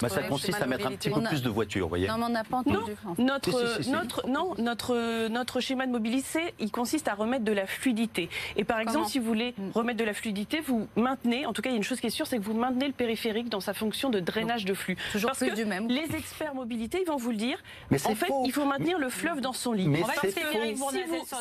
ça 0.09 0.23
consiste 0.23 0.61
à 0.61 0.65
mettre 0.65 0.87
un 0.87 0.91
petit 0.91 1.09
peu 1.09 1.21
plus 1.21 1.41
de 1.41 1.49
voitures, 1.49 1.85
vous 1.85 1.89
voyez. 1.89 2.07
Non, 2.65 2.81
on. 3.17 3.21
Notre, 3.21 3.89
notre, 3.89 4.27
non, 4.27 4.53
notre, 4.57 5.27
notre 5.27 5.59
schéma 5.59 5.85
de 5.85 5.91
mobilité, 5.91 6.53
il 6.59 6.71
consiste 6.71 7.07
à 7.07 7.13
remettre 7.13 7.43
de 7.43 7.51
la 7.51 7.65
fluidité. 7.67 8.29
Et 8.55 8.63
par 8.63 8.79
exemple, 8.79 9.07
si 9.07 9.19
vous 9.19 9.25
voulez 9.25 9.53
mm. 9.57 9.71
remettre 9.73 9.99
de 9.99 10.03
la 10.03 10.13
fluidité, 10.13 10.61
vous 10.61 10.87
maintenez, 10.95 11.45
en 11.45 11.53
tout 11.53 11.61
cas, 11.61 11.69
il 11.69 11.73
y 11.73 11.75
a 11.75 11.77
une 11.77 11.83
chose 11.83 11.99
qui 11.99 12.07
est 12.07 12.11
sûre, 12.11 12.27
c'est 12.27 12.37
que 12.37 12.43
vous 12.43 12.53
maintenez 12.53 12.87
le 12.87 12.93
périphérique 12.93 13.49
dans 13.49 13.59
sa 13.59 13.73
fonction 13.73 14.09
de 14.09 14.19
drainage 14.19 14.65
de 14.65 14.73
flux. 14.73 14.97
Toujours 15.11 15.31
Parce 15.31 15.39
que 15.39 15.55
du 15.55 15.65
même. 15.65 15.87
les 15.87 16.15
experts 16.15 16.55
mobilité, 16.55 17.01
ils 17.01 17.07
vont 17.07 17.17
vous 17.17 17.31
le 17.31 17.37
dire. 17.37 17.57
Mais 17.91 17.97
en 18.05 18.15
fait, 18.15 18.31
il 18.45 18.51
faut 18.51 18.65
maintenir 18.65 18.97
le 18.97 19.09
fleuve 19.09 19.41
dans 19.41 19.53
son 19.53 19.73
lit. 19.73 19.87
Mais 19.87 20.03
c'est 20.21 20.31
faux. 20.31 20.73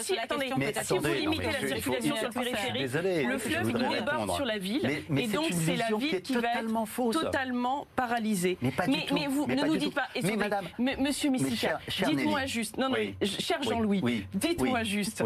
Si, 0.03 0.19
attendez, 0.19 0.51
si 0.83 0.99
vous 0.99 1.07
limitez 1.07 1.47
la 1.47 1.69
circulation 1.69 2.17
sur 2.17 2.29
le 2.29 2.35
périphérique, 2.35 3.27
le 3.29 3.39
fleuve 3.39 3.73
déborde 3.73 4.31
sur 4.35 4.45
la 4.45 4.59
ville, 4.59 4.89
et 5.17 5.27
donc 5.29 5.47
c'est 5.53 5.77
la 5.77 5.97
ville 5.97 6.23
qui 6.23 6.35
va 6.35 6.61
être 6.61 7.11
totalement 7.13 7.87
paralysée. 7.97 8.59
Mais 8.61 9.27
vous 9.29 9.47
ne 9.47 9.65
nous 9.65 9.77
dites 9.77 9.95
pas. 9.95 10.09
Mais 10.23 10.37
madame, 10.37 10.67
Monsieur 11.05 11.31
Missika, 11.31 11.79
dites-moi 12.07 12.47
juste. 12.47 12.79
Non, 12.79 12.89
non, 12.89 12.97
cher 13.23 13.63
Jean-Louis, 13.63 14.27
dites-moi 14.33 14.83
juste. 14.85 15.23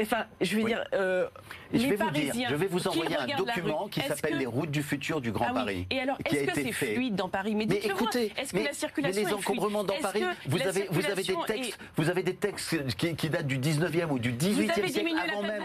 Enfin, 0.00 0.24
je 0.40 0.56
veux 0.56 0.64
dire, 0.64 0.84
euh, 0.94 1.28
je 1.72 1.86
vais 1.86 1.96
vous 1.96 2.10
dire, 2.10 2.34
je 2.50 2.54
vais 2.54 2.66
vous 2.66 2.88
envoyer 2.88 3.16
un 3.16 3.36
document 3.36 3.88
qui 3.88 4.00
s'appelle 4.00 4.38
Les 4.38 4.46
routes 4.46 4.70
du 4.70 4.82
futur 4.82 5.20
du 5.20 5.32
Grand 5.32 5.46
ah 5.50 5.54
Paris. 5.54 5.86
Et 5.90 6.00
alors, 6.00 6.16
est-ce 6.24 6.44
que 6.44 6.54
c'est 6.54 6.72
fluide 6.72 7.14
dans 7.14 7.28
Paris 7.28 7.54
Mais, 7.54 7.64
écoutez, 7.64 8.32
est-ce 8.36 8.52
que 8.52 8.58
la 8.58 8.72
circulation 8.72 9.22
mais 9.22 9.28
les 9.28 9.34
encombrements 9.34 9.84
dans 9.84 9.98
Paris, 10.00 10.24
vous 10.46 10.62
avez, 10.62 10.86
vous 10.90 11.06
avez 11.06 11.22
des 11.22 11.36
textes, 11.46 11.78
vous 11.96 12.10
avez 12.10 12.22
des 12.22 12.34
textes 12.34 12.96
qui, 12.96 13.14
qui, 13.14 13.30
datent 13.30 13.46
du 13.46 13.58
19e 13.58 14.10
ou 14.10 14.18
du 14.18 14.32
18e 14.32 14.88
siècle 14.88 15.12
avant 15.30 15.42
même. 15.42 15.62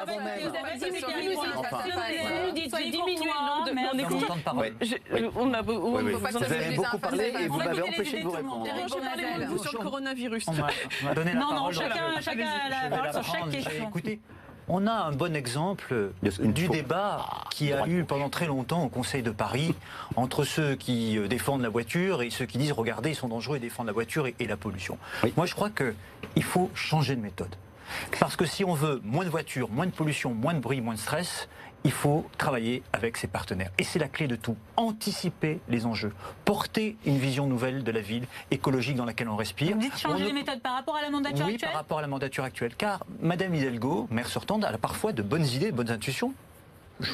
Avant 0.00 0.20
même. 0.20 0.38
On 5.36 5.54
a 5.54 5.62
Vous 5.62 5.96
avez 6.44 6.76
beaucoup 6.76 6.98
parlé 6.98 7.32
et 7.40 7.48
vous 7.48 7.58
m'avez 7.58 7.82
empêché 7.82 8.18
de 8.18 8.24
vous 8.24 8.30
répondre. 8.30 8.66
sur 9.62 9.78
le 9.78 9.84
coronavirus. 9.84 10.46
Non, 10.48 11.54
non, 11.54 11.70
chacun 11.70 12.46
a 12.46 12.68
la 12.68 12.96
parole 12.96 13.12
sur 13.12 13.24
chaque 13.24 13.50
question. 13.50 13.88
Écoutez, 13.88 14.20
on 14.68 14.86
a 14.86 14.92
un 14.92 15.12
bon 15.12 15.34
exemple 15.34 16.12
du 16.22 16.68
débat 16.68 17.26
qui 17.50 17.72
a 17.72 17.86
eu 17.86 18.04
pendant 18.04 18.28
très 18.28 18.46
longtemps 18.46 18.84
au 18.84 18.88
Conseil 18.88 19.22
de 19.22 19.30
Paris 19.30 19.74
entre 20.16 20.44
ceux 20.44 20.74
qui 20.74 21.18
euh, 21.18 21.28
défendent 21.28 21.62
la 21.62 21.68
voiture 21.68 22.22
et 22.22 22.30
ceux 22.30 22.46
qui 22.46 22.58
disent 22.58 22.72
regardez, 22.72 23.10
ils 23.10 23.16
sont 23.16 23.28
dangereux 23.28 23.56
et 23.56 23.60
défendent 23.60 23.86
la 23.86 23.92
voiture 23.92 24.26
et, 24.26 24.46
la 24.46 24.56
pollution. 24.56 24.98
Moi, 25.36 25.46
je 25.46 25.54
crois 25.54 25.70
qu'il 25.70 26.42
faut 26.42 26.70
changer 26.74 27.16
de 27.16 27.20
méthode. 27.20 27.54
Parce 28.20 28.36
que 28.36 28.44
si 28.44 28.64
on 28.64 28.74
veut 28.74 29.00
moins 29.04 29.24
de 29.24 29.30
voitures, 29.30 29.68
moins 29.70 29.86
de 29.86 29.92
pollution, 29.92 30.34
moins 30.34 30.54
de 30.54 30.60
bruit, 30.60 30.80
moins 30.80 30.94
de 30.94 30.98
stress, 30.98 31.48
il 31.84 31.92
faut 31.92 32.26
travailler 32.36 32.82
avec 32.92 33.16
ses 33.16 33.28
partenaires. 33.28 33.70
Et 33.78 33.84
c'est 33.84 33.98
la 33.98 34.08
clé 34.08 34.26
de 34.26 34.36
tout. 34.36 34.56
Anticiper 34.76 35.60
les 35.68 35.86
enjeux. 35.86 36.12
Porter 36.44 36.96
une 37.06 37.18
vision 37.18 37.46
nouvelle 37.46 37.84
de 37.84 37.90
la 37.90 38.00
ville 38.00 38.26
écologique 38.50 38.96
dans 38.96 39.04
laquelle 39.04 39.28
on 39.28 39.36
respire. 39.36 39.74
Vous 39.74 39.80
dites 39.80 39.96
changer 39.96 40.24
les 40.24 40.32
méthodes 40.32 40.60
par 40.60 40.74
rapport 40.74 40.96
à 40.96 41.02
la 41.02 41.10
mandature 41.10 41.46
actuelle 41.46 41.54
Oui, 41.54 41.58
par 41.58 41.74
rapport 41.74 41.98
à 41.98 42.02
la 42.02 42.08
mandature 42.08 42.44
actuelle. 42.44 42.74
Car 42.76 43.04
Madame 43.20 43.54
Hidalgo, 43.54 44.08
maire 44.10 44.28
sortante, 44.28 44.64
elle 44.68 44.74
a 44.74 44.78
parfois 44.78 45.12
de 45.12 45.22
bonnes 45.22 45.46
idées, 45.46 45.70
de 45.70 45.76
bonnes 45.76 45.90
intuitions 45.90 46.34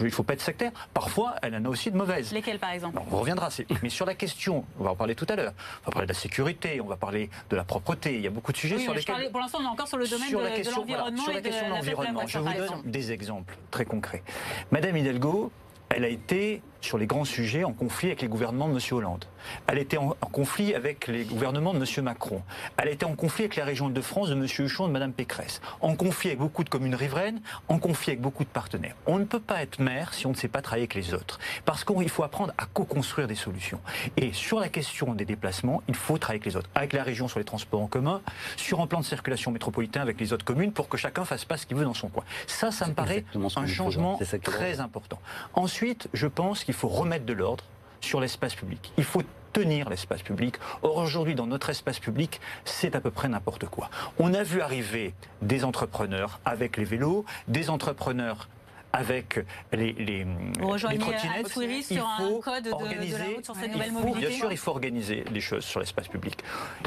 il 0.00 0.04
ne 0.04 0.10
faut 0.10 0.22
pas 0.22 0.34
être 0.34 0.40
sectaire. 0.40 0.72
Parfois, 0.92 1.34
elle 1.42 1.54
en 1.56 1.64
a 1.64 1.68
aussi 1.68 1.90
de 1.90 1.96
mauvaises. 1.96 2.32
Lesquelles, 2.32 2.58
par 2.58 2.70
exemple? 2.70 2.98
On 3.10 3.16
reviendra. 3.16 3.48
Mais 3.82 3.88
sur 3.88 4.06
la 4.06 4.14
question, 4.14 4.64
on 4.78 4.84
va 4.84 4.90
en 4.90 4.96
parler 4.96 5.14
tout 5.14 5.26
à 5.28 5.36
l'heure. 5.36 5.52
On 5.82 5.86
va 5.86 5.92
parler 5.92 6.06
de 6.06 6.12
la 6.12 6.18
sécurité, 6.18 6.80
on 6.80 6.86
va 6.86 6.96
parler 6.96 7.30
de 7.50 7.56
la 7.56 7.64
propreté. 7.64 8.14
Il 8.14 8.20
y 8.20 8.26
a 8.26 8.30
beaucoup 8.30 8.52
de 8.52 8.56
sujets 8.56 8.78
sur 8.78 8.94
lesquels. 8.94 9.30
pour 9.30 9.40
l'instant, 9.40 9.58
on 9.60 9.64
est 9.64 9.68
encore 9.68 9.88
sur 9.88 9.98
le 9.98 10.08
domaine 10.08 10.30
de, 10.30 10.34
l'environnement. 10.34 11.22
sur 11.22 11.32
la 11.32 11.40
question 11.40 11.66
de 11.66 11.70
l'environnement, 11.70 12.26
je 12.26 12.38
vous 12.38 12.52
donne 12.52 12.82
des 12.84 13.12
exemples 13.12 13.56
très 13.70 13.84
concrets. 13.84 14.22
Madame 14.70 14.96
Hidalgo, 14.96 15.52
elle 15.90 16.04
a 16.04 16.08
été 16.08 16.62
sur 16.84 16.98
les 16.98 17.06
grands 17.06 17.24
sujets 17.24 17.64
en 17.64 17.72
conflit 17.72 18.08
avec 18.08 18.22
les 18.22 18.28
gouvernements 18.28 18.68
de 18.68 18.74
M. 18.74 18.80
Hollande. 18.92 19.24
Elle 19.66 19.78
était 19.78 19.96
en, 19.96 20.10
conflit 20.32 20.74
avec 20.74 21.06
les 21.06 21.24
gouvernements 21.24 21.74
de 21.74 21.78
M. 21.78 22.04
Macron. 22.04 22.42
Elle 22.76 22.88
était 22.88 23.04
en 23.04 23.14
conflit 23.14 23.44
avec 23.44 23.56
la 23.56 23.64
région 23.64 23.88
de 23.88 24.00
France 24.00 24.28
de 24.28 24.34
M. 24.34 24.44
Huchon 24.44 24.84
et 24.84 24.88
de 24.88 24.92
Mme 24.92 25.12
Pécresse. 25.12 25.60
En 25.80 25.96
conflit 25.96 26.30
avec 26.30 26.38
beaucoup 26.38 26.64
de 26.64 26.68
communes 26.68 26.94
riveraines, 26.94 27.40
en 27.68 27.78
conflit 27.78 28.12
avec 28.12 28.20
beaucoup 28.20 28.44
de 28.44 28.48
partenaires. 28.48 28.94
On 29.06 29.18
ne 29.18 29.24
peut 29.24 29.40
pas 29.40 29.62
être 29.62 29.78
maire 29.78 30.14
si 30.14 30.26
on 30.26 30.30
ne 30.30 30.34
sait 30.34 30.48
pas 30.48 30.62
travailler 30.62 30.84
avec 30.84 30.94
les 30.94 31.14
autres. 31.14 31.38
Parce 31.64 31.84
qu'il 31.84 32.08
faut 32.08 32.22
apprendre 32.22 32.52
à 32.58 32.66
co-construire 32.66 33.26
des 33.26 33.34
solutions. 33.34 33.80
Et 34.16 34.32
sur 34.32 34.60
la 34.60 34.68
question 34.68 35.14
des 35.14 35.24
déplacements, 35.24 35.82
il 35.88 35.94
faut 35.94 36.18
travailler 36.18 36.40
avec 36.40 36.46
les 36.46 36.56
autres. 36.56 36.70
Avec 36.74 36.92
la 36.92 37.02
région 37.02 37.28
sur 37.28 37.38
les 37.38 37.44
transports 37.44 37.80
en 37.80 37.86
commun, 37.86 38.20
sur 38.56 38.80
un 38.80 38.86
plan 38.86 39.00
de 39.00 39.04
circulation 39.04 39.50
métropolitain 39.50 40.02
avec 40.02 40.20
les 40.20 40.32
autres 40.32 40.44
communes 40.44 40.72
pour 40.72 40.88
que 40.88 40.96
chacun 40.96 41.24
fasse 41.24 41.44
pas 41.44 41.56
ce 41.56 41.66
qu'il 41.66 41.76
veut 41.76 41.84
dans 41.84 41.94
son 41.94 42.08
coin. 42.08 42.24
Ça, 42.46 42.70
ça 42.70 42.86
me 42.86 42.94
paraît 42.94 43.24
un 43.56 43.66
changement 43.66 44.18
très 44.42 44.80
important. 44.80 45.18
Ensuite, 45.54 46.08
je 46.12 46.26
pense 46.26 46.64
qu'il 46.64 46.73
il 46.74 46.76
faut 46.76 46.88
remettre 46.88 47.24
de 47.24 47.32
l'ordre 47.32 47.62
sur 48.00 48.20
l'espace 48.20 48.56
public. 48.56 48.92
Il 48.98 49.04
faut 49.04 49.22
tenir 49.52 49.88
l'espace 49.88 50.22
public. 50.22 50.56
Or, 50.82 50.96
aujourd'hui, 50.96 51.36
dans 51.36 51.46
notre 51.46 51.70
espace 51.70 52.00
public, 52.00 52.40
c'est 52.64 52.96
à 52.96 53.00
peu 53.00 53.12
près 53.12 53.28
n'importe 53.28 53.66
quoi. 53.66 53.90
On 54.18 54.34
a 54.34 54.42
vu 54.42 54.60
arriver 54.60 55.14
des 55.40 55.64
entrepreneurs 55.64 56.40
avec 56.44 56.76
les 56.76 56.82
vélos, 56.82 57.24
des 57.46 57.70
entrepreneurs 57.70 58.48
avec 58.94 59.44
les, 59.72 59.92
les, 59.92 60.24
les 60.24 60.98
trottinettes. 60.98 61.56
il 61.90 61.98
faut 61.98 62.04
un 62.04 62.40
code 62.40 62.68
organiser, 62.68 63.12
de, 63.12 63.18
la 63.18 63.24
route 63.24 63.44
sur 63.44 63.56
cette 63.56 63.72
nouvelle 63.72 63.90
mobilité. 63.90 64.20
Bien 64.28 64.30
sûr, 64.30 64.52
il 64.52 64.56
faut 64.56 64.70
organiser 64.70 65.24
les 65.32 65.40
choses 65.40 65.64
sur 65.64 65.80
l'espace 65.80 66.06
public. 66.06 66.38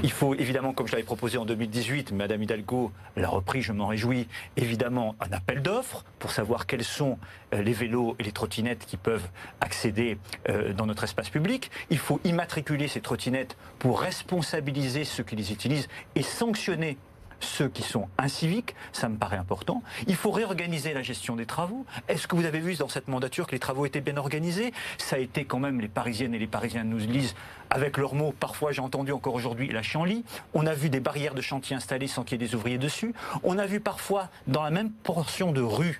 Il 0.04 0.12
faut 0.12 0.34
évidemment, 0.34 0.72
comme 0.72 0.88
je 0.88 0.94
l'avais 0.94 1.04
proposé 1.04 1.38
en 1.38 1.46
2018, 1.46 2.14
Madame 2.14 2.42
Hidalgo 2.42 2.94
l'a 3.18 3.28
repris, 3.28 3.62
je 3.62 3.74
m'en 3.74 3.88
réjouis, 3.88 4.28
évidemment 4.56 5.16
un 5.20 5.34
appel 5.34 5.62
d'offres 5.62 6.06
pour 6.18 6.32
savoir 6.32 6.66
quels 6.66 6.86
sont 6.86 7.20
euh, 7.54 7.62
les 7.62 7.74
vélos 7.74 8.16
et 8.20 8.24
les 8.24 8.32
trottinettes 8.32 8.86
qui 8.86 8.96
peuvent 8.96 9.28
accéder 9.60 10.18
euh, 10.48 10.72
dans 10.72 10.86
notre 10.86 11.04
espace 11.04 11.30
public. 11.30 11.70
Il 11.90 11.98
faut 11.98 12.22
immatriculer 12.24 12.88
ces 12.88 13.02
trottinettes 13.02 13.58
pour 13.80 14.00
responsabiliser 14.00 15.04
ceux 15.04 15.24
qui 15.24 15.36
les 15.36 15.52
utilisent 15.52 15.90
et 16.16 16.24
sanctionner 16.24 16.98
ceux 17.40 17.70
qui 17.70 17.84
sont 17.84 18.08
inciviques, 18.18 18.76
ça 18.92 19.10
me 19.10 19.18
paraît 19.18 19.38
important. 19.38 19.84
Il 20.08 20.16
faut 20.16 20.32
réorganiser 20.32 20.94
la 20.94 21.02
gestion 21.02 21.36
des 21.36 21.46
travaux. 21.46 21.86
Est-ce 22.08 22.28
que 22.28 22.36
vous 22.36 22.46
avez 22.46 22.60
vu 22.60 22.76
dans 22.76 22.88
cette 22.88 23.08
mandature 23.08 23.48
que 23.48 23.52
les 23.52 23.60
travaux 23.60 23.86
étaient 23.86 24.02
bien 24.02 24.18
organisés? 24.18 24.74
Ça 24.98 25.18
a 25.18 25.20
été 25.20 25.46
quand 25.46 25.60
même, 25.60 25.80
les 25.82 25.88
Parisiennes 25.88 26.34
et 26.34 26.40
les 26.40 26.48
Parisiens 26.48 26.84
nous 26.84 26.98
lisent 26.98 27.36
avec 27.70 27.98
leurs 27.98 28.16
mots, 28.16 28.34
parfois 28.40 28.72
j'ai 28.72 28.82
entendu 28.82 29.12
encore 29.12 29.34
aujourd'hui 29.34 29.70
la 29.70 29.82
chienlit. 29.82 30.24
On 30.54 30.66
a 30.66 30.74
vu 30.74 30.90
des 30.90 31.00
barrières 31.00 31.34
de 31.34 31.42
chantier 31.42 31.76
installées 31.76 32.08
sans 32.08 32.24
qu'il 32.24 32.40
y 32.40 32.44
ait 32.44 32.48
des 32.48 32.56
ouvriers 32.56 32.78
dessus. 32.78 33.14
On 33.44 33.58
a 33.58 33.66
vu 33.66 33.80
parfois, 33.80 34.30
dans 34.48 34.64
la 34.64 34.72
même 34.72 34.92
portion 34.92 35.52
de 35.52 35.62
rue, 35.62 36.00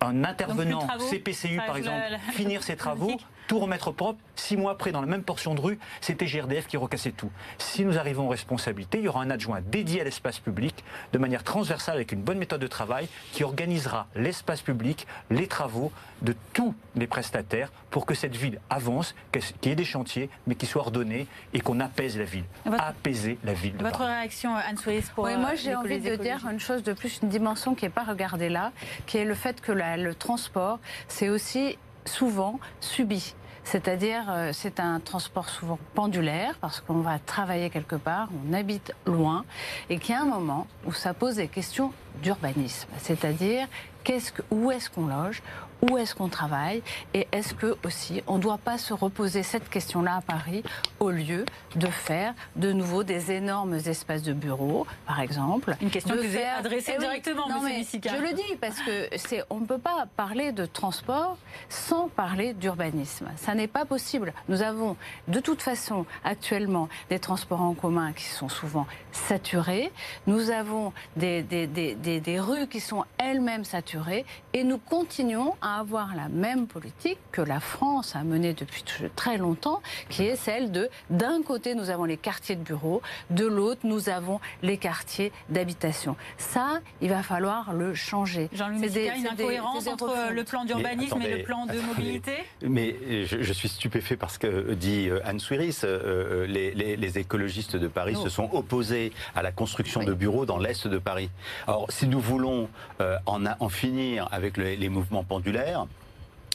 un 0.00 0.24
intervenant 0.24 0.86
CPCU, 0.98 1.58
par 1.66 1.76
exemple, 1.76 2.00
finir 2.32 2.62
ses 2.62 2.76
travaux 2.76 3.16
tout 3.46 3.58
remettre 3.58 3.92
propre. 3.92 4.18
Six 4.34 4.56
mois 4.56 4.72
après, 4.72 4.92
dans 4.92 5.00
la 5.00 5.06
même 5.06 5.22
portion 5.22 5.54
de 5.54 5.60
rue, 5.60 5.78
c'était 6.00 6.26
GRDF 6.26 6.66
qui 6.66 6.76
recassait 6.76 7.12
tout. 7.12 7.30
Si 7.58 7.84
nous 7.84 7.98
arrivons 7.98 8.26
aux 8.26 8.30
responsabilités, 8.30 8.98
il 8.98 9.04
y 9.04 9.08
aura 9.08 9.22
un 9.22 9.30
adjoint 9.30 9.60
dédié 9.60 10.02
à 10.02 10.04
l'espace 10.04 10.38
public, 10.38 10.84
de 11.12 11.18
manière 11.18 11.42
transversale, 11.42 11.96
avec 11.96 12.12
une 12.12 12.22
bonne 12.22 12.38
méthode 12.38 12.60
de 12.60 12.66
travail, 12.66 13.08
qui 13.32 13.44
organisera 13.44 14.06
l'espace 14.14 14.62
public, 14.62 15.06
les 15.30 15.46
travaux 15.46 15.90
de 16.22 16.34
tous 16.52 16.74
les 16.94 17.06
prestataires 17.06 17.70
pour 17.90 18.06
que 18.06 18.14
cette 18.14 18.36
ville 18.36 18.60
avance, 18.70 19.14
qu'il 19.32 19.70
y 19.70 19.72
ait 19.72 19.76
des 19.76 19.84
chantiers, 19.84 20.28
mais 20.46 20.54
qu'ils 20.54 20.68
soient 20.68 20.82
ordonnés 20.82 21.26
et 21.52 21.60
qu'on 21.60 21.80
apaise 21.80 22.18
la 22.18 22.24
ville. 22.24 22.44
Apaiser 22.78 23.38
la 23.44 23.54
ville. 23.54 23.74
Votre 23.80 24.04
réaction, 24.04 24.54
Anne-Sophie, 24.54 25.10
pour 25.14 25.24
oui, 25.24 25.36
Moi, 25.36 25.50
euh, 25.50 25.56
j'ai 25.56 25.74
envie 25.74 26.00
de 26.00 26.16
dire 26.16 26.46
une 26.50 26.60
chose 26.60 26.82
de 26.82 26.92
plus, 26.92 27.20
une 27.22 27.28
dimension 27.28 27.74
qui 27.74 27.84
n'est 27.84 27.90
pas 27.90 28.04
regardée 28.04 28.48
là, 28.48 28.72
qui 29.06 29.18
est 29.18 29.24
le 29.24 29.34
fait 29.34 29.60
que 29.60 29.72
le 29.72 30.14
transport, 30.14 30.78
c'est 31.08 31.28
aussi 31.28 31.78
souvent 32.06 32.58
subi. 32.80 33.34
C'est-à-dire, 33.66 34.22
euh, 34.28 34.50
c'est 34.52 34.78
un 34.78 35.00
transport 35.00 35.48
souvent 35.48 35.78
pendulaire 35.94 36.54
parce 36.60 36.80
qu'on 36.80 37.00
va 37.00 37.18
travailler 37.18 37.68
quelque 37.68 37.96
part, 37.96 38.28
on 38.48 38.52
habite 38.52 38.94
loin, 39.06 39.44
et 39.90 39.98
qu'il 39.98 40.14
y 40.14 40.18
a 40.18 40.22
un 40.22 40.26
moment 40.26 40.68
où 40.86 40.92
ça 40.92 41.14
pose 41.14 41.34
des 41.36 41.48
questions 41.48 41.92
d'urbanisme. 42.22 42.88
C'est-à-dire, 42.98 43.66
qu'est-ce 44.04 44.30
que, 44.30 44.42
où 44.52 44.70
est-ce 44.70 44.88
qu'on 44.88 45.06
loge? 45.06 45.42
Où 45.82 45.98
est-ce 45.98 46.14
qu'on 46.14 46.28
travaille 46.28 46.82
et 47.14 47.26
est-ce 47.32 47.54
que 47.54 47.76
aussi 47.84 48.22
on 48.26 48.36
ne 48.36 48.42
doit 48.42 48.58
pas 48.58 48.78
se 48.78 48.92
reposer 48.94 49.42
cette 49.42 49.68
question-là 49.68 50.16
à 50.16 50.20
Paris 50.20 50.62
au 51.00 51.10
lieu 51.10 51.44
de 51.74 51.86
faire 51.86 52.34
de 52.56 52.72
nouveau 52.72 53.02
des 53.04 53.32
énormes 53.32 53.74
espaces 53.74 54.22
de 54.22 54.32
bureaux, 54.32 54.86
par 55.06 55.20
exemple. 55.20 55.76
Une 55.80 55.90
question 55.90 56.14
que 56.14 56.20
vous 56.20 56.38
adressée 56.58 56.92
eh 56.96 56.98
directement, 56.98 57.48
non, 57.48 57.62
mais 57.62 57.84
Je 57.84 58.22
le 58.22 58.32
dis 58.32 58.56
parce 58.60 58.80
que 58.80 59.08
c'est, 59.16 59.42
on 59.50 59.60
ne 59.60 59.66
peut 59.66 59.78
pas 59.78 60.06
parler 60.16 60.52
de 60.52 60.66
transport 60.66 61.36
sans 61.68 62.08
parler 62.08 62.54
d'urbanisme. 62.54 63.28
Ça 63.36 63.54
n'est 63.54 63.66
pas 63.68 63.84
possible. 63.84 64.32
Nous 64.48 64.62
avons 64.62 64.96
de 65.28 65.40
toute 65.40 65.62
façon 65.62 66.06
actuellement 66.24 66.88
des 67.10 67.18
transports 67.18 67.60
en 67.62 67.74
commun 67.74 68.12
qui 68.12 68.24
sont 68.24 68.48
souvent 68.48 68.86
saturés. 69.12 69.92
Nous 70.26 70.50
avons 70.50 70.92
des, 71.16 71.42
des, 71.42 71.66
des, 71.66 72.20
des 72.20 72.40
rues 72.40 72.66
qui 72.68 72.80
sont 72.80 73.04
elles-mêmes 73.18 73.64
saturées 73.64 74.24
et 74.52 74.64
nous 74.64 74.78
continuons 74.78 75.54
à 75.60 75.65
avoir 75.74 76.14
la 76.14 76.28
même 76.28 76.66
politique 76.66 77.18
que 77.32 77.42
la 77.42 77.60
France 77.60 78.14
a 78.14 78.22
menée 78.22 78.54
depuis 78.54 78.84
très 79.14 79.36
longtemps, 79.36 79.82
qui 80.08 80.24
est 80.24 80.36
celle 80.36 80.70
de 80.70 80.88
d'un 81.10 81.42
côté 81.42 81.74
nous 81.74 81.90
avons 81.90 82.04
les 82.04 82.16
quartiers 82.16 82.56
de 82.56 82.62
bureaux, 82.62 83.02
de 83.30 83.46
l'autre 83.46 83.80
nous 83.84 84.08
avons 84.08 84.40
les 84.62 84.78
quartiers 84.78 85.32
d'habitation. 85.48 86.16
Ça, 86.38 86.80
il 87.00 87.10
va 87.10 87.22
falloir 87.22 87.72
le 87.72 87.94
changer. 87.94 88.48
Jean-Louis 88.52 88.86
il 88.86 89.02
y 89.02 89.08
a 89.08 89.16
une 89.16 89.26
incohérence 89.26 89.86
entre 89.86 90.32
le 90.32 90.44
plan 90.44 90.64
d'urbanisme 90.64 91.20
et 91.22 91.38
le 91.38 91.42
plan 91.42 91.66
de 91.66 91.80
mobilité? 91.80 92.32
Mais 92.62 92.96
je, 93.26 93.52
suis 93.52 93.68
stupéfait 93.68 94.16
parce 94.16 94.38
que 94.38 94.74
dit 94.74 95.08
euh, 95.08 95.20
Anne 95.24 95.40
Suiris, 95.40 95.80
euh, 95.84 96.44
euh, 96.44 96.46
les, 96.46 97.18
écologistes 97.18 97.76
de 97.76 97.88
Paris 97.88 98.16
se 98.22 98.28
sont 98.28 98.50
opposés 98.52 99.12
à 99.34 99.42
la 99.42 99.52
construction 99.52 100.02
de 100.02 100.12
bureaux 100.12 100.44
dans 100.44 100.58
l'est 100.58 100.86
de 100.86 100.98
Paris. 100.98 101.30
Alors, 101.66 101.86
si 101.88 102.06
nous 102.06 102.20
voulons 102.20 102.68
en, 103.00 103.44
en, 103.46 103.68
finir 103.68 104.28
avec 104.30 104.56
les 104.58 104.88
mouvements 104.88 105.24
pendulaires, 105.24 105.55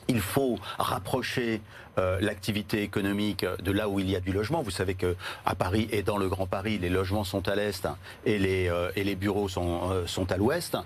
il 0.08 0.20
faut 0.20 0.58
rapprocher 0.78 1.62
euh, 1.98 2.20
l'activité 2.22 2.84
économique 2.84 3.46
de 3.62 3.72
là 3.72 3.90
où 3.90 4.00
il 4.00 4.10
y 4.10 4.16
a 4.16 4.22
du 4.22 4.32
logement. 4.32 4.62
Vous 4.62 4.72
savez 4.72 4.94
que 4.94 5.18
à 5.46 5.56
Paris 5.56 5.90
et 5.92 6.04
dans 6.04 6.18
le 6.18 6.30
Grand 6.30 6.48
Paris, 6.48 6.78
les 6.78 6.90
logements 6.90 7.26
sont 7.26 7.50
à 7.50 7.56
l'est 7.56 7.86
et 8.26 8.40
les 8.40 8.70
euh, 8.70 8.92
et 8.96 9.04
les 9.04 9.16
bureaux 9.16 9.50
sont 9.50 9.90
euh, 9.92 10.08
sont 10.08 10.32
à 10.32 10.38
l'ouest. 10.38 10.78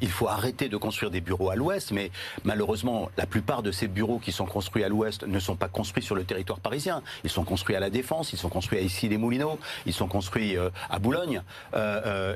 il 0.00 0.10
faut 0.10 0.26
arrêter 0.28 0.70
de 0.70 0.76
construire 0.78 1.10
des 1.10 1.20
bureaux 1.20 1.50
à 1.50 1.56
l'ouest, 1.56 1.92
mais 1.92 2.10
malheureusement, 2.44 3.10
la 3.18 3.26
plupart 3.26 3.62
de 3.62 3.72
ces 3.72 3.88
bureaux 3.88 4.18
qui 4.18 4.32
sont 4.32 4.46
construits 4.46 4.84
à 4.84 4.88
l'ouest 4.88 5.26
ne 5.26 5.38
sont 5.38 5.56
pas 5.56 5.68
construits 5.68 6.02
sur 6.02 6.14
le 6.14 6.24
territoire 6.24 6.60
parisien. 6.60 7.02
Ils 7.24 7.30
sont 7.30 7.44
construits 7.44 7.76
à 7.76 7.80
la 7.80 7.90
Défense, 7.90 8.32
ils 8.32 8.38
sont 8.38 8.48
construits 8.48 8.78
à 8.78 8.82
Issy-les-Moulineaux, 8.82 9.58
ils 9.84 9.92
sont 9.92 10.08
construits 10.08 10.56
à 10.88 10.98
Boulogne, 10.98 11.42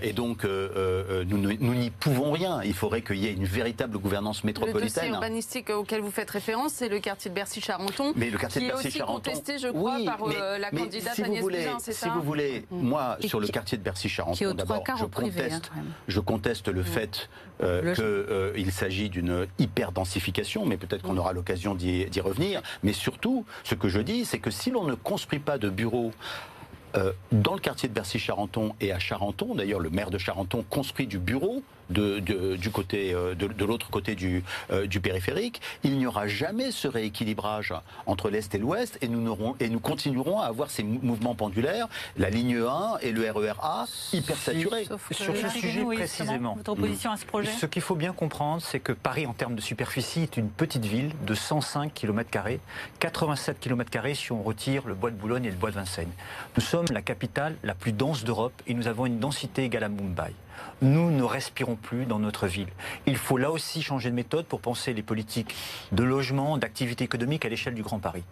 et 0.03 0.13
donc 0.13 0.45
nous 0.45 1.75
n'y 1.75 1.91
pouvons 1.91 2.33
rien. 2.33 2.63
Il 2.63 2.75
faudrait 2.75 3.03
qu'il 3.03 3.19
y 3.19 3.27
ait 3.27 3.33
une 3.33 3.47
véritable 3.47 3.99
gouvernance 3.99 4.45
métropolitaine. 4.45 4.83
Le 4.83 4.89
dossier 4.89 5.09
urbanistique 5.09 5.71
auquel 5.71 6.03
vous 6.03 6.11
faites 6.11 6.31
référence, 6.31 6.73
c'est 6.75 6.89
le 6.89 7.01
quartier 7.01 7.31
de 7.31 7.35
Bercy-Charenton 7.35 8.02
mais 8.17 8.31
le 8.31 8.39
quartier 8.39 8.63
de 8.63 8.67
Bercy-Charenton. 8.69 9.31
contesté, 9.31 9.59
je 9.59 9.69
crois, 9.69 9.99
par 10.05 10.21
euh, 10.27 10.59
la 10.59 10.71
candidate 10.71 11.15
si 11.15 11.23
Agnès 11.23 11.43
voulez, 11.43 11.69
c'est 11.79 11.93
ça 11.93 12.07
Si 12.07 12.13
vous 12.13 12.23
voulez, 12.23 12.65
mm. 12.71 12.77
moi, 12.77 13.17
sur 13.25 13.41
le 13.41 13.49
quartier 13.49 13.79
de 13.79 13.83
Bercy-Charenton, 13.83 14.55
d'abord, 14.55 14.85
je, 14.99 15.05
conteste, 15.05 15.71
hein, 15.77 15.83
je 16.09 16.21
conteste 16.21 16.69
le 16.69 16.81
mm. 16.81 16.85
fait 16.85 17.29
euh, 17.63 17.95
qu'il 17.95 18.69
euh, 18.69 18.71
s'agit 18.71 19.09
d'une 19.09 19.47
hyper-densification, 19.59 20.67
mais 20.67 20.77
peut-être 20.77 21.03
qu'on 21.03 21.15
mm. 21.15 21.19
aura 21.19 21.33
l'occasion 21.33 21.75
d'y 21.75 22.21
revenir. 22.21 22.63
Mais 22.83 22.93
surtout, 22.93 23.45
ce 23.65 23.75
que 23.75 23.89
je 23.89 24.01
dis, 24.01 24.25
c'est 24.25 24.39
que 24.39 24.51
si 24.51 24.71
l'on 24.71 24.85
ne 24.85 24.95
construit 24.95 25.39
pas 25.39 25.59
de 25.59 25.69
bureaux 25.69 26.13
euh, 26.97 27.13
dans 27.31 27.55
le 27.55 27.61
quartier 27.61 27.89
de 27.89 27.95
Bercy-Charenton 27.95 28.75
et 28.81 28.93
à 28.93 28.99
Charenton, 28.99 29.55
d'ailleurs 29.55 29.81
le 29.81 29.89
maire 29.89 30.11
de 30.11 30.19
Charenton 30.19 30.63
construit 30.69 31.07
du 31.07 31.19
bureau 31.19 31.63
de, 31.91 32.19
du 32.57 32.71
côté, 32.71 33.15
euh, 33.15 33.35
de, 33.35 33.65
l'autre 33.65 33.91
côté 33.91 34.15
du, 34.15 34.45
euh, 34.71 34.87
du, 34.87 35.01
périphérique, 35.01 35.61
il 35.85 35.99
n'y 35.99 36.07
aura 36.07 36.27
jamais 36.27 36.71
ce 36.71 36.89
rééquilibrage 36.89 37.75
entre 38.07 38.31
l'Est 38.31 38.55
et 38.55 38.59
l'Ouest 38.59 38.99
et 39.03 39.09
nous, 39.09 39.57
et 39.61 39.69
nous 39.69 39.81
continuerons 39.81 40.41
à 40.41 40.47
avoir 40.47 40.71
ces 40.71 40.83
mouvements 40.83 41.35
pendulaires, 41.35 41.89
la 42.17 42.31
ligne 42.31 42.59
1 42.59 42.99
et 43.03 43.13
le 43.13 43.31
RER 43.31 43.55
A 43.61 43.87
hyper 44.13 44.37
saturés. 44.37 44.87
Sur 45.11 45.37
ce 45.37 45.49
sujet 45.49 45.85
précisément, 45.85 46.55
votre 46.55 46.73
opposition 46.73 47.11
à 47.11 47.17
ce 47.17 47.25
projet 47.25 47.53
ce 47.63 47.67
qu'il 47.67 47.83
faut 47.83 47.95
bien 47.95 48.13
comprendre, 48.13 48.63
c'est 48.63 48.81
que 48.81 48.93
Paris, 48.93 49.27
en 49.27 49.35
termes 49.35 49.55
de 49.55 49.61
superficie, 49.61 50.23
est 50.23 50.37
une 50.37 50.49
petite 50.49 50.85
ville 50.85 51.13
de 51.27 51.35
105 51.35 51.93
km, 51.95 52.29
87 52.99 53.61
km 53.61 54.15
si 54.15 54.33
on 54.33 54.43
retire 54.43 54.87
le 54.87 54.95
bois 54.95 55.11
de 55.11 55.17
Boulogne 55.17 55.45
et 55.45 55.51
le 55.51 55.57
bois 55.57 55.71
de 55.71 55.77
Vincennes. 55.77 56.11
Nous 56.57 56.63
sommes 56.63 56.87
la 56.91 57.03
capitale 57.03 57.57
la 57.63 57.75
plus 57.75 57.93
dense 57.93 58.25
d'Europe 58.25 58.53
et 58.67 58.75
nous 58.75 58.89
avons 58.89 59.07
une 59.07 59.19
densité 59.19 59.65
égale 59.65 59.85
à 59.85 59.89
Mumbai. 59.89 60.35
Nous 60.81 61.11
ne 61.11 61.23
respirons 61.23 61.77
plus 61.77 62.07
dans 62.07 62.19
notre 62.19 62.47
ville. 62.47 62.69
Il 63.07 63.17
faut 63.17 63.37
là 63.37 63.51
aussi 63.51 63.83
changer 63.83 64.11
de 64.11 64.15
méthode 64.15 64.47
pour 64.47 64.61
penser 64.61 64.93
les 64.93 65.03
politiques 65.03 65.55
de 65.93 66.03
logement, 66.03 66.59
d'activité 66.59 67.05
économique 67.05 67.45
à 67.45 67.49
l'échelle 67.49 67.75
du 67.75 67.83
Grand 67.83 67.99
Paris. 67.99 68.25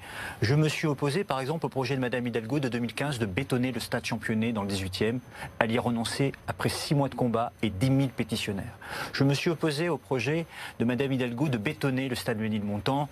Je 0.42 0.54
me 0.54 0.68
suis 0.68 0.86
opposé 0.86 1.24
par 1.24 1.40
exemple 1.40 1.66
au 1.66 1.68
projet 1.68 1.94
de 1.94 2.00
Madame 2.00 2.26
Hidalgo 2.26 2.58
de 2.58 2.68
2015 2.68 3.18
de 3.18 3.26
bétonner 3.26 3.72
le 3.72 3.80
stade 3.80 4.04
championné 4.04 4.52
dans 4.52 4.62
le 4.62 4.68
18e. 4.68 5.18
Elle 5.58 5.72
y 5.72 5.78
a 5.78 5.80
renoncé 5.80 6.32
après 6.48 6.68
six 6.68 6.94
mois 6.94 7.08
de 7.08 7.14
combat 7.14 7.52
et 7.62 7.70
10 7.70 7.86
000 7.86 7.98
pétitionnaires. 8.16 8.78
Je 9.12 9.24
me 9.24 9.34
suis 9.34 9.50
opposé 9.50 9.88
au 9.88 9.98
projet 9.98 10.46
de 10.78 10.84
Madame 10.84 11.12
Hidalgo 11.12 11.48
de 11.48 11.58
bétonner 11.58 12.08
le 12.08 12.14
stade 12.14 12.38
Ménilmontant 12.38 13.08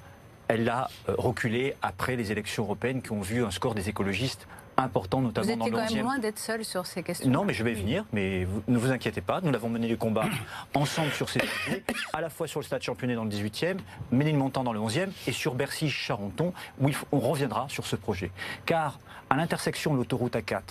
elle 0.49 0.65
l'a 0.65 0.89
euh, 1.09 1.15
reculé 1.17 1.75
après 1.83 2.17
les 2.17 2.33
élections 2.33 2.65
européennes 2.65 3.03
qui 3.03 3.13
ont 3.13 3.21
vu 3.21 3.45
un 3.45 3.51
score 3.51 3.75
des 3.75 3.89
écologistes 3.89 4.49
important, 4.83 5.21
notamment 5.21 5.47
dans 5.57 5.67
le 5.67 5.71
Vous 5.71 5.79
étiez 5.79 5.87
quand 5.87 5.95
même 5.95 6.05
loin 6.05 6.19
d'être 6.19 6.39
seul 6.39 6.65
sur 6.65 6.87
ces 6.87 7.03
questions. 7.03 7.31
Non, 7.31 7.45
mais 7.45 7.53
je 7.53 7.65
vais 7.65 7.75
venir, 7.75 8.05
mais 8.13 8.47
ne 8.69 8.79
vous 8.79 8.91
inquiétez 8.91 9.21
pas, 9.21 9.41
nous 9.41 9.55
avons 9.55 9.69
mené 9.69 9.89
les 9.89 9.97
combats 9.97 10.29
ensemble 10.75 11.11
sur 11.13 11.29
ces 11.29 11.41
sujets, 11.65 11.85
à 12.13 12.21
la 12.21 12.31
fois 12.31 12.47
sur 12.47 12.61
le 12.61 12.65
stade 12.65 12.83
championné 12.83 13.15
dans 13.15 13.25
le 13.25 13.31
18e, 13.31 13.79
Ménilmontant 14.13 14.65
dans 14.65 14.73
le 14.73 14.81
11e, 14.81 15.09
et 15.27 15.33
sur 15.33 15.55
Bercy-Charenton, 15.55 16.53
où 16.81 16.91
on 17.13 17.19
reviendra 17.19 17.67
sur 17.69 17.87
ce 17.87 17.97
projet. 17.97 18.31
Car 18.67 18.99
à 19.31 19.37
l'intersection 19.37 19.93
de 19.93 19.99
l'autoroute 19.99 20.35
A4 20.35 20.63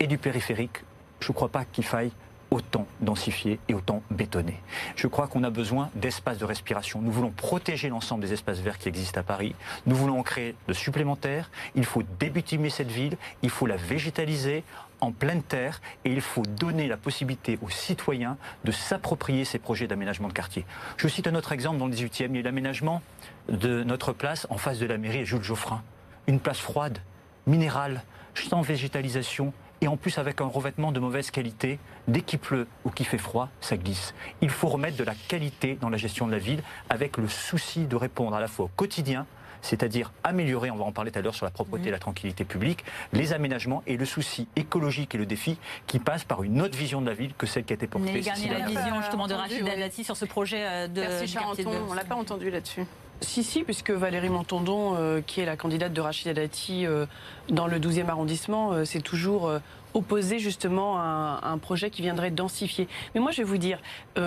et 0.00 0.06
du 0.06 0.18
périphérique, 0.18 0.84
je 1.20 1.28
ne 1.28 1.34
crois 1.34 1.48
pas 1.48 1.64
qu'il 1.64 1.84
faille 1.84 2.10
autant 2.52 2.86
densifié 3.00 3.58
et 3.68 3.74
autant 3.74 4.02
bétonné. 4.10 4.60
Je 4.94 5.06
crois 5.06 5.26
qu'on 5.26 5.42
a 5.42 5.50
besoin 5.50 5.88
d'espaces 5.94 6.36
de 6.36 6.44
respiration. 6.44 7.00
Nous 7.00 7.10
voulons 7.10 7.30
protéger 7.30 7.88
l'ensemble 7.88 8.22
des 8.22 8.34
espaces 8.34 8.60
verts 8.60 8.78
qui 8.78 8.88
existent 8.88 9.18
à 9.20 9.22
Paris. 9.22 9.54
Nous 9.86 9.96
voulons 9.96 10.20
en 10.20 10.22
créer 10.22 10.54
de 10.68 10.72
supplémentaires. 10.74 11.50
Il 11.74 11.86
faut 11.86 12.02
débutimer 12.20 12.68
cette 12.68 12.90
ville. 12.90 13.16
Il 13.42 13.48
faut 13.48 13.66
la 13.66 13.76
végétaliser 13.76 14.64
en 15.00 15.12
pleine 15.12 15.42
terre 15.42 15.80
et 16.04 16.12
il 16.12 16.20
faut 16.20 16.42
donner 16.42 16.88
la 16.88 16.98
possibilité 16.98 17.58
aux 17.62 17.70
citoyens 17.70 18.36
de 18.64 18.70
s'approprier 18.70 19.46
ces 19.46 19.58
projets 19.58 19.86
d'aménagement 19.86 20.28
de 20.28 20.34
quartier. 20.34 20.66
Je 20.98 21.08
cite 21.08 21.26
un 21.26 21.34
autre 21.34 21.52
exemple 21.52 21.78
dans 21.78 21.86
le 21.86 21.94
18e. 21.94 22.28
Il 22.30 22.36
y 22.36 22.38
a 22.40 22.42
l'aménagement 22.42 23.00
de 23.48 23.82
notre 23.82 24.12
place 24.12 24.46
en 24.50 24.58
face 24.58 24.78
de 24.78 24.86
la 24.86 24.98
mairie 24.98 25.24
Jules 25.24 25.42
Geoffrin. 25.42 25.82
Une 26.26 26.38
place 26.38 26.58
froide, 26.58 26.98
minérale, 27.46 28.02
sans 28.34 28.60
végétalisation, 28.60 29.52
et 29.82 29.88
en 29.88 29.96
plus 29.96 30.16
avec 30.16 30.40
un 30.40 30.46
revêtement 30.46 30.92
de 30.92 31.00
mauvaise 31.00 31.30
qualité. 31.30 31.78
Dès 32.08 32.22
qu'il 32.22 32.38
pleut 32.38 32.66
ou 32.84 32.90
qu'il 32.90 33.04
fait 33.04 33.18
froid, 33.18 33.48
ça 33.60 33.76
glisse. 33.76 34.14
Il 34.40 34.48
faut 34.48 34.68
remettre 34.68 34.96
de 34.96 35.04
la 35.04 35.14
qualité 35.28 35.76
dans 35.80 35.90
la 35.90 35.98
gestion 35.98 36.26
de 36.26 36.32
la 36.32 36.38
ville 36.38 36.62
avec 36.88 37.16
le 37.16 37.28
souci 37.28 37.84
de 37.86 37.96
répondre 37.96 38.34
à 38.34 38.40
la 38.40 38.48
fois 38.48 38.66
au 38.66 38.70
quotidien, 38.74 39.26
c'est-à-dire 39.60 40.12
améliorer, 40.24 40.70
on 40.70 40.76
va 40.76 40.84
en 40.84 40.92
parler 40.92 41.10
tout 41.10 41.18
à 41.18 41.22
l'heure 41.22 41.34
sur 41.34 41.44
la 41.44 41.50
propreté 41.50 41.88
et 41.88 41.90
la 41.92 41.98
tranquillité 41.98 42.44
publique, 42.44 42.84
les 43.12 43.32
aménagements 43.32 43.82
et 43.86 43.96
le 43.96 44.04
souci 44.04 44.48
écologique 44.56 45.14
et 45.14 45.18
le 45.18 45.26
défi 45.26 45.58
qui 45.86 45.98
passe 45.98 46.24
par 46.24 46.42
une 46.42 46.60
autre 46.62 46.76
vision 46.76 47.00
de 47.00 47.06
la 47.06 47.14
ville 47.14 47.32
que 47.36 47.46
celle 47.46 47.64
qui 47.64 47.72
a 47.72 47.76
été 47.76 47.86
portée. 47.86 48.20
Vous 48.20 48.28
avez 48.28 48.48
la 48.48 48.66
vision 48.66 49.00
justement 49.00 49.26
de 49.26 49.34
Rachid 49.34 49.64
Dati 49.64 50.04
sur 50.04 50.16
ce 50.16 50.24
projet 50.24 50.64
euh, 50.64 50.88
de 50.88 51.00
Merci 51.00 51.28
Charenton, 51.28 51.70
on 51.88 51.94
l'a 51.94 52.04
pas 52.04 52.16
entendu 52.16 52.50
là-dessus. 52.50 52.84
Si, 53.22 53.44
si, 53.44 53.62
puisque 53.62 53.90
Valérie 53.90 54.28
Montandon, 54.28 54.96
euh, 54.96 55.20
qui 55.24 55.40
est 55.40 55.46
la 55.46 55.56
candidate 55.56 55.92
de 55.92 56.00
Rachida 56.00 56.34
Dati 56.34 56.86
euh, 56.86 57.06
dans 57.48 57.68
le 57.68 57.78
12e 57.78 58.08
arrondissement, 58.08 58.72
euh, 58.72 58.84
c'est 58.84 59.00
toujours 59.00 59.50
opposé 59.94 60.40
justement 60.40 60.98
à 60.98 61.40
un, 61.44 61.58
projet 61.58 61.90
qui 61.90 62.02
viendrait 62.02 62.32
densifier. 62.32 62.88
Mais 63.14 63.20
moi, 63.20 63.30
je 63.30 63.38
vais 63.38 63.44
vous 63.44 63.58
dire, 63.58 63.78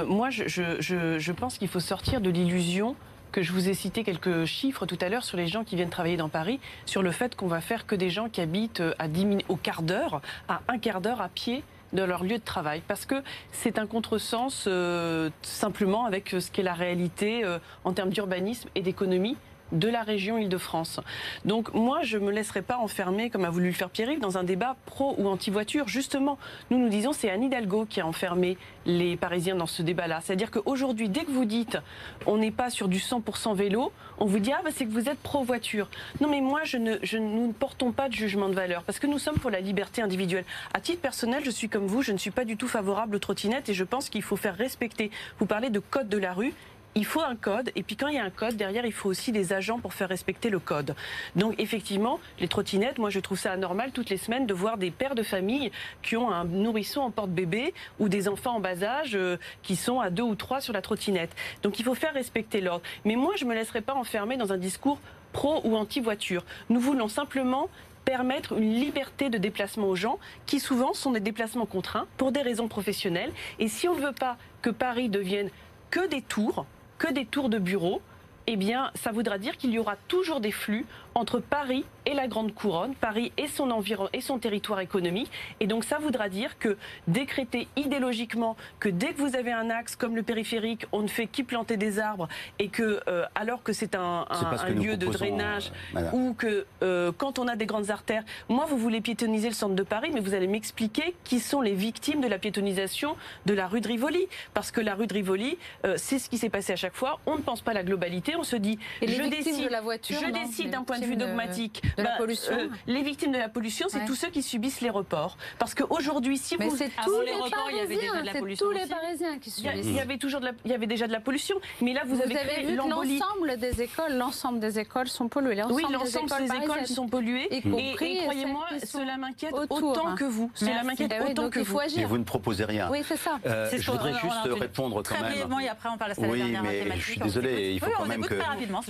moi, 0.07 0.29
je, 0.29 1.31
pense 1.31 1.57
qu'il 1.57 1.67
faut 1.67 1.79
sortir 1.79 2.21
de 2.21 2.29
l'illusion 2.29 2.95
que 3.31 3.41
je 3.41 3.51
vous 3.51 3.67
ai 3.67 3.73
cité 3.73 4.03
quelques 4.03 4.45
chiffres 4.45 4.85
tout 4.85 4.97
à 5.01 5.09
l'heure 5.09 5.25
sur 5.25 5.37
les 5.37 5.47
gens 5.47 5.63
qui 5.63 5.75
viennent 5.75 5.89
travailler 5.89 6.17
dans 6.17 6.29
Paris, 6.29 6.59
sur 6.85 7.01
le 7.01 7.11
fait 7.11 7.35
qu'on 7.35 7.47
va 7.47 7.61
faire 7.61 7.85
que 7.85 7.95
des 7.95 8.09
gens 8.09 8.29
qui 8.29 8.41
habitent 8.41 8.83
à 8.99 9.07
10 9.07 9.39
au 9.49 9.55
quart 9.55 9.81
d'heure, 9.81 10.21
à 10.47 10.61
un 10.67 10.77
quart 10.77 11.01
d'heure 11.01 11.21
à 11.21 11.29
pied 11.29 11.63
de 11.93 12.03
leur 12.03 12.23
lieu 12.23 12.37
de 12.37 12.43
travail, 12.43 12.81
parce 12.87 13.05
que 13.05 13.15
c'est 13.51 13.79
un 13.79 13.87
contresens 13.87 14.65
euh, 14.67 15.29
simplement 15.41 16.05
avec 16.05 16.29
ce 16.29 16.51
qu'est 16.51 16.63
la 16.63 16.73
réalité 16.73 17.43
euh, 17.43 17.59
en 17.83 17.93
termes 17.93 18.09
d'urbanisme 18.09 18.69
et 18.75 18.81
d'économie 18.81 19.37
de 19.71 19.87
la 19.87 20.03
région 20.03 20.37
Île-de-France. 20.37 20.99
Donc 21.43 21.73
moi, 21.73 22.01
je 22.03 22.17
ne 22.17 22.25
me 22.25 22.31
laisserai 22.31 22.61
pas 22.61 22.77
enfermer, 22.77 23.29
comme 23.29 23.45
a 23.45 23.49
voulu 23.49 23.67
le 23.67 23.73
faire 23.73 23.89
Pierre-Yves, 23.89 24.19
dans 24.19 24.37
un 24.37 24.43
débat 24.43 24.75
pro 24.85 25.15
ou 25.17 25.27
anti-voiture. 25.27 25.87
Justement, 25.87 26.37
nous 26.69 26.77
nous 26.77 26.89
disons 26.89 27.13
c'est 27.13 27.29
Anne 27.29 27.43
Hidalgo 27.43 27.85
qui 27.85 28.01
a 28.01 28.07
enfermé 28.07 28.57
les 28.85 29.17
Parisiens 29.17 29.55
dans 29.55 29.65
ce 29.65 29.81
débat-là. 29.81 30.19
C'est-à-dire 30.23 30.51
qu'aujourd'hui, 30.51 31.09
dès 31.09 31.23
que 31.23 31.31
vous 31.31 31.45
dites 31.45 31.77
on 32.25 32.37
n'est 32.37 32.51
pas 32.51 32.69
sur 32.69 32.87
du 32.87 32.99
100% 32.99 33.55
vélo, 33.55 33.91
on 34.17 34.25
vous 34.25 34.39
dit 34.39 34.51
ah 34.53 34.61
bah, 34.63 34.69
c'est 34.73 34.85
que 34.85 34.91
vous 34.91 35.09
êtes 35.09 35.19
pro-voiture. 35.19 35.89
Non 36.21 36.29
mais 36.29 36.41
moi, 36.41 36.61
je 36.63 36.77
ne, 36.77 36.97
nous 37.17 37.47
ne 37.47 37.53
portons 37.53 37.91
pas 37.91 38.09
de 38.09 38.13
jugement 38.13 38.49
de 38.49 38.55
valeur 38.55 38.83
parce 38.83 38.99
que 38.99 39.07
nous 39.07 39.19
sommes 39.19 39.37
pour 39.37 39.49
la 39.49 39.59
liberté 39.59 40.01
individuelle. 40.01 40.45
À 40.73 40.79
titre 40.79 41.01
personnel, 41.01 41.43
je 41.43 41.51
suis 41.51 41.69
comme 41.69 41.87
vous, 41.87 42.01
je 42.01 42.11
ne 42.11 42.17
suis 42.17 42.31
pas 42.31 42.45
du 42.45 42.57
tout 42.57 42.67
favorable 42.67 43.15
aux 43.15 43.19
trottinettes 43.19 43.69
et 43.69 43.73
je 43.73 43.83
pense 43.83 44.09
qu'il 44.09 44.21
faut 44.21 44.35
faire 44.35 44.55
respecter. 44.55 45.11
Vous 45.39 45.45
parlez 45.45 45.69
de 45.69 45.79
code 45.79 46.09
de 46.09 46.17
la 46.17 46.33
rue 46.33 46.53
il 46.97 47.05
faut 47.05 47.21
un 47.21 47.35
code, 47.35 47.71
et 47.75 47.83
puis 47.83 47.97
quand 47.97 48.07
il 48.07 48.15
y 48.15 48.17
a 48.17 48.23
un 48.23 48.29
code, 48.29 48.55
derrière, 48.55 48.85
il 48.85 48.93
faut 48.93 49.09
aussi 49.09 49.33
des 49.33 49.51
agents 49.51 49.79
pour 49.79 49.93
faire 49.93 50.07
respecter 50.07 50.49
le 50.49 50.59
code. 50.59 50.95
Donc 51.35 51.55
effectivement, 51.59 52.21
les 52.39 52.47
trottinettes, 52.47 52.99
moi 52.99 53.09
je 53.09 53.19
trouve 53.19 53.37
ça 53.37 53.51
anormal 53.51 53.91
toutes 53.91 54.09
les 54.09 54.17
semaines 54.17 54.47
de 54.47 54.53
voir 54.53 54.77
des 54.77 54.91
pères 54.91 55.13
de 55.13 55.21
famille 55.23 55.71
qui 56.01 56.15
ont 56.15 56.31
un 56.31 56.45
nourrisson 56.45 57.01
en 57.01 57.11
porte-bébé 57.11 57.73
ou 57.99 58.07
des 58.07 58.29
enfants 58.29 58.55
en 58.55 58.59
bas 58.61 58.81
âge 58.81 59.15
euh, 59.15 59.37
qui 59.61 59.75
sont 59.75 59.99
à 59.99 60.09
deux 60.09 60.23
ou 60.23 60.35
trois 60.35 60.61
sur 60.61 60.71
la 60.71 60.81
trottinette. 60.81 61.35
Donc 61.63 61.79
il 61.79 61.83
faut 61.83 61.95
faire 61.95 62.13
respecter 62.13 62.61
l'ordre. 62.61 62.83
Mais 63.03 63.17
moi, 63.17 63.33
je 63.35 63.43
ne 63.43 63.49
me 63.49 63.55
laisserai 63.55 63.81
pas 63.81 63.93
enfermer 63.93 64.37
dans 64.37 64.53
un 64.53 64.57
discours 64.57 64.99
pro 65.33 65.59
ou 65.65 65.75
anti-voiture. 65.75 66.45
Nous 66.69 66.79
voulons 66.79 67.09
simplement 67.09 67.69
permettre 68.05 68.53
une 68.53 68.73
liberté 68.73 69.29
de 69.29 69.37
déplacement 69.37 69.87
aux 69.87 69.95
gens 69.95 70.17
qui 70.45 70.61
souvent 70.61 70.93
sont 70.93 71.11
des 71.11 71.19
déplacements 71.19 71.65
contraints 71.65 72.07
pour 72.15 72.31
des 72.31 72.41
raisons 72.41 72.69
professionnelles. 72.69 73.33
Et 73.59 73.67
si 73.67 73.89
on 73.89 73.95
ne 73.95 74.01
veut 74.01 74.13
pas 74.13 74.37
que 74.61 74.69
Paris 74.69 75.09
devienne 75.09 75.49
que 75.89 76.07
des 76.07 76.21
tours, 76.21 76.65
que 76.97 77.11
des 77.11 77.25
tours 77.25 77.49
de 77.49 77.59
bureau, 77.59 78.01
eh 78.47 78.55
bien, 78.55 78.91
ça 78.95 79.11
voudra 79.11 79.37
dire 79.37 79.57
qu'il 79.57 79.71
y 79.71 79.79
aura 79.79 79.95
toujours 80.07 80.39
des 80.39 80.51
flux 80.51 80.85
entre 81.15 81.39
Paris 81.39 81.85
et 82.05 82.13
la 82.13 82.27
Grande 82.27 82.53
Couronne, 82.53 82.93
Paris 82.93 83.31
et 83.37 83.47
son 83.47 83.71
environ 83.71 84.09
et 84.11 84.19
son 84.19 84.37
territoire 84.37 84.81
économique. 84.81 85.31
Et 85.61 85.65
donc 85.65 85.85
ça 85.85 85.97
voudra 85.97 86.27
dire 86.27 86.59
que 86.59 86.77
décréter 87.07 87.67
idéologiquement 87.77 88.57
que 88.79 88.89
dès 88.89 89.13
que 89.13 89.21
vous 89.21 89.35
avez 89.35 89.53
un 89.53 89.69
axe 89.69 89.95
comme 89.95 90.15
le 90.15 90.23
périphérique, 90.23 90.85
on 90.91 91.01
ne 91.01 91.07
fait 91.07 91.25
qu'y 91.25 91.43
planter 91.43 91.77
des 91.77 91.99
arbres 91.99 92.27
et 92.59 92.67
que 92.67 92.99
euh, 93.07 93.25
alors 93.33 93.63
que 93.63 93.71
c'est 93.71 93.95
un, 93.95 94.25
lieu 94.69 94.97
de 94.97 95.07
drainage 95.07 95.71
euh, 95.95 96.11
ou 96.11 96.33
que 96.33 96.65
euh, 96.83 97.13
quand 97.17 97.39
on 97.39 97.47
a 97.47 97.55
des 97.55 97.65
grandes 97.65 97.91
artères, 97.91 98.23
moi 98.49 98.65
vous 98.65 98.77
voulez 98.77 98.99
piétoniser 98.99 99.47
le 99.47 99.55
centre 99.55 99.75
de 99.75 99.83
Paris, 99.83 100.11
mais 100.13 100.19
vous 100.19 100.33
allez 100.33 100.47
m'expliquer 100.47 101.15
qui 101.23 101.39
sont 101.39 101.61
les 101.61 101.73
victimes 101.73 102.19
de 102.19 102.27
la 102.27 102.39
piétonisation 102.39 103.15
de 103.45 103.53
la 103.53 103.67
rue 103.67 103.79
de 103.79 103.87
Rivoli, 103.87 104.27
parce 104.53 104.71
que 104.71 104.81
la 104.81 104.95
rue 104.95 105.07
de 105.07 105.13
Rivoli, 105.13 105.57
c'est 105.95 106.19
ce 106.19 106.29
qui 106.29 106.37
s'est 106.37 106.49
passé 106.49 106.73
à 106.73 106.75
chaque 106.75 106.95
fois. 106.95 107.19
On 107.25 107.37
ne 107.37 107.41
pense 107.41 107.61
pas 107.61 107.71
à 107.71 107.73
la 107.73 107.83
globalité, 107.83 108.35
on 108.35 108.43
se 108.43 108.55
dit 108.55 108.77
je 109.01 109.29
décide, 109.29 109.63
de 109.63 109.69
la 109.69 109.81
voiture, 109.81 110.19
je 110.19 110.31
décide 110.31 110.71
d'un 110.71 110.83
point 110.83 110.99
de 110.99 111.04
vue 111.05 111.15
dogmatique. 111.15 111.81
De, 111.97 112.03
la 112.03 112.09
bah, 112.11 112.15
pollution. 112.17 112.53
Euh, 112.53 112.67
les 112.87 113.03
victimes 113.03 113.31
de 113.31 113.37
la 113.37 113.49
pollution, 113.49 113.87
c'est 113.89 114.05
tous 114.05 114.15
ceux 114.15 114.29
qui 114.29 114.43
subissent 114.43 114.81
les 114.81 114.89
reports. 114.89 115.37
Parce 115.59 115.73
qu'aujourd'hui, 115.73 116.37
si 116.37 116.55
Mais 116.57 116.67
vous. 116.67 116.75
c'est 116.75 116.91
tous 117.03 117.21
les, 117.21 117.33
reports, 117.33 117.69
il 117.71 117.77
y 117.77 117.79
avait 117.79 117.95
déjà 117.95 118.21
de 118.21 118.25
la 118.25 118.33
pollution. 118.33 118.65
tous 118.65 118.71
les 118.71 118.85
Parisiens 118.85 119.39
qui 119.39 119.51
subissent. 119.51 119.85
Il 119.85 119.93
y, 119.93 119.99
avait 119.99 120.17
toujours 120.17 120.39
de 120.39 120.45
la, 120.45 120.51
il 120.65 120.71
y 120.71 120.73
avait 120.73 120.87
déjà 120.87 121.07
de 121.07 121.11
la 121.11 121.19
pollution. 121.19 121.57
Mais 121.81 121.93
là, 121.93 122.01
vous, 122.05 122.21
avez, 122.21 122.37
avez 122.37 122.63
vu 122.63 122.75
l'ensemble 122.75 123.57
des 123.57 123.81
écoles, 123.81 124.17
l'ensemble 124.17 124.59
des 124.59 124.79
écoles 124.79 125.07
sont 125.07 125.27
polluées. 125.27 125.61
Oui, 125.69 125.83
l'ensemble 125.91 126.29
des 126.39 126.63
écoles 126.63 126.87
sont 126.87 127.07
polluées. 127.07 127.47
Et, 127.51 127.61
croyez-moi, 127.61 128.67
cela 128.83 129.17
m'inquiète 129.17 129.53
autant 129.53 130.15
que 130.15 130.25
vous. 130.25 130.51
Cela 130.53 130.83
m'inquiète 130.83 131.13
eh 131.19 131.31
autant 131.31 131.49
que 131.49 131.59
vous. 131.59 131.79
Mais 131.95 132.05
vous 132.05 132.17
ne 132.17 132.23
proposez 132.23 132.65
rien. 132.65 132.89
Oui, 132.91 132.99
c'est 133.07 133.17
ça. 133.17 133.39
Euh, 133.45 133.69
je 133.77 133.91
voudrais 133.91 134.13
juste 134.13 134.59
répondre 134.59 135.03
quand 135.03 135.15
même. 135.15 135.23
Très 135.23 135.31
brièvement, 135.31 135.59
et 135.59 135.67
après 135.67 135.89
on 135.89 135.97
parle 135.97 136.15
de 136.15 136.21
la 136.21 136.27
dernière 136.27 136.63
mais 136.63 136.97
Je 136.97 137.01
suis 137.01 137.19
désolé, 137.19 137.73
il 137.73 137.79
faut 137.79 137.91
quand 137.95 138.05
même 138.05 138.25
que. 138.25 138.35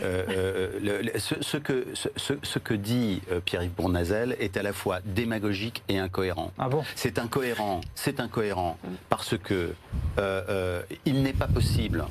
Euh, 0.01 1.09
ce 1.17 1.57
que 1.57 1.85
ce 2.15 2.59
que 2.59 2.73
dit 2.73 3.21
euh, 3.31 3.39
Pierre-Yves 3.39 3.71
Bournazel 3.71 4.35
est 4.39 4.57
à 4.57 4.63
la 4.63 4.73
fois 4.73 4.99
démagogique 5.05 5.83
et 5.89 5.97
incohérent. 5.97 6.51
Ah 6.57 6.69
bon? 6.69 6.83
C'est 6.95 7.19
incohérent, 7.19 7.81
c'est 7.95 8.19
incohérent 8.19 8.77
parce 9.09 9.37
que 9.37 9.53
euh, 9.53 10.41
euh, 10.49 10.81
il 11.05 11.23
n'est 11.23 11.33
pas 11.33 11.47
possible 11.47 12.05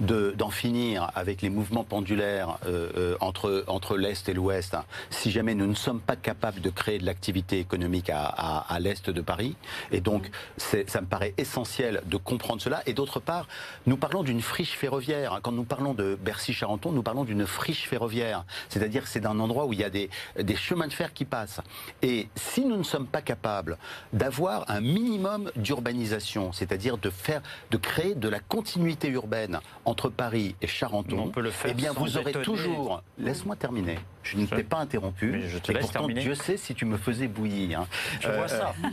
d'en 0.00 0.50
finir 0.50 1.10
avec 1.14 1.42
les 1.42 1.50
mouvements 1.50 1.84
pendulaires 1.84 2.58
euh, 2.66 2.90
euh, 2.96 3.16
entre, 3.20 3.64
entre 3.66 3.96
l'Est 3.96 4.28
et 4.28 4.32
l'Ouest, 4.32 4.74
hein, 4.74 4.84
si 5.10 5.30
jamais 5.30 5.54
nous 5.54 5.66
ne 5.66 5.74
sommes 5.74 6.00
pas 6.00 6.16
capables 6.16 6.60
de 6.60 6.70
créer 6.70 6.98
de 6.98 7.06
l'activité 7.06 7.58
économique 7.58 8.10
à, 8.10 8.24
à, 8.24 8.74
à 8.74 8.80
l'Est 8.80 9.10
de 9.10 9.20
Paris. 9.20 9.56
Et 9.92 10.00
donc, 10.00 10.30
ça 10.56 11.00
me 11.00 11.06
paraît 11.06 11.34
essentiel 11.36 12.02
de 12.06 12.16
comprendre 12.16 12.62
cela. 12.62 12.82
Et 12.86 12.94
d'autre 12.94 13.20
part, 13.20 13.46
nous 13.86 13.96
parlons 13.96 14.22
d'une 14.22 14.40
friche 14.40 14.76
ferroviaire. 14.76 15.40
Quand 15.42 15.52
nous 15.52 15.64
parlons 15.64 15.94
de 15.94 16.18
Bercy-Charenton, 16.20 16.92
nous 16.92 17.02
parlons 17.02 17.24
d'une 17.24 17.46
friche 17.46 17.86
ferroviaire. 17.88 18.44
C'est-à-dire 18.68 19.06
c'est 19.06 19.20
d'un 19.20 19.38
endroit 19.38 19.66
où 19.66 19.72
il 19.72 19.80
y 19.80 19.84
a 19.84 19.90
des, 19.90 20.10
des 20.38 20.56
chemins 20.56 20.88
de 20.88 20.92
fer 20.92 21.12
qui 21.12 21.24
passent. 21.24 21.60
Et 22.02 22.28
si 22.36 22.64
nous 22.64 22.76
ne 22.76 22.82
sommes 22.82 23.06
pas 23.06 23.22
capables 23.22 23.76
d'avoir 24.12 24.70
un 24.70 24.80
minimum 24.80 25.50
d'urbanisation, 25.56 26.52
c'est-à-dire 26.52 26.98
de 26.98 27.10
faire, 27.10 27.42
de 27.70 27.76
créer 27.76 28.14
de 28.14 28.28
la 28.28 28.40
continuité 28.40 29.08
urbaine 29.08 29.60
entre 29.90 30.08
Paris 30.08 30.54
et 30.62 30.68
Charenton, 30.68 31.32
eh 31.66 31.74
bien 31.74 31.92
vous 31.92 32.16
aurez 32.16 32.32
toujours. 32.32 33.02
Laisse-moi 33.18 33.56
terminer. 33.56 33.98
Je 34.22 34.36
ne 34.36 34.46
t'ai 34.46 34.62
pas 34.62 34.78
interrompu. 34.78 35.32
Mais 35.32 35.48
je 35.48 35.58
te 35.58 35.72
laisse 35.72 35.82
pourtant, 35.82 36.00
terminer. 36.00 36.20
Dieu 36.20 36.34
sait 36.36 36.56
si 36.56 36.74
tu 36.74 36.84
me 36.84 36.96
faisais 36.96 37.26
bouillir. 37.26 37.80
Hein. 37.80 37.86
Je 38.20 38.28
vois 38.28 38.46
ça. 38.46 38.72
Euh, 38.84 38.88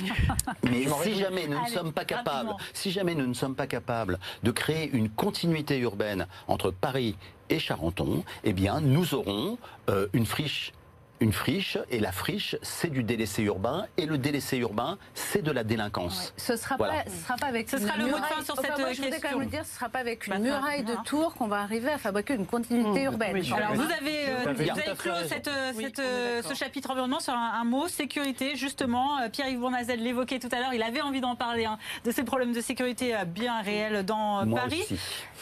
mais 0.64 0.86
si 1.04 1.16
jamais 1.16 1.48
nous 1.48 1.62
ne 1.62 1.68
sommes 1.68 1.94
pas 1.94 2.06
capables, 2.06 2.54
si 2.74 2.92
jamais 2.92 3.14
nous 3.14 3.28
ne 3.28 3.34
sommes 3.34 3.56
pas 3.56 3.68
capables 3.68 4.18
de 4.42 4.52
créer 4.52 4.90
une 4.92 5.10
continuité 5.10 5.78
urbaine 5.78 6.26
entre 6.48 6.72
Paris 6.72 7.16
et 7.50 7.60
Charenton, 7.60 8.24
eh 8.44 8.54
bien 8.54 8.82
nous 8.82 9.14
aurons 9.14 9.60
euh, 9.90 10.08
une 10.14 10.26
friche 10.26 10.74
une 11.20 11.34
friche, 11.34 11.78
et 11.90 12.00
la 12.00 12.12
friche, 12.12 12.56
c'est 12.62 12.90
du 12.90 13.04
délaissé 13.04 13.44
urbain, 13.44 13.88
et 13.98 14.06
le 14.06 14.18
délaissé 14.18 14.58
urbain, 14.58 14.98
c'est 15.14 15.42
de 15.42 15.52
la 15.52 15.64
délinquance. 15.64 16.34
Ce 16.38 16.54
ne 16.54 16.58
sera, 16.58 16.78
pas, 16.78 17.04
sera 17.24 17.36
pas 17.38 17.48
avec 17.48 17.70
ce 17.70 17.78
sera 17.78 17.98
le 17.98 18.06
mot 18.06 18.18
de 18.18 18.24
fin 18.24 18.44
sur 18.44 18.56
cette 18.56 18.78
moi, 18.78 18.94
je 18.94 19.02
voudrais 19.02 19.20
quand 19.20 19.32
même 19.32 19.40
le 19.40 19.46
dire, 19.48 19.66
ce 19.66 19.72
ne 19.72 19.76
sera 19.76 19.90
pas 19.90 20.00
avec 20.00 20.28
une 20.28 20.34
bah, 20.34 20.40
muraille 20.40 20.84
de 20.84 20.94
tours 21.06 21.34
qu'on 21.34 21.48
va 21.48 21.62
arriver 21.62 21.90
à 21.90 21.98
fabriquer 21.98 22.36
une 22.36 22.46
continuité 22.46 23.02
mmh. 23.02 23.06
urbaine. 23.06 23.54
Alors 23.54 23.74
vous 23.74 23.92
avez, 23.92 24.30
euh, 24.30 24.54
vous 24.54 24.62
avez 24.62 24.96
clos 24.98 25.14
cette, 25.28 25.50
cette, 25.76 26.02
ce 26.48 26.54
chapitre 26.54 26.92
environnement 26.92 27.20
sur 27.20 27.34
un, 27.34 27.64
mot, 27.64 27.88
sécurité, 27.88 28.56
justement. 28.56 29.20
Euh, 29.20 29.30
Pierre-Yves 29.30 29.60
Bournazel 29.60 30.02
l'évoquait 30.02 30.40
tout 30.40 30.50
à 30.52 30.60
l'heure, 30.60 30.74
il 30.74 30.84
avait 30.84 31.02
envie 31.02 31.22
d'en 31.22 31.36
parler, 31.36 31.66
hein, 31.66 31.78
de 32.06 32.12
ces 32.12 32.24
problèmes 32.24 32.54
de 32.54 32.62
sécurité 32.62 33.16
euh, 33.16 33.26
bien 33.26 33.62
réels 33.62 34.04
dans 34.06 34.48
Paris. 34.50 34.84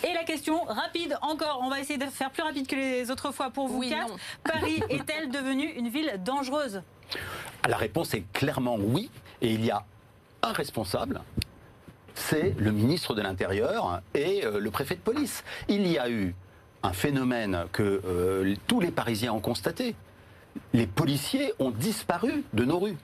Et 0.04 0.14
la 0.14 0.24
question, 0.24 0.64
rapide 0.64 1.18
encore, 1.22 1.62
on 1.64 1.70
va 1.70 1.80
essayer 1.80 1.98
de 1.98 2.06
faire 2.06 2.32
plus 2.32 2.44
rapide 2.44 2.68
que 2.68 2.76
les 2.76 3.12
autres 3.12 3.32
fois 3.32 3.50
pour 3.50 3.68
vous 3.68 3.82
quatre. 3.82 4.16
Paris 4.44 4.82
est-elle 4.90 5.30
devenue 5.30 5.65
une 5.76 5.90
ville 5.90 6.20
dangereuse 6.24 6.82
La 7.68 7.78
réponse 7.78 8.14
est 8.14 8.26
clairement 8.34 8.78
oui. 8.80 9.10
Et 9.42 9.54
il 9.54 9.66
y 9.66 9.72
a 9.72 9.86
un 10.42 10.52
responsable, 10.54 11.22
c'est 12.14 12.56
le 12.58 12.72
ministre 12.72 13.14
de 13.14 13.22
l'Intérieur 13.22 14.02
et 14.14 14.46
euh, 14.46 14.60
le 14.60 14.72
préfet 14.72 14.96
de 14.96 15.02
police. 15.02 15.44
Il 15.68 15.88
y 15.88 15.98
a 15.98 16.10
eu 16.10 16.34
un 16.84 16.94
phénomène 16.94 17.66
que 17.72 18.02
euh, 18.06 18.56
tous 18.68 18.80
les 18.80 18.92
Parisiens 18.92 19.34
ont 19.34 19.40
constaté. 19.40 19.96
Les 20.74 20.88
policiers 20.88 21.52
ont 21.60 21.72
disparu 21.72 22.44
de 22.54 22.64
nos 22.64 22.80
rues. 22.80 22.98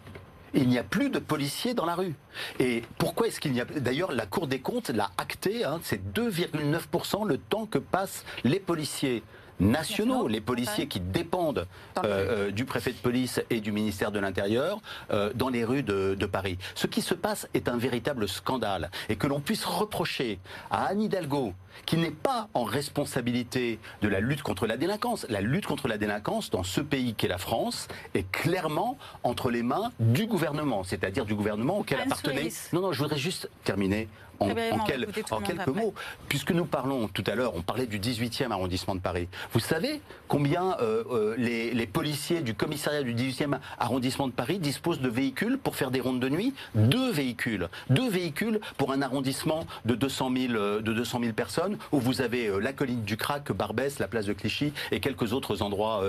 Il 0.54 0.68
n'y 0.68 0.78
a 0.78 0.84
plus 0.84 1.10
de 1.10 1.20
policiers 1.20 1.74
dans 1.74 1.86
la 1.86 1.96
rue. 1.96 2.14
Et 2.60 2.84
pourquoi 2.98 3.28
est-ce 3.28 3.40
qu'il 3.40 3.54
n'y 3.54 3.62
a 3.62 3.66
D'ailleurs, 3.66 4.12
la 4.12 4.26
Cour 4.26 4.48
des 4.48 4.60
comptes 4.60 4.90
l'a 4.90 5.10
acté, 5.18 5.64
hein, 5.64 5.80
c'est 5.84 6.14
2,9% 6.14 7.26
le 7.26 7.38
temps 7.38 7.66
que 7.66 7.78
passent 7.78 8.26
les 8.44 8.60
policiers 8.60 9.24
nationaux, 9.62 10.28
les 10.28 10.42
policiers 10.42 10.88
qui 10.88 11.00
dépendent 11.00 11.68
euh, 11.98 12.02
euh, 12.04 12.52
du 12.52 12.66
préfet 12.66 12.92
de 12.92 12.98
police 12.98 13.42
et 13.50 13.62
du 13.62 13.72
ministère 13.72 14.12
de 14.12 14.20
l'Intérieur 14.20 14.82
euh, 15.12 15.32
dans 15.34 15.50
les 15.50 15.64
rues 15.64 15.84
de, 15.84 16.26
Paris. 16.32 16.58
Ce 16.76 16.88
qui 16.88 17.02
se 17.02 17.14
passe 17.14 17.48
est 17.54 17.68
un 17.68 17.78
véritable 17.78 18.28
scandale 18.28 18.90
et 19.10 19.16
que 19.18 19.28
l'on 19.28 19.42
puisse 19.42 19.66
reprocher 19.66 20.40
à 20.70 20.86
Anne 20.86 21.02
Hidalgo, 21.02 21.54
qui 21.86 21.98
n'est 21.98 22.12
pas 22.12 22.48
en 22.54 22.64
responsabilité 22.64 23.80
de 24.02 24.08
la 24.08 24.20
lutte 24.20 24.44
contre 24.44 24.66
la 24.66 24.78
délinquance. 24.78 25.26
La 25.30 25.42
lutte 25.42 25.66
contre 25.66 25.88
la 25.88 25.98
délinquance 25.98 26.50
dans 26.50 26.64
ce 26.64 26.80
pays 26.80 27.16
qu'est 27.16 27.28
la 27.28 27.38
France 27.38 27.88
est 28.14 28.30
clairement 28.32 28.98
entre 29.24 29.50
les 29.52 29.64
mains 29.64 29.92
du 30.00 30.26
gouvernement, 30.26 30.84
c'est-à-dire 30.84 31.26
du 31.26 31.36
gouvernement 31.36 31.80
auquel 31.80 32.00
appartenait. 32.00 32.50
Non, 32.72 32.82
non, 32.82 32.94
je 32.94 33.00
voudrais 33.00 33.18
juste 33.18 33.50
terminer 33.64 34.08
en, 34.42 35.42
quelques 35.42 35.68
mots, 35.68 35.94
puisque 36.28 36.52
nous 36.52 36.66
parlons 36.66 37.08
tout 37.08 37.24
à 37.28 37.36
l'heure, 37.36 37.56
on 37.56 37.62
parlait 37.62 37.86
du 37.86 38.00
18e 38.00 38.52
arrondissement 38.52 38.96
de 38.96 39.00
Paris. 39.00 39.28
Vous 39.54 39.60
savez 39.60 40.02
combien 40.28 40.78
euh, 40.80 41.04
euh, 41.12 41.36
les, 41.38 41.88
policiers 41.88 42.42
du 42.42 42.54
commissariat 42.54 43.04
du 43.04 43.14
18e 43.14 43.60
arrondissement 43.80 44.28
de 44.28 44.34
Paris 44.34 44.60
disposent 44.60 45.02
de 45.02 45.10
véhicules 45.10 45.58
pour 45.58 45.76
faire 45.76 45.92
des 45.92 46.00
rondes 46.00 46.20
de 46.20 46.30
nuit? 46.30 46.54
Deux 46.76 47.12
véhicules. 47.12 47.68
Deux 47.90 48.10
véhicules 48.10 48.60
pour 48.78 48.92
un 48.92 49.02
arrondissement 49.02 49.66
de 49.86 49.96
200 49.96 50.32
000, 50.36 50.54
euh, 50.54 50.82
de 50.82 50.94
200 50.94 51.20
000 51.22 51.34
personnes 51.34 51.78
où 51.92 52.00
vous 52.00 52.22
avez 52.22 52.50
la 52.60 52.74
colline 52.74 53.04
du 53.04 53.18
Crac, 53.18 53.52
Barbès, 53.52 54.00
la 54.00 54.08
place 54.08 54.26
de 54.26 54.34
Clichy 54.34 54.74
et 54.92 55.00
quelques 55.00 55.34
autres 55.34 55.62
endroits 55.62 56.04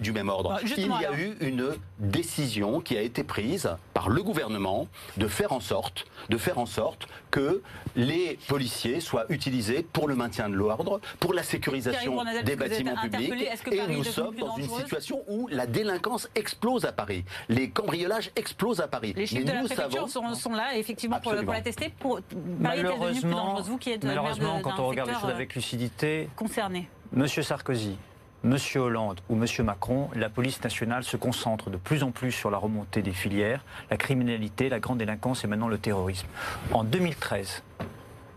du 0.00 0.12
même 0.12 0.28
ordre. 0.28 0.58
Il 0.64 0.86
y 0.86 1.04
a 1.04 1.18
eu 1.18 1.36
une 1.40 1.74
décision 1.98 2.80
qui 2.80 2.96
a 2.96 3.02
été 3.02 3.24
prise 3.24 3.70
par 3.94 4.08
le 4.08 4.22
gouvernement 4.22 4.88
de 5.16 5.28
faire 5.28 5.52
en 5.52 5.60
sorte, 5.60 6.06
de 6.28 6.36
faire 6.36 6.58
en 6.58 6.66
sorte 6.66 7.08
que 7.30 7.62
les 7.96 8.38
policiers 8.48 9.00
soient 9.00 9.26
utilisés 9.28 9.82
pour 9.92 10.08
le 10.08 10.14
maintien 10.14 10.48
de 10.48 10.54
l'ordre, 10.54 11.00
pour 11.20 11.34
la 11.34 11.42
sécurisation 11.42 12.22
des 12.44 12.56
bâtiments 12.56 12.96
publics. 12.96 13.32
Et 13.72 13.86
nous 13.88 14.04
sommes 14.04 14.36
dans 14.36 14.56
une 14.56 14.68
situation 14.68 15.22
où 15.28 15.48
la 15.50 15.66
délinquance 15.66 16.28
explose 16.34 16.84
à 16.84 16.92
Paris. 16.92 17.24
Les 17.48 17.70
cambriolages 17.70 18.30
explosent 18.36 18.80
à 18.80 18.88
Paris. 18.88 19.12
Les 19.16 19.26
chiffres 19.26 19.46
de 19.46 19.52
la 19.52 19.64
préfecture 19.64 20.08
sont, 20.08 20.52
là, 20.52 20.76
effectivement, 20.76 21.20
pour, 21.20 21.34
pour, 21.34 21.52
la 21.52 21.60
tester. 21.60 21.92
Pour... 21.98 22.20
Malheureusement, 22.60 23.60
vous 23.60 23.78
qui 23.78 23.90
êtes 23.90 24.04
malheureusement 24.04 24.60
quand 24.60 24.78
on 24.78 24.88
regarde 24.88 25.10
les 25.10 25.14
choses 25.14 25.30
avec 25.30 25.54
lucidité, 25.54 26.28
concerné. 26.36 26.88
Monsieur 27.12 27.42
Sarkozy, 27.42 27.96
Monsieur 28.44 28.82
Hollande 28.82 29.20
ou 29.28 29.34
Monsieur 29.34 29.64
Macron, 29.64 30.10
la 30.14 30.28
police 30.28 30.62
nationale 30.62 31.02
se 31.02 31.16
concentre 31.16 31.70
de 31.70 31.76
plus 31.76 32.04
en 32.04 32.12
plus 32.12 32.30
sur 32.30 32.52
la 32.52 32.58
remontée 32.58 33.02
des 33.02 33.12
filières, 33.12 33.64
la 33.90 33.96
criminalité, 33.96 34.68
la 34.68 34.78
grande 34.78 34.98
délinquance 34.98 35.42
et 35.42 35.48
maintenant 35.48 35.66
le 35.66 35.76
terrorisme. 35.76 36.28
En 36.70 36.84
2013, 36.84 37.64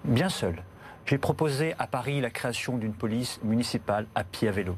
bien 0.05 0.29
seul, 0.29 0.63
j'ai 1.05 1.19
proposé 1.19 1.75
à 1.77 1.85
Paris 1.85 2.19
la 2.19 2.31
création 2.31 2.79
d'une 2.79 2.93
police 2.93 3.39
municipale 3.43 4.07
à 4.15 4.23
pied 4.23 4.47
à 4.47 4.51
vélo. 4.51 4.75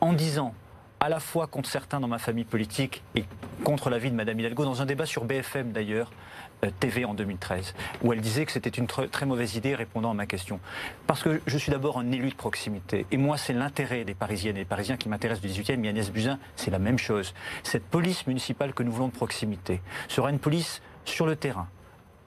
En 0.00 0.12
disant 0.12 0.52
à 0.98 1.08
la 1.08 1.20
fois 1.20 1.46
contre 1.46 1.68
certains 1.68 2.00
dans 2.00 2.08
ma 2.08 2.18
famille 2.18 2.44
politique 2.44 3.04
et 3.14 3.24
contre 3.62 3.88
l'avis 3.88 4.10
de 4.10 4.16
Madame 4.16 4.40
Hidalgo, 4.40 4.64
dans 4.64 4.82
un 4.82 4.86
débat 4.86 5.06
sur 5.06 5.26
BFM 5.26 5.70
d'ailleurs, 5.70 6.10
TV 6.80 7.04
en 7.04 7.14
2013, 7.14 7.74
où 8.02 8.12
elle 8.12 8.20
disait 8.20 8.46
que 8.46 8.52
c'était 8.52 8.70
une 8.70 8.86
très 8.86 9.26
mauvaise 9.26 9.56
idée 9.56 9.74
répondant 9.74 10.10
à 10.10 10.14
ma 10.14 10.26
question. 10.26 10.60
Parce 11.06 11.22
que 11.22 11.40
je 11.46 11.58
suis 11.58 11.70
d'abord 11.70 11.98
un 11.98 12.10
élu 12.12 12.30
de 12.30 12.34
proximité. 12.34 13.06
Et 13.10 13.16
moi, 13.16 13.36
c'est 13.36 13.52
l'intérêt 13.52 14.04
des 14.04 14.14
Parisiennes 14.14 14.56
et 14.56 14.60
des 14.60 14.64
Parisiens 14.64 14.96
qui 14.96 15.08
m'intéresse 15.08 15.40
du 15.40 15.48
18e. 15.48 15.76
Mais 15.76 15.88
Agnès 15.88 16.10
Buzyn, 16.10 16.38
c'est 16.56 16.70
la 16.70 16.78
même 16.78 16.98
chose. 16.98 17.34
Cette 17.62 17.84
police 17.84 18.26
municipale 18.26 18.74
que 18.74 18.82
nous 18.82 18.92
voulons 18.92 19.08
de 19.08 19.12
proximité 19.12 19.80
sera 20.08 20.30
une 20.30 20.38
police 20.38 20.82
sur 21.04 21.26
le 21.26 21.36
terrain, 21.36 21.68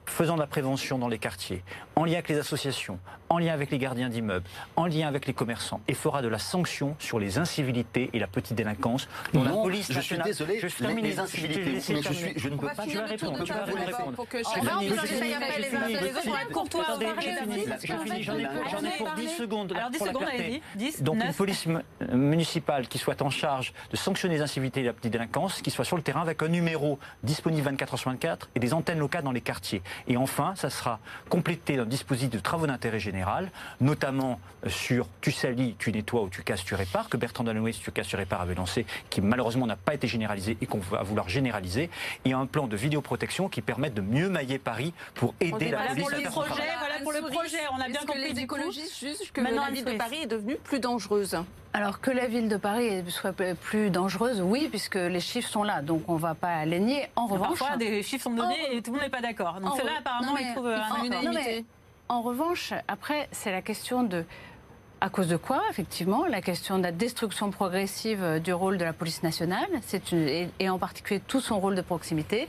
faisant 0.06 0.34
de 0.34 0.40
la 0.40 0.46
prévention 0.46 0.98
dans 0.98 1.08
les 1.08 1.18
quartiers, 1.18 1.62
en 1.96 2.04
lien 2.04 2.14
avec 2.14 2.28
les 2.28 2.38
associations, 2.38 2.98
en 3.30 3.38
lien 3.38 3.54
avec 3.54 3.70
les 3.70 3.78
gardiens 3.78 4.08
d'immeubles, 4.08 4.44
en 4.74 4.86
lien 4.86 5.06
avec 5.06 5.26
les 5.26 5.32
commerçants, 5.32 5.80
et 5.86 5.94
fera 5.94 6.20
de 6.20 6.28
la 6.28 6.40
sanction 6.40 6.96
sur 6.98 7.20
les 7.20 7.38
incivilités 7.38 8.10
et 8.12 8.18
la 8.18 8.26
petite 8.26 8.56
délinquance 8.56 9.08
dont 9.32 9.44
la 9.44 9.52
police 9.52 9.90
Je 9.90 10.00
suis 10.00 10.18
désolé, 10.18 10.58
je 10.60 10.66
les, 10.84 11.00
les 11.00 11.18
incivilités, 11.18 11.64
mais 11.64 12.02
je, 12.02 12.12
suis, 12.12 12.32
je 12.36 12.48
ne 12.48 12.56
peux 12.56 12.66
pas... 12.66 12.82
Tu 12.82 12.96
vas 12.96 13.06
répondre, 13.06 13.44
tu 13.44 13.52
vas 13.52 13.64
répondre. 13.64 14.12
Pour 14.16 14.28
que 14.28 14.38
je 14.38 14.44
finis, 18.04 18.22
j'en 18.24 18.36
ai 18.36 18.96
pour 18.98 19.10
10 19.12 19.28
secondes. 19.28 19.72
Alors 19.76 19.90
10 19.90 19.98
secondes, 19.98 20.24
allez 20.24 20.60
10, 20.74 21.02
Donc 21.02 21.22
une 21.22 21.32
police 21.32 21.66
municipale 22.12 22.88
qui 22.88 22.98
soit 22.98 23.22
en 23.22 23.30
charge 23.30 23.72
de 23.92 23.96
sanctionner 23.96 24.34
les 24.34 24.42
incivilités 24.42 24.80
et 24.80 24.84
la 24.84 24.92
petite 24.92 25.12
délinquance, 25.12 25.62
qui 25.62 25.70
soit 25.70 25.84
sur 25.84 25.96
le 25.96 26.02
terrain 26.02 26.22
avec 26.22 26.42
un 26.42 26.48
numéro 26.48 26.98
disponible 27.22 27.62
24 27.62 27.94
h 27.94 27.96
sur 27.96 28.10
24 28.10 28.50
et 28.56 28.60
des 28.60 28.74
antennes 28.74 28.98
locales 28.98 29.22
dans 29.22 29.30
les 29.30 29.40
quartiers. 29.40 29.82
Et 30.08 30.16
enfin, 30.16 30.54
ça 30.56 30.68
sera 30.68 30.98
complété 31.28 31.76
d'un 31.76 31.86
dispositif 31.86 32.30
de 32.30 32.40
travaux 32.40 32.66
d'intérêt 32.66 32.98
général, 32.98 33.19
notamment 33.80 34.40
sur 34.66 35.06
tu 35.20 35.32
salis, 35.32 35.74
tu 35.78 35.92
nettoies 35.92 36.22
ou 36.22 36.28
tu 36.28 36.42
casses, 36.42 36.64
tu 36.64 36.74
répares, 36.74 37.08
que 37.08 37.16
Bertrand 37.16 37.44
Delanoë, 37.44 37.72
si 37.72 37.80
tu 37.80 37.90
casses, 37.90 38.08
tu 38.08 38.16
répares, 38.16 38.42
avait 38.42 38.54
lancé, 38.54 38.86
qui 39.08 39.20
malheureusement 39.20 39.66
n'a 39.66 39.76
pas 39.76 39.94
été 39.94 40.06
généralisé 40.06 40.56
et 40.60 40.66
qu'on 40.66 40.78
va 40.78 41.02
vouloir 41.02 41.28
généraliser. 41.28 41.90
Et 42.24 42.32
un 42.32 42.46
plan 42.46 42.66
de 42.66 42.76
vidéoprotection 42.76 43.48
qui 43.48 43.62
permette 43.62 43.94
de 43.94 44.00
mieux 44.00 44.28
mailler 44.28 44.58
Paris 44.58 44.92
pour 45.14 45.34
aider 45.40 45.70
la 45.70 45.88
police 45.88 46.12
à 46.12 46.16
faire 46.16 46.30
projet, 46.30 46.62
Voilà 46.78 47.00
pour 47.02 47.12
le 47.12 47.20
projet, 47.22 47.58
on 47.72 47.80
a 47.80 47.88
bien 47.88 48.00
compris. 48.00 48.32
les 48.32 48.40
écologistes 48.40 48.98
jugent 48.98 49.32
que 49.32 49.40
la 49.40 49.70
ville 49.70 49.84
de 49.84 49.96
Paris 49.96 50.18
est 50.22 50.26
devenue 50.26 50.56
plus 50.56 50.80
dangereuse? 50.80 51.36
Alors 51.72 52.00
que 52.00 52.10
la 52.10 52.26
ville 52.26 52.48
de 52.48 52.56
Paris 52.56 53.04
soit 53.08 53.32
plus 53.32 53.90
dangereuse, 53.90 54.40
oui, 54.40 54.66
puisque 54.68 54.96
les 54.96 55.20
chiffres 55.20 55.48
sont 55.48 55.62
là, 55.62 55.82
donc 55.82 56.02
on 56.08 56.14
ne 56.14 56.20
va 56.20 56.34
pas 56.34 56.64
les 56.64 56.80
nier. 56.80 57.08
En 57.14 57.26
revanche, 57.26 57.60
parfois 57.60 57.76
des 57.76 58.02
chiffres 58.02 58.24
sont 58.24 58.34
donnés 58.34 58.56
et 58.72 58.82
tout 58.82 58.90
le 58.90 58.96
monde 58.96 59.04
n'est 59.04 59.10
pas 59.10 59.20
d'accord. 59.20 59.60
Donc 59.60 59.78
là 59.82 59.92
apparemment, 60.00 60.36
il 60.36 60.52
trouve 60.52 60.66
un 60.66 61.04
unanimité. 61.04 61.64
En 62.10 62.22
revanche, 62.22 62.74
après, 62.88 63.28
c'est 63.30 63.52
la 63.52 63.62
question 63.62 64.02
de 64.02 64.24
à 65.00 65.10
cause 65.10 65.28
de 65.28 65.36
quoi, 65.36 65.62
effectivement 65.70 66.26
La 66.26 66.42
question 66.42 66.76
de 66.76 66.82
la 66.82 66.90
destruction 66.90 67.52
progressive 67.52 68.40
du 68.42 68.52
rôle 68.52 68.78
de 68.78 68.84
la 68.84 68.92
police 68.92 69.22
nationale, 69.22 69.68
et 70.58 70.68
en 70.68 70.78
particulier 70.78 71.20
tout 71.20 71.40
son 71.40 71.60
rôle 71.60 71.76
de 71.76 71.82
proximité 71.82 72.48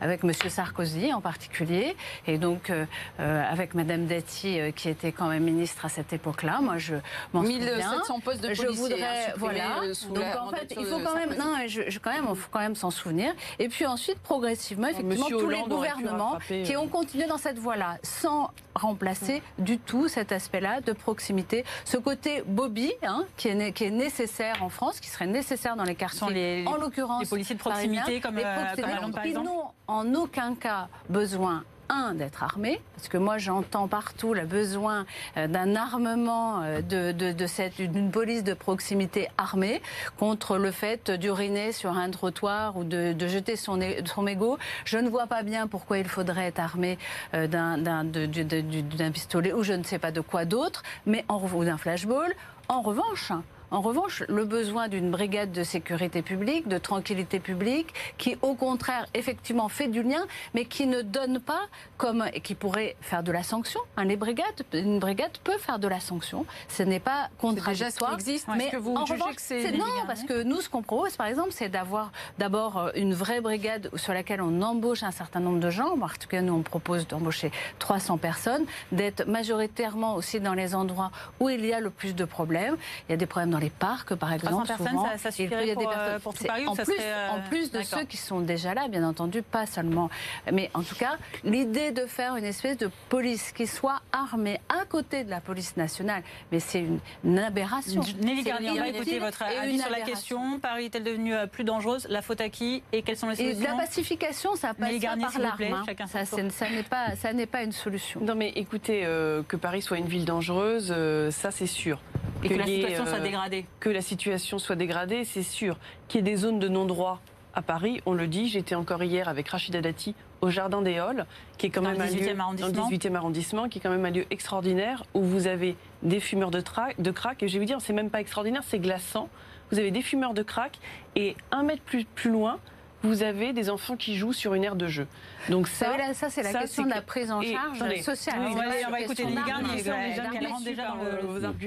avec 0.00 0.24
M. 0.24 0.32
Sarkozy 0.32 1.12
en 1.12 1.20
particulier, 1.20 1.96
et 2.26 2.38
donc 2.38 2.70
euh, 2.70 2.84
euh, 3.20 3.42
avec 3.50 3.74
Mme 3.74 4.06
Dati 4.06 4.60
euh, 4.60 4.70
qui 4.70 4.88
était 4.88 5.12
quand 5.12 5.28
même 5.28 5.44
ministre 5.44 5.84
à 5.84 5.88
cette 5.88 6.12
époque-là. 6.12 6.60
Moi, 6.60 6.78
je 6.78 6.94
m'en 7.32 7.42
souviens. 7.42 7.76
1700 7.76 8.20
postes 8.20 8.40
de 8.42 8.48
policiers. 8.48 8.66
Je 8.68 8.72
voudrais, 8.72 9.34
voilà. 9.36 9.80
Donc 10.14 10.24
en 10.40 10.50
fait, 10.50 10.74
il 10.78 10.86
faut 10.86 11.00
quand 11.00 11.14
même, 11.14 11.34
non, 11.38 11.54
je, 11.66 11.82
je, 11.88 11.98
quand 11.98 12.12
même, 12.12 12.26
faut 12.34 12.48
quand 12.50 12.60
même 12.60 12.76
s'en 12.76 12.90
souvenir. 12.90 13.32
Et 13.58 13.68
puis 13.68 13.86
ensuite, 13.86 14.18
progressivement, 14.20 14.88
effectivement, 14.88 15.28
tous 15.28 15.48
les 15.48 15.62
gouvernements 15.62 16.38
qui 16.64 16.76
ont 16.76 16.88
continué 16.88 17.26
dans 17.26 17.38
cette 17.38 17.58
voie-là, 17.58 17.98
sans 18.02 18.50
remplacer 18.74 19.42
du 19.58 19.78
tout 19.78 20.08
cet 20.08 20.32
aspect-là 20.32 20.80
de 20.80 20.92
proximité, 20.92 21.64
ce 21.84 21.96
côté 21.96 22.42
Bobby, 22.46 22.92
hein, 23.02 23.24
qui, 23.36 23.48
est, 23.48 23.72
qui 23.72 23.84
est 23.84 23.90
nécessaire 23.90 24.62
en 24.62 24.68
France, 24.68 25.00
qui 25.00 25.08
serait 25.08 25.26
nécessaire 25.26 25.76
dans 25.76 25.84
les 25.84 25.94
quartiers, 25.94 26.30
les, 26.30 26.64
en 26.66 26.76
l'occurrence 26.76 27.22
les 27.22 27.28
policiers 27.28 27.54
de 27.56 27.60
proximité, 27.60 28.20
comme, 28.20 28.36
les 28.36 28.42
comme 28.42 29.12
par 29.12 29.24
exemple 29.24 29.48
en 29.88 30.14
aucun 30.14 30.54
cas 30.54 30.88
besoin 31.08 31.64
un, 31.88 32.14
d'être 32.14 32.42
armé, 32.42 32.80
parce 32.94 33.08
que 33.08 33.16
moi 33.16 33.38
j'entends 33.38 33.88
partout 33.88 34.34
le 34.34 34.44
besoin 34.44 35.06
euh, 35.38 35.46
d'un 35.48 35.74
armement 35.74 36.62
euh, 36.62 36.82
de, 36.82 37.12
de, 37.32 37.46
cette, 37.46 37.80
d'une 37.80 38.10
police 38.10 38.44
de 38.44 38.52
proximité 38.52 39.28
armée 39.38 39.80
contre 40.18 40.58
le 40.58 40.70
fait 40.70 41.10
d'uriner 41.10 41.72
sur 41.72 41.96
un 41.96 42.10
trottoir 42.10 42.76
ou 42.76 42.84
de, 42.84 43.14
jeter 43.26 43.56
son, 43.56 43.80
son 44.04 44.22
mégot. 44.22 44.58
Je 44.84 44.98
ne 44.98 45.08
vois 45.08 45.26
pas 45.26 45.42
bien 45.42 45.66
pourquoi 45.66 45.96
il 45.98 46.08
faudrait 46.08 46.48
être 46.48 46.60
armé 46.60 46.98
euh, 47.32 47.46
d'un, 47.46 47.78
d'un, 47.78 48.04
d'un 48.04 49.10
pistolet 49.10 49.54
ou 49.54 49.62
je 49.62 49.72
ne 49.72 49.82
sais 49.82 49.98
pas 49.98 50.12
de 50.12 50.20
quoi 50.20 50.44
d'autre, 50.44 50.82
mais 51.06 51.24
en, 51.28 51.40
ou 51.40 51.64
d'un 51.64 51.78
flashball. 51.78 52.34
En 52.68 52.82
revanche, 52.82 53.32
en 53.70 53.80
revanche, 53.80 54.22
le 54.28 54.44
besoin 54.44 54.88
d'une 54.88 55.10
brigade 55.10 55.52
de 55.52 55.62
sécurité 55.62 56.22
publique, 56.22 56.68
de 56.68 56.78
tranquillité 56.78 57.38
publique, 57.38 57.92
qui 58.16 58.36
au 58.42 58.54
contraire 58.54 59.06
effectivement 59.14 59.68
fait 59.68 59.88
du 59.88 60.02
lien, 60.02 60.26
mais 60.54 60.64
qui 60.64 60.86
ne 60.86 61.02
donne 61.02 61.38
pas 61.38 61.60
comme 61.96 62.24
et 62.32 62.40
qui 62.40 62.54
pourrait 62.54 62.96
faire 63.00 63.22
de 63.22 63.32
la 63.32 63.42
sanction. 63.42 63.80
Hein, 63.96 64.04
les 64.04 64.16
brigades, 64.16 64.64
une 64.72 64.98
brigade 64.98 65.36
peut 65.44 65.58
faire 65.58 65.78
de 65.78 65.88
la 65.88 66.00
sanction. 66.00 66.46
Ce 66.68 66.82
n'est 66.82 67.00
pas 67.00 67.28
contradictoire. 67.38 68.14
Existe, 68.14 68.48
mais 68.56 68.70
que 68.70 68.76
vous 68.76 68.94
en 68.94 69.04
revanche, 69.04 69.34
c'est 69.36 69.72
non 69.72 69.84
parce 70.06 70.22
que 70.22 70.42
nous 70.42 70.60
ce 70.60 70.68
qu'on 70.68 70.82
propose 70.82 71.16
par 71.16 71.26
exemple, 71.26 71.50
c'est 71.52 71.68
d'avoir 71.68 72.10
d'abord 72.38 72.78
euh, 72.78 72.90
une 72.94 73.14
vraie 73.14 73.40
brigade 73.40 73.90
sur 73.96 74.14
laquelle 74.14 74.40
on 74.40 74.62
embauche 74.62 75.02
un 75.02 75.10
certain 75.10 75.40
nombre 75.40 75.60
de 75.60 75.70
gens. 75.70 75.88
En 75.88 76.08
tout 76.08 76.28
cas, 76.28 76.40
nous 76.40 76.54
on 76.54 76.62
propose 76.62 77.06
d'embaucher 77.06 77.50
300 77.78 78.18
personnes, 78.18 78.64
d'être 78.92 79.26
majoritairement 79.26 80.14
aussi 80.14 80.40
dans 80.40 80.54
les 80.54 80.74
endroits 80.74 81.10
où 81.40 81.48
il 81.48 81.64
y 81.66 81.72
a 81.72 81.80
le 81.80 81.90
plus 81.90 82.14
de 82.14 82.24
problèmes. 82.24 82.76
Il 83.08 83.12
y 83.12 83.14
a 83.14 83.16
des 83.16 83.26
problèmes 83.26 83.50
dans 83.50 83.57
les 83.60 83.70
parcs, 83.70 84.14
par 84.14 84.32
exemple. 84.32 84.66
souvent, 84.76 85.06
ça, 85.06 85.18
ça 85.18 85.30
suffirait 85.30 85.64
il 85.64 85.68
y 85.68 85.70
a 85.72 85.74
des 85.74 85.84
pour, 85.84 85.92
euh, 85.96 86.18
pour 86.18 86.34
tout 86.34 86.44
Paris, 86.44 86.66
en, 86.66 86.74
plus, 86.74 86.84
serait... 86.84 87.28
en 87.30 87.40
plus 87.48 87.70
de 87.70 87.82
ceux 87.82 88.04
qui 88.04 88.16
sont 88.16 88.40
déjà 88.40 88.74
là, 88.74 88.88
bien 88.88 89.06
entendu, 89.06 89.42
pas 89.42 89.66
seulement. 89.66 90.10
Mais 90.52 90.70
en 90.74 90.82
tout 90.82 90.94
cas, 90.94 91.16
l'idée 91.44 91.92
de 91.92 92.06
faire 92.06 92.36
une 92.36 92.44
espèce 92.44 92.76
de 92.76 92.90
police 93.08 93.52
qui 93.52 93.66
soit 93.66 94.00
armée 94.12 94.60
à 94.68 94.84
côté 94.84 95.24
de 95.24 95.30
la 95.30 95.40
police 95.40 95.76
nationale, 95.76 96.22
mais 96.52 96.60
c'est 96.60 96.84
une, 97.24 97.38
aberration. 97.38 98.02
Nelly 98.20 98.42
Garnier, 98.42 98.70
on 98.70 98.74
va 98.76 98.88
écouter 98.88 99.18
votre 99.18 99.42
avis 99.42 99.78
sur 99.78 99.90
la 99.90 100.00
question. 100.00 100.58
Paris 100.60 100.86
est-elle 100.86 101.04
devenue 101.04 101.34
euh, 101.34 101.46
plus 101.46 101.64
dangereuse? 101.64 102.06
La 102.10 102.22
faute 102.22 102.40
à 102.40 102.48
qui? 102.48 102.82
Et 102.92 103.02
quelles 103.02 103.16
sont 103.16 103.28
les 103.28 103.36
solutions 103.36 103.62
et 103.62 103.66
La 103.66 103.74
pacification, 103.74 104.56
ça 104.56 104.74
passe 104.74 104.98
Garnier, 104.98 105.24
par 105.24 105.38
l'arme. 105.38 105.84
Hein. 105.88 106.06
Ça, 106.06 106.24
ça 106.24 106.70
n'est 106.70 106.82
pas, 106.82 107.14
ça 107.16 107.32
n'est 107.32 107.46
pas 107.46 107.62
une 107.62 107.72
solution. 107.72 108.20
Non, 108.20 108.34
mais 108.34 108.50
écoutez, 108.50 109.02
euh, 109.04 109.42
que 109.46 109.56
Paris 109.56 109.82
soit 109.82 109.98
une 109.98 110.08
ville 110.08 110.24
dangereuse, 110.24 110.94
ça 111.30 111.50
c'est 111.50 111.66
sûr. 111.66 112.00
Et 112.44 112.48
que, 112.48 112.54
la 112.54 112.66
situation 112.66 113.06
soit 113.06 113.20
dégradée 113.20 113.47
que 113.80 113.90
la 113.90 114.02
situation 114.02 114.58
soit 114.58 114.76
dégradée, 114.76 115.24
c'est 115.24 115.42
sûr. 115.42 115.78
Qu'il 116.08 116.18
y 116.18 116.20
ait 116.20 116.30
des 116.30 116.36
zones 116.36 116.58
de 116.58 116.68
non-droit 116.68 117.20
à 117.54 117.62
Paris, 117.62 118.00
on 118.06 118.14
le 118.14 118.26
dit. 118.26 118.48
J'étais 118.48 118.74
encore 118.74 119.02
hier 119.02 119.28
avec 119.28 119.48
Rachida 119.48 119.80
Dati 119.80 120.14
au 120.40 120.50
Jardin 120.50 120.82
des 120.82 120.98
Halles, 120.98 121.26
qui 121.56 121.66
est 121.66 121.70
quand 121.70 121.82
même 121.82 122.00
un 122.00 122.06
lieu, 122.06 122.34
dans 122.34 122.68
le 122.68 122.72
18e 122.72 123.14
arrondissement, 123.14 123.68
qui 123.68 123.78
est 123.78 123.80
quand 123.80 123.90
même 123.90 124.04
un 124.04 124.10
lieu 124.10 124.26
extraordinaire 124.30 125.04
où 125.14 125.22
vous 125.22 125.46
avez 125.46 125.76
des 126.02 126.20
fumeurs 126.20 126.50
de, 126.50 126.62
de 126.98 127.10
crack. 127.10 127.42
Et 127.42 127.48
je 127.48 127.54
vais 127.54 127.58
vous 127.58 127.64
dire, 127.64 127.80
c'est 127.80 127.92
même 127.92 128.10
pas 128.10 128.20
extraordinaire, 128.20 128.62
c'est 128.64 128.78
glaçant. 128.78 129.28
Vous 129.70 129.78
avez 129.78 129.90
des 129.90 130.02
fumeurs 130.02 130.34
de 130.34 130.42
crack 130.42 130.78
et 131.16 131.36
un 131.50 131.62
mètre 131.62 131.82
plus, 131.82 132.04
plus 132.04 132.30
loin, 132.30 132.58
vous 133.02 133.22
avez 133.22 133.52
des 133.52 133.70
enfants 133.70 133.96
qui 133.96 134.16
jouent 134.16 134.32
sur 134.32 134.54
une 134.54 134.64
aire 134.64 134.76
de 134.76 134.88
jeu. 134.88 135.06
Donc 135.48 135.68
ça, 135.68 135.96
ça 136.14 136.30
c'est 136.30 136.42
la 136.42 136.52
question 136.52 136.84
de 136.84 136.90
la 136.90 137.02
prise 137.02 137.30
en 137.30 137.40
charge 137.42 138.00
sociale. 138.02 138.40
on, 138.40 138.90
va, 138.90 139.00
écouter 139.00 139.24
les 139.24 139.34
Garnier, 139.34 139.82
elle 139.86 140.46
rentre 140.46 140.64
déjà 140.64 140.94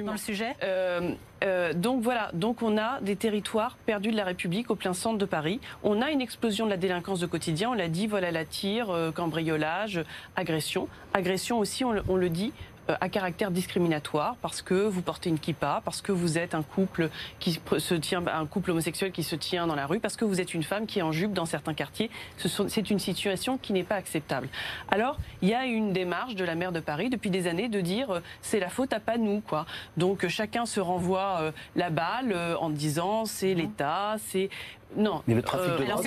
dans 0.03 0.11
le, 0.11 0.17
sujet. 0.17 0.55
Euh, 0.63 1.13
euh, 1.43 1.73
donc 1.73 2.03
voilà, 2.03 2.29
donc 2.33 2.61
on 2.61 2.77
a 2.77 2.99
des 3.01 3.15
territoires 3.15 3.77
perdus 3.85 4.11
de 4.11 4.17
la 4.17 4.25
République 4.25 4.69
au 4.69 4.75
plein 4.75 4.93
centre 4.93 5.17
de 5.17 5.25
Paris. 5.25 5.59
On 5.83 6.01
a 6.01 6.11
une 6.11 6.21
explosion 6.21 6.65
de 6.65 6.71
la 6.71 6.77
délinquance 6.77 7.19
de 7.19 7.25
quotidien. 7.25 7.71
On 7.71 7.73
l'a 7.73 7.87
dit, 7.87 8.07
voilà 8.07 8.31
la 8.31 8.45
tire, 8.45 8.89
euh, 8.89 9.11
cambriolage, 9.11 10.03
agression. 10.35 10.87
Agression 11.13 11.59
aussi, 11.59 11.83
on 11.83 11.93
le 11.93 12.29
dit, 12.29 12.53
à 12.99 13.09
caractère 13.09 13.51
discriminatoire 13.51 14.35
parce 14.41 14.61
que 14.61 14.73
vous 14.73 15.01
portez 15.01 15.29
une 15.29 15.39
kippa, 15.39 15.81
parce 15.85 16.01
que 16.01 16.11
vous 16.11 16.37
êtes 16.37 16.55
un 16.55 16.63
couple 16.63 17.09
qui 17.39 17.59
se 17.77 17.93
tient, 17.95 18.25
un 18.27 18.45
couple 18.45 18.71
homosexuel 18.71 19.11
qui 19.11 19.23
se 19.23 19.35
tient 19.35 19.67
dans 19.67 19.75
la 19.75 19.85
rue, 19.85 19.99
parce 19.99 20.17
que 20.17 20.25
vous 20.25 20.41
êtes 20.41 20.53
une 20.53 20.63
femme 20.63 20.85
qui 20.85 20.99
est 20.99 21.01
en 21.01 21.11
jupe 21.11 21.33
dans 21.33 21.45
certains 21.45 21.73
quartiers. 21.73 22.09
C'est 22.37 22.89
une 22.89 22.99
situation 22.99 23.57
qui 23.57 23.73
n'est 23.73 23.83
pas 23.83 23.95
acceptable. 23.95 24.49
Alors, 24.89 25.17
il 25.41 25.49
y 25.49 25.53
a 25.53 25.65
une 25.65 25.93
démarche 25.93 26.35
de 26.35 26.43
la 26.43 26.55
maire 26.55 26.71
de 26.71 26.79
Paris 26.79 27.09
depuis 27.09 27.29
des 27.29 27.47
années 27.47 27.69
de 27.69 27.81
dire 27.81 28.21
c'est 28.41 28.59
la 28.59 28.69
faute 28.69 28.93
à 28.93 28.99
pas 28.99 29.17
nous, 29.17 29.41
quoi. 29.41 29.65
Donc 29.97 30.27
chacun 30.27 30.65
se 30.65 30.79
renvoie 30.79 31.51
la 31.75 31.89
balle 31.89 32.35
en 32.59 32.69
disant 32.69 33.25
c'est 33.25 33.53
mhm. 33.53 33.61
l'État, 33.61 34.15
c'est 34.27 34.49
non. 34.95 35.23
Mais 35.27 35.35
le 35.35 35.41
trafic 35.41 35.71
de 35.77 35.85
drogue. 35.85 36.05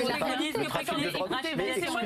Excusez-moi, 1.67 2.01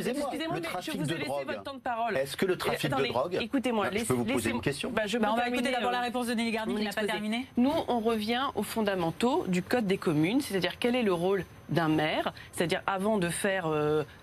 je 0.81 0.91
vous 0.93 1.13
ai 1.13 1.19
laissé 1.19 1.45
votre 1.47 1.63
temps 1.63 1.75
de 1.75 1.81
parole. 1.81 2.17
Est-ce 2.17 2.37
que 2.37 2.47
le 2.47 2.57
trafic 2.57 2.91
de 2.95 3.07
drogue. 3.07 3.39
Écoutez-moi, 3.41 3.91
je 3.93 4.05
peux 4.05 4.15
vous 4.15 4.25
poser 4.25 4.51
une 4.51 4.61
question 4.61 4.91
bah, 4.91 5.03
On 5.21 5.37
va 5.37 5.49
écouter 5.49 5.73
d'abord 5.73 5.93
la 5.93 6.01
réponse 6.01 6.27
de 6.27 6.35
Nelly 6.35 6.51
Gardi 6.53 6.75
qui 6.75 6.85
n'a 6.85 6.93
pas 6.93 7.05
terminé. 7.05 7.47
Nous, 7.57 7.73
on 7.89 8.01
revient 8.01 8.45
aux 8.55 8.63
fondamentaux 8.63 9.45
du 9.49 9.63
Code 9.63 9.87
des 9.87 9.99
communes, 9.99 10.41
c'est-à-dire 10.41 10.79
quel 10.79 10.95
est 10.95 11.03
le 11.03 11.13
rôle 11.13 11.45
d'un 11.69 11.89
maire, 11.89 12.33
c'est-à-dire 12.53 12.83
avant 12.87 13.19
de 13.19 13.29
faire 13.29 13.69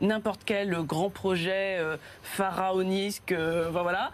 n'importe 0.01 0.41
quel 0.45 0.71
grand 0.83 1.09
projet 1.09 1.79
pharaonisque, 2.23 3.33
voilà, 3.71 4.11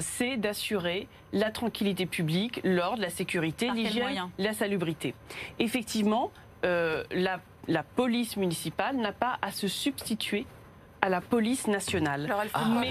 c'est 0.00 0.36
d'assurer 0.36 1.08
la 1.32 1.50
tranquillité 1.50 2.06
publique, 2.06 2.60
l'ordre, 2.64 3.02
la 3.02 3.10
sécurité, 3.10 3.70
l'hygiène, 3.70 4.30
la 4.38 4.52
salubrité. 4.52 5.14
Effectivement, 5.58 6.30
la 6.62 7.40
la 7.70 7.84
police 7.84 8.36
municipale 8.36 8.96
n'a 8.96 9.12
pas 9.12 9.38
à 9.40 9.52
se 9.52 9.68
substituer 9.68 10.44
à 11.00 11.08
la 11.08 11.20
police 11.20 11.68
nationale. 11.68 12.34
Mais 12.80 12.90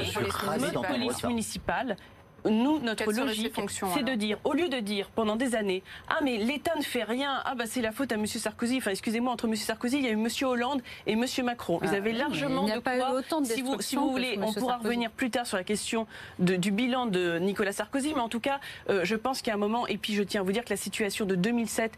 notre 0.57 0.81
police 0.87 1.23
municipale 1.25 1.97
nous, 2.45 2.79
notre 2.79 3.11
logique, 3.11 3.53
c'est 3.93 4.03
de 4.03 4.13
dire, 4.13 4.37
au 4.43 4.53
lieu 4.53 4.69
de 4.69 4.79
dire 4.79 5.09
pendant 5.15 5.35
des 5.35 5.55
années, 5.55 5.83
ah 6.07 6.19
mais 6.23 6.37
l'État 6.37 6.75
ne 6.75 6.81
fait 6.81 7.03
rien, 7.03 7.41
ah 7.45 7.55
bah 7.55 7.65
c'est 7.65 7.81
la 7.81 7.91
faute 7.91 8.11
à 8.11 8.15
M. 8.15 8.25
Sarkozy, 8.25 8.77
enfin 8.77 8.91
excusez-moi, 8.91 9.31
entre 9.31 9.47
M. 9.47 9.55
Sarkozy, 9.55 9.97
il 9.97 10.05
y 10.05 10.07
a 10.07 10.11
eu 10.11 10.13
M. 10.13 10.27
Hollande 10.43 10.81
et 11.07 11.13
M. 11.13 11.25
Macron. 11.43 11.79
Ils 11.83 11.89
ah 11.93 11.97
avaient 11.97 12.13
largement 12.13 12.65
de 12.65 12.79
quoi, 12.79 13.21
si, 13.43 13.61
vous, 13.61 13.81
si 13.81 13.95
vous 13.95 14.11
voulez, 14.11 14.37
on 14.41 14.53
pourra 14.53 14.77
revenir 14.77 15.11
plus 15.11 15.29
tard 15.29 15.45
sur 15.45 15.57
la 15.57 15.63
question 15.63 16.07
du 16.39 16.71
bilan 16.71 17.05
de 17.05 17.39
Nicolas 17.39 17.71
Sarkozy, 17.71 18.13
mais 18.13 18.21
en 18.21 18.29
tout 18.29 18.39
cas, 18.39 18.59
euh, 18.89 19.01
je 19.03 19.15
pense 19.15 19.41
qu'il 19.41 19.49
y 19.49 19.51
a 19.51 19.55
un 19.55 19.59
moment, 19.59 19.87
et 19.87 19.97
puis 19.97 20.13
je 20.13 20.23
tiens 20.23 20.41
à 20.41 20.43
vous 20.43 20.51
dire 20.51 20.63
que 20.63 20.69
la 20.69 20.77
situation 20.77 21.25
de 21.25 21.35
2007, 21.35 21.93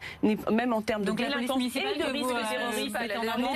même 0.52 0.74
en 0.74 0.82
termes 0.82 1.04
de 1.04 1.12
délinquance 1.12 1.58
et 1.76 2.00
de 2.00 2.12
risque 2.12 2.50
terroriste, 2.50 2.98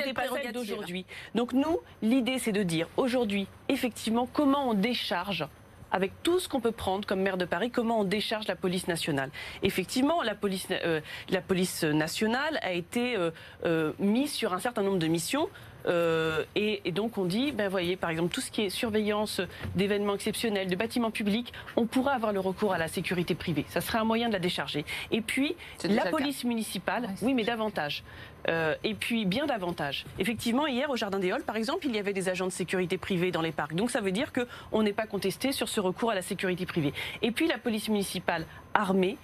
n'est 0.06 0.12
pas 0.12 0.22
celle 0.42 0.52
d'aujourd'hui. 0.52 1.04
Donc 1.34 1.52
nous, 1.52 1.78
l'idée 2.02 2.38
c'est 2.38 2.52
de 2.52 2.62
dire, 2.62 2.88
aujourd'hui, 2.96 3.46
effectivement, 3.68 4.28
comment 4.32 4.70
on 4.70 4.74
décharge 4.74 5.46
avec 5.90 6.12
tout 6.22 6.38
ce 6.38 6.48
qu'on 6.48 6.60
peut 6.60 6.72
prendre 6.72 7.06
comme 7.06 7.20
maire 7.20 7.36
de 7.36 7.44
Paris, 7.44 7.70
comment 7.70 8.00
on 8.00 8.04
décharge 8.04 8.46
la 8.46 8.56
police 8.56 8.88
nationale. 8.88 9.30
Effectivement, 9.62 10.22
la 10.22 10.34
police, 10.34 10.66
euh, 10.70 11.00
la 11.30 11.40
police 11.40 11.84
nationale 11.84 12.58
a 12.62 12.72
été 12.72 13.16
euh, 13.16 13.30
euh, 13.64 13.92
mise 13.98 14.32
sur 14.32 14.52
un 14.52 14.60
certain 14.60 14.82
nombre 14.82 14.98
de 14.98 15.06
missions 15.06 15.48
euh, 15.86 16.44
et, 16.54 16.90
donc 16.92 17.18
on 17.18 17.24
dit, 17.24 17.52
ben 17.52 17.68
voyez, 17.68 17.96
par 17.96 18.10
exemple, 18.10 18.32
tout 18.34 18.40
ce 18.40 18.50
qui 18.50 18.62
est 18.62 18.70
surveillance 18.70 19.40
d'événements 19.74 20.14
exceptionnels, 20.14 20.68
de 20.68 20.76
bâtiments 20.76 21.10
publics, 21.10 21.52
on 21.76 21.86
pourra 21.86 22.12
avoir 22.12 22.32
le 22.32 22.40
recours 22.40 22.72
à 22.72 22.78
la 22.78 22.88
sécurité 22.88 23.34
privée. 23.34 23.64
Ça 23.68 23.80
serait 23.80 23.98
un 23.98 24.04
moyen 24.04 24.28
de 24.28 24.32
la 24.32 24.38
décharger. 24.38 24.84
Et 25.10 25.20
puis, 25.20 25.56
la 25.84 26.06
police 26.06 26.44
municipale, 26.44 27.08
oui, 27.22 27.34
mais 27.34 27.44
davantage. 27.44 28.02
Euh, 28.48 28.74
et 28.84 28.94
puis 28.94 29.26
bien 29.26 29.46
davantage. 29.46 30.04
Effectivement, 30.18 30.66
hier 30.66 30.88
au 30.90 30.96
Jardin 30.96 31.18
des 31.18 31.32
Halles, 31.32 31.42
par 31.42 31.56
exemple, 31.56 31.86
il 31.86 31.94
y 31.94 31.98
avait 31.98 32.12
des 32.12 32.28
agents 32.28 32.46
de 32.46 32.52
sécurité 32.52 32.96
privée 32.96 33.30
dans 33.30 33.42
les 33.42 33.52
parcs. 33.52 33.74
Donc 33.74 33.90
ça 33.90 34.00
veut 34.00 34.12
dire 34.12 34.32
qu'on 34.32 34.82
n'est 34.82 34.92
pas 34.92 35.06
contesté 35.06 35.52
sur 35.52 35.68
ce 35.68 35.80
recours 35.80 36.10
à 36.10 36.14
la 36.14 36.22
sécurité 36.22 36.66
privée. 36.66 36.92
Et 37.22 37.32
puis 37.32 37.48
la 37.48 37.58
police 37.58 37.88
municipale 37.88 38.46
armée 38.74 39.16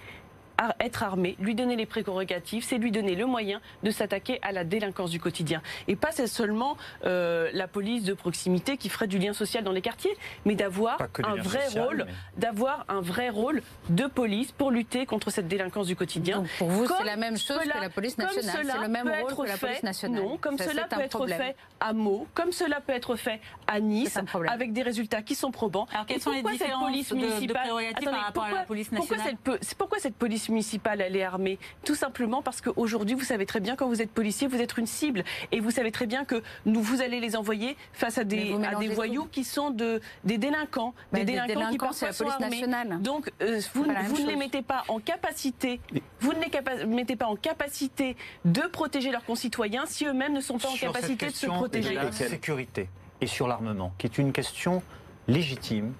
être 0.79 1.03
armé, 1.03 1.35
lui 1.39 1.55
donner 1.55 1.75
les 1.75 1.85
prérogatives, 1.85 2.63
c'est 2.63 2.77
lui 2.77 2.91
donner 2.91 3.15
le 3.15 3.25
moyen 3.25 3.61
de 3.83 3.91
s'attaquer 3.91 4.39
à 4.41 4.51
la 4.51 4.63
délinquance 4.63 5.09
du 5.09 5.19
quotidien. 5.19 5.61
Et 5.87 5.95
pas 5.95 6.11
seulement 6.11 6.77
euh, 7.05 7.49
la 7.53 7.67
police 7.67 8.03
de 8.03 8.13
proximité 8.13 8.77
qui 8.77 8.89
ferait 8.89 9.07
du 9.07 9.17
lien 9.17 9.33
social 9.33 9.63
dans 9.63 9.71
les 9.71 9.81
quartiers, 9.81 10.15
mais 10.45 10.55
d'avoir 10.55 10.97
un 11.23 11.35
vrai 11.35 11.67
rôle, 11.69 12.05
d'avoir 12.37 12.85
un 12.87 13.01
vrai 13.01 13.29
rôle 13.29 13.61
de 13.89 14.05
police 14.05 14.51
pour 14.51 14.71
lutter 14.71 15.05
contre 15.05 15.29
cette 15.29 15.47
délinquance 15.47 15.87
du 15.87 15.95
quotidien. 15.95 16.43
pour 16.57 16.69
vous, 16.69 16.87
c'est 16.87 17.03
la 17.03 17.17
même 17.17 17.37
chose 17.37 17.59
que 17.59 17.79
la 17.79 17.89
police 17.89 18.17
nationale. 18.17 18.65
C'est 18.65 18.81
le 18.81 18.87
même 18.87 19.11
rôle 19.21 19.35
que 19.35 19.51
la 19.51 19.57
police 19.57 19.83
nationale. 19.83 20.23
Non, 20.23 20.37
comme 20.37 20.57
cela 20.57 20.87
peut 20.87 21.01
être 21.01 21.27
fait 21.27 21.55
à 21.79 21.93
Meaux, 21.93 22.27
comme 22.33 22.51
cela 22.51 22.79
peut 22.79 22.93
être 22.93 23.15
fait 23.15 23.41
à 23.67 23.79
Nice, 23.79 24.17
avec 24.47 24.73
des 24.73 24.83
résultats 24.83 25.21
qui 25.21 25.35
sont 25.35 25.51
probants. 25.51 25.87
Alors 25.93 26.05
quelles 26.05 26.21
sont 26.21 26.31
les 26.31 26.43
différences 26.43 26.83
police 26.83 27.11
municipale 27.11 27.67
de, 27.67 28.05
par 28.05 28.25
rapport 28.25 28.43
à 28.43 28.51
la 28.51 28.63
police 28.63 28.91
nationale 28.91 29.35
pourquoi 29.77 29.99
cette 29.99 30.15
police 30.15 30.49
municipale, 30.49 30.52
elle 30.99 31.15
est 31.15 31.23
armée 31.23 31.59
Tout 31.85 31.95
simplement 31.95 32.41
parce 32.41 32.61
qu'aujourd'hui, 32.61 33.15
vous 33.15 33.23
savez 33.23 33.45
très 33.45 33.59
bien, 33.59 33.75
quand 33.75 33.87
vous 33.87 34.01
êtes 34.01 34.11
policier, 34.11 34.47
vous 34.47 34.61
êtes 34.61 34.77
une 34.77 34.87
cible. 34.87 35.23
Et 35.51 35.59
vous 35.59 35.71
savez 35.71 35.91
très 35.91 36.05
bien 36.05 36.25
que 36.25 36.41
nous, 36.65 36.81
vous 36.81 37.01
allez 37.01 37.19
les 37.19 37.35
envoyer 37.35 37.77
face 37.93 38.17
à 38.17 38.23
des, 38.23 38.55
des 38.79 38.87
voyous 38.89 39.27
qui 39.31 39.43
sont 39.43 39.69
de, 39.69 40.01
des 40.23 40.37
délinquants. 40.37 40.93
des, 41.11 41.19
bah, 41.23 41.45
délinquants 41.47 41.71
qui 41.71 41.77
parfois 41.77 42.07
la 42.07 42.13
police 42.13 42.39
Nationale. 42.39 43.01
Donc, 43.01 43.31
euh, 43.41 43.59
vous, 43.73 43.85
ne 43.85 44.27
les 44.27 44.35
mettez 44.35 44.61
pas 44.61 44.83
en 44.87 44.99
capacité, 44.99 45.79
vous 46.19 46.33
ne 46.33 46.39
les 46.39 46.85
mettez 46.85 47.15
pas 47.15 47.27
en 47.27 47.35
capacité 47.35 48.15
de 48.45 48.61
protéger 48.61 49.11
leurs 49.11 49.25
concitoyens 49.25 49.85
si 49.85 50.05
eux-mêmes 50.05 50.33
ne 50.33 50.41
sont 50.41 50.57
pas 50.57 50.69
en 50.69 50.75
capacité 50.75 51.27
de 51.27 51.31
se 51.31 51.47
protéger. 51.47 51.93
la 51.95 52.11
sécurité 52.11 52.89
et 53.21 53.27
sur 53.27 53.47
l'armement, 53.47 53.93
qui 53.97 54.07
est 54.07 54.17
une 54.17 54.33
question 54.33 54.83
légitime 55.27 55.93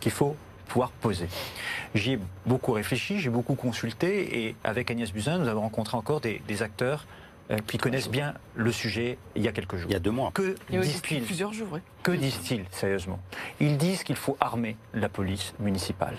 qu'il 0.00 0.10
faut 0.10 0.36
pouvoir 0.64 0.90
poser. 0.90 1.28
J'y 1.94 2.12
ai 2.12 2.18
beaucoup 2.46 2.72
réfléchi, 2.72 3.20
j'ai 3.20 3.30
beaucoup 3.30 3.54
consulté 3.54 4.46
et 4.46 4.56
avec 4.64 4.90
Agnès 4.90 5.12
Buzyn, 5.12 5.38
nous 5.38 5.48
avons 5.48 5.62
rencontré 5.62 5.96
encore 5.96 6.20
des, 6.20 6.40
acteurs 6.62 7.06
euh, 7.50 7.58
qui 7.66 7.78
connaissent 7.78 8.08
bien 8.08 8.34
le 8.54 8.72
sujet 8.72 9.18
il 9.36 9.42
y 9.42 9.48
a 9.48 9.52
quelques 9.52 9.76
jours. 9.76 9.90
Il 9.90 9.92
y 9.92 9.96
a 9.96 10.00
deux 10.00 10.10
mois. 10.10 10.30
Que 10.32 10.56
disent-ils 10.70 11.22
Plusieurs 11.22 11.52
jours, 11.52 11.68
oui. 11.72 11.80
Que 12.02 12.12
disent-ils, 12.12 12.64
sérieusement? 12.70 13.20
Ils 13.60 13.76
disent 13.76 14.02
qu'il 14.02 14.16
faut 14.16 14.36
armer 14.40 14.76
la 14.94 15.08
police 15.08 15.52
municipale. 15.58 16.16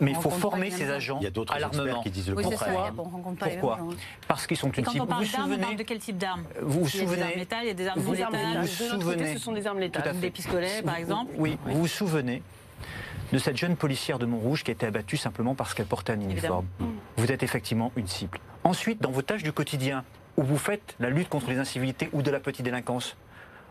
Mais 0.00 0.12
il 0.12 0.16
faut 0.16 0.30
former 0.30 0.70
ces 0.70 0.90
agents 0.90 1.20
à 1.48 1.58
l'armement. 1.58 2.02
qui 2.02 2.10
disent 2.10 2.28
le 2.28 2.36
Pourquoi, 2.36 2.92
Pourquoi 2.94 3.78
Parce 4.28 4.46
qu'ils 4.46 4.56
sont 4.56 4.70
une 4.70 4.86
cible. 4.86 5.04
Vous 5.06 5.16
vous 5.16 5.24
souvenez 5.24 5.74
de 5.74 5.82
quel 5.82 5.98
type 5.98 6.18
d'armes? 6.18 6.44
Vous 6.62 6.84
vous 6.84 6.88
souvenez 6.88 7.04
Il 7.04 7.08
y 7.08 7.22
a 7.22 7.24
des 7.24 7.24
armes 7.24 7.38
létales, 7.38 7.64
il 7.64 7.66
y 7.66 7.70
a 7.70 7.74
des 7.74 7.86
armes 7.88 8.00
Vous 8.00 8.14
vous 8.14 8.66
souvenez 8.66 9.34
Ce 9.34 9.38
sont 9.40 9.52
des 9.52 9.66
armes 9.66 9.80
létales. 9.80 10.18
Des 10.20 10.30
pistolets, 10.30 10.82
par 10.82 10.96
exemple 10.96 11.32
Oui, 11.36 11.58
vous 11.66 11.80
vous 11.80 11.88
souvenez 11.88 12.42
de 13.34 13.38
cette 13.40 13.56
jeune 13.56 13.74
policière 13.74 14.20
de 14.20 14.26
Montrouge 14.26 14.62
qui 14.62 14.70
a 14.70 14.74
été 14.74 14.86
abattue 14.86 15.16
simplement 15.16 15.56
parce 15.56 15.74
qu'elle 15.74 15.86
portait 15.86 16.12
un 16.12 16.20
uniforme. 16.20 16.66
Vous 17.16 17.32
êtes 17.32 17.42
effectivement 17.42 17.90
une 17.96 18.06
cible. 18.06 18.38
Ensuite, 18.62 19.02
dans 19.02 19.10
vos 19.10 19.22
tâches 19.22 19.42
du 19.42 19.52
quotidien, 19.52 20.04
où 20.36 20.44
vous 20.44 20.56
faites 20.56 20.94
la 21.00 21.10
lutte 21.10 21.28
contre 21.28 21.50
les 21.50 21.58
incivilités 21.58 22.08
ou 22.12 22.22
de 22.22 22.30
la 22.30 22.38
petite 22.38 22.64
délinquance, 22.64 23.16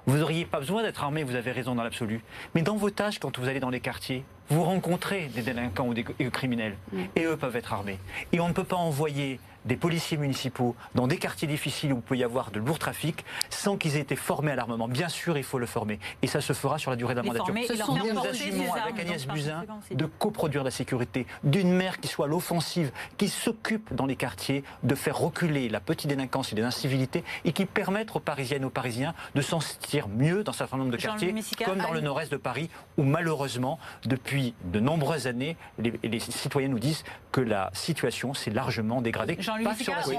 vous 0.06 0.18
n'auriez 0.18 0.44
pas 0.44 0.60
besoin 0.60 0.84
d'être 0.84 1.02
armé, 1.02 1.24
vous 1.24 1.36
avez 1.36 1.54
raison 1.54 1.76
dans 1.76 1.84
l'absolu. 1.84 2.26
Mais 2.56 2.62
dans 2.62 2.76
vos 2.76 2.90
tâches, 2.90 3.20
quand 3.20 3.40
vous 3.40 3.48
allez 3.48 3.62
dans 3.62 3.70
les 3.70 3.80
quartiers, 3.80 4.26
vous 4.50 4.66
rencontrez 4.66 5.28
des 5.28 5.44
délinquants 5.44 5.88
ou 5.88 5.94
des 5.94 6.04
criminels, 6.30 6.76
et 7.16 7.24
eux 7.24 7.38
peuvent 7.38 7.56
être 7.56 7.72
armés. 7.72 8.00
Et 8.34 8.42
on 8.42 8.50
ne 8.50 8.54
peut 8.54 8.66
pas 8.66 8.76
envoyer 8.76 9.40
des 9.66 9.76
policiers 9.76 10.18
municipaux 10.18 10.76
dans 10.96 11.08
des 11.08 11.18
quartiers 11.18 11.48
difficiles 11.48 11.94
où 11.94 11.98
il 11.98 12.02
peut 12.02 12.18
y 12.18 12.24
avoir 12.24 12.52
de 12.52 12.60
lourd 12.60 12.80
trafic 12.80 13.26
sans 13.50 13.78
qu'ils 13.78 13.98
aient 13.98 14.02
été 14.02 14.16
formés 14.16 14.52
à 14.52 14.56
l'armement. 14.56 14.88
Bien 14.88 15.10
sûr, 15.10 15.38
il 15.38 15.44
faut 15.44 15.60
le 15.60 15.66
former. 15.66 16.00
Et 16.22 16.28
ça 16.28 16.42
se 16.42 16.54
fera 16.54 16.78
sur 16.78 16.92
la 16.92 16.98
durée 16.98 17.14
de 17.14 17.20
la 17.22 17.24
mandature. 17.24 17.54
Nous 17.54 18.26
assumons 18.26 18.74
avec 18.74 19.00
Agnès 19.00 19.28
Buzyn 19.28 19.66
de 19.92 20.06
coproduire 20.06 20.64
la 20.64 20.72
sécurité, 20.72 21.26
d'une 21.44 21.72
mère 21.72 22.00
qui 22.00 22.08
soit 22.08 22.28
l'offensive, 22.28 22.92
qui 23.18 23.30
s'occupe 23.30 23.94
dans 23.94 24.06
les 24.06 24.16
quartiers 24.16 24.64
de 24.84 24.96
faire 24.96 25.18
reculer 25.18 25.70
la 25.70 25.80
petite 25.80 26.10
délinquance 26.10 26.52
et 26.52 26.56
les 26.56 26.64
incivilités 26.64 27.24
et 27.46 27.54
qui 27.54 27.66
permettre 27.66 28.18
aux 28.18 28.20
Parisiennes 28.20 28.64
et 28.64 28.66
aux 28.66 28.70
Parisiens 28.70 29.14
de 29.36 29.42
s'en 29.42 29.60
sentir 29.60 30.08
mieux 30.08 30.44
dans 30.44 30.52
un 30.52 30.56
certain 30.56 30.78
nombre 30.78 30.92
de 30.92 30.98
quartiers, 30.98 31.34
comme 31.66 31.80
dans 31.80 31.92
le 31.92 32.02
nord-est 32.02 32.32
de 32.32 32.38
Paris, 32.38 32.70
où 32.98 33.04
malheureusement, 33.04 33.80
depuis 34.06 34.54
de 34.66 34.80
nombreuses 34.80 35.28
années, 35.28 35.58
les, 35.80 35.94
les 36.04 36.20
citoyens 36.20 36.70
nous 36.70 36.80
disent 36.80 37.04
que 37.32 37.42
la 37.42 37.70
situation 37.74 38.34
s'est 38.34 38.52
largement 38.52 39.02
dégradée. 39.02 39.38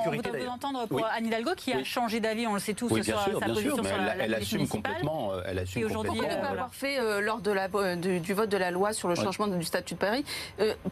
On 0.07 0.11
voudrait 0.11 0.41
vous 0.41 0.49
entendre 0.49 0.87
pour 0.87 1.05
Anne 1.07 1.27
Hidalgo 1.27 1.51
qui 1.57 1.73
a 1.73 1.83
changé 1.85 2.21
d'avis, 2.21 2.47
on 2.47 2.55
le 2.55 2.61
sait 2.61 2.75
tous, 2.75 2.89
sur 3.03 3.05
sa 3.05 3.31
position 3.41 3.77
sur 3.77 3.97
la, 3.97 4.17
elle, 4.17 4.35
assume 4.35 4.69
complètement. 4.69 5.33
Euh, 5.33 5.43
elle 5.47 5.59
assume 5.59 5.85
aujourd'hui, 5.85 6.13
Pourquoi 6.17 6.35
ne 6.35 6.41
pas 6.41 6.49
avoir 6.49 6.75
fait, 6.75 6.99
euh, 6.99 7.21
lors 7.21 7.41
de 7.41 7.51
la, 7.51 7.69
euh, 7.75 7.97
du, 7.97 8.35
vote 8.35 8.49
de 8.49 8.57
la 8.57 8.71
loi 8.71 8.93
sur 8.93 9.09
le 9.09 9.15
changement 9.15 9.47
du 9.47 9.65
statut 9.65 9.95
de 9.95 9.99
Paris, 9.99 10.25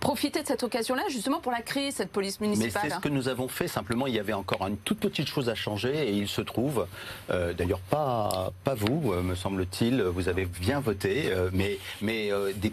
profiter 0.01 0.43
de 0.43 0.47
cette 0.47 0.63
occasion-là 0.63 1.03
justement 1.09 1.41
pour 1.41 1.53
la 1.53 1.63
créer, 1.63 1.91
cette 1.91 2.11
police 2.11 2.41
municipale 2.41 2.83
Mais 2.85 2.91
c'est 2.91 2.97
ce 2.97 3.01
que 3.01 3.09
nous 3.09 3.29
avons 3.29 3.49
fait, 3.49 3.69
simplement 3.69 4.07
il 4.07 4.15
y 4.15 4.19
avait 4.19 4.33
encore 4.33 4.67
une 4.67 4.77
toute 4.77 4.99
petite 4.99 5.29
chose 5.29 5.49
à 5.49 5.55
changer 5.55 6.09
et 6.09 6.13
il 6.13 6.29
se 6.29 6.41
trouve, 6.41 6.87
d'ailleurs 7.29 7.81
pas, 7.81 8.53
pas 8.65 8.75
vous, 8.75 9.13
me 9.13 9.35
semble-t-il, 9.35 10.03
vous 10.03 10.29
avez 10.29 10.47
bien 10.47 10.81
voté, 10.81 11.33
mais, 11.53 11.79
mais 12.01 12.31
des, 12.57 12.73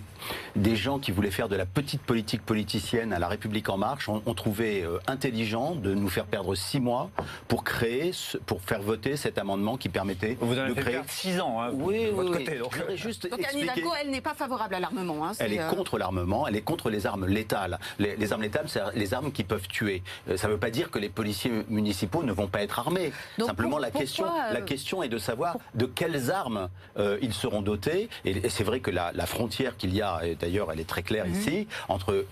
des, 0.56 0.76
gens 0.76 1.00
qui 1.00 1.12
voulaient 1.12 1.32
faire 1.32 1.50
de 1.50 1.56
la 1.56 1.66
petite 1.66 2.02
politique 2.02 2.42
politicienne 2.46 3.14
à 3.14 3.20
la 3.20 3.28
République 3.28 3.70
en 3.70 3.78
marche 3.78 4.10
ont, 4.10 4.22
ont 4.26 4.34
trouvé 4.34 4.86
intelligent 5.08 5.59
gens 5.60 5.76
de 5.76 5.94
nous 5.94 6.10
faire 6.10 6.26
perdre 6.26 6.56
six 6.56 6.80
mois 6.80 7.10
pour 7.48 7.64
créer, 7.64 8.12
pour 8.46 8.62
faire 8.62 8.82
voter 8.82 9.16
cet 9.18 9.38
amendement 9.38 9.78
qui 9.78 9.90
permettait 9.90 10.38
Vous 10.40 10.56
en 10.58 10.62
avez 10.62 10.70
de 10.70 10.76
fait 10.76 10.82
créer 10.82 11.00
six 11.08 11.40
ans, 11.40 11.62
hein, 11.62 11.70
oui, 11.74 12.06
de 12.06 12.12
votre 12.12 12.32
oui, 12.32 12.46
côté. 12.46 12.58
Donc, 12.58 12.74
Je 12.74 12.80
voudrais 12.80 12.98
juste 12.98 13.30
Donc 13.30 13.40
Anne. 13.44 13.60
Hidalgo, 13.60 13.90
elle 14.02 14.10
n'est 14.12 14.22
pas 14.22 14.34
favorable 14.34 14.76
à 14.76 14.80
l'armement. 14.80 15.26
hein, 15.28 15.32
Elle 15.40 15.54
est 15.54 15.60
euh, 15.60 15.70
contre 15.70 15.98
l'armement, 15.98 16.48
elle 16.48 16.56
est 16.56 16.62
contre 16.62 16.90
les 16.90 17.06
armes 17.06 17.26
létales. 17.28 17.80
Les, 18.00 18.16
les 18.16 18.32
armes 18.34 18.42
létales, 18.42 18.66
c'est 18.68 18.82
les 18.96 19.14
armes 19.14 19.32
qui 19.32 19.44
peuvent 19.44 19.68
tuer. 19.68 20.02
Euh, 20.30 20.38
Ça 20.38 20.48
ne 20.48 20.54
veut 20.54 20.60
pas 20.60 20.70
dire 20.70 20.90
que 20.92 21.00
les 21.00 21.10
policiers 21.10 21.52
municipaux 21.70 22.24
ne 22.24 22.32
vont 22.32 22.48
pas 22.48 22.62
être 22.62 22.80
armés. 22.80 23.12
Donc 23.38 23.48
Simplement, 23.48 23.72
pour- 23.72 23.80
la, 23.80 23.92
question, 23.92 24.24
pourquoi, 24.26 24.44
euh, 24.50 24.54
la 24.54 24.62
question 24.62 25.04
est 25.04 25.10
de 25.10 25.18
savoir 25.18 25.58
de 25.76 25.86
quelles 25.86 26.32
armes 26.32 26.70
euh, 26.98 27.18
ils 27.22 27.34
seront 27.34 27.62
dotés. 27.62 28.10
Et, 28.26 28.32
et 28.32 28.50
c'est 28.50 28.64
vrai 28.64 28.80
que 28.80 28.92
la, 28.92 29.12
la 29.14 29.26
frontière 29.26 29.76
qu'il 29.78 29.94
y 29.94 30.02
a, 30.02 30.22
d'ailleurs 30.40 30.72
elle 30.72 30.80
est 30.80 30.88
très 30.90 31.04
claire 31.04 31.26
Mhm. 31.26 31.34
ici, 31.36 31.68
entre 31.90 32.26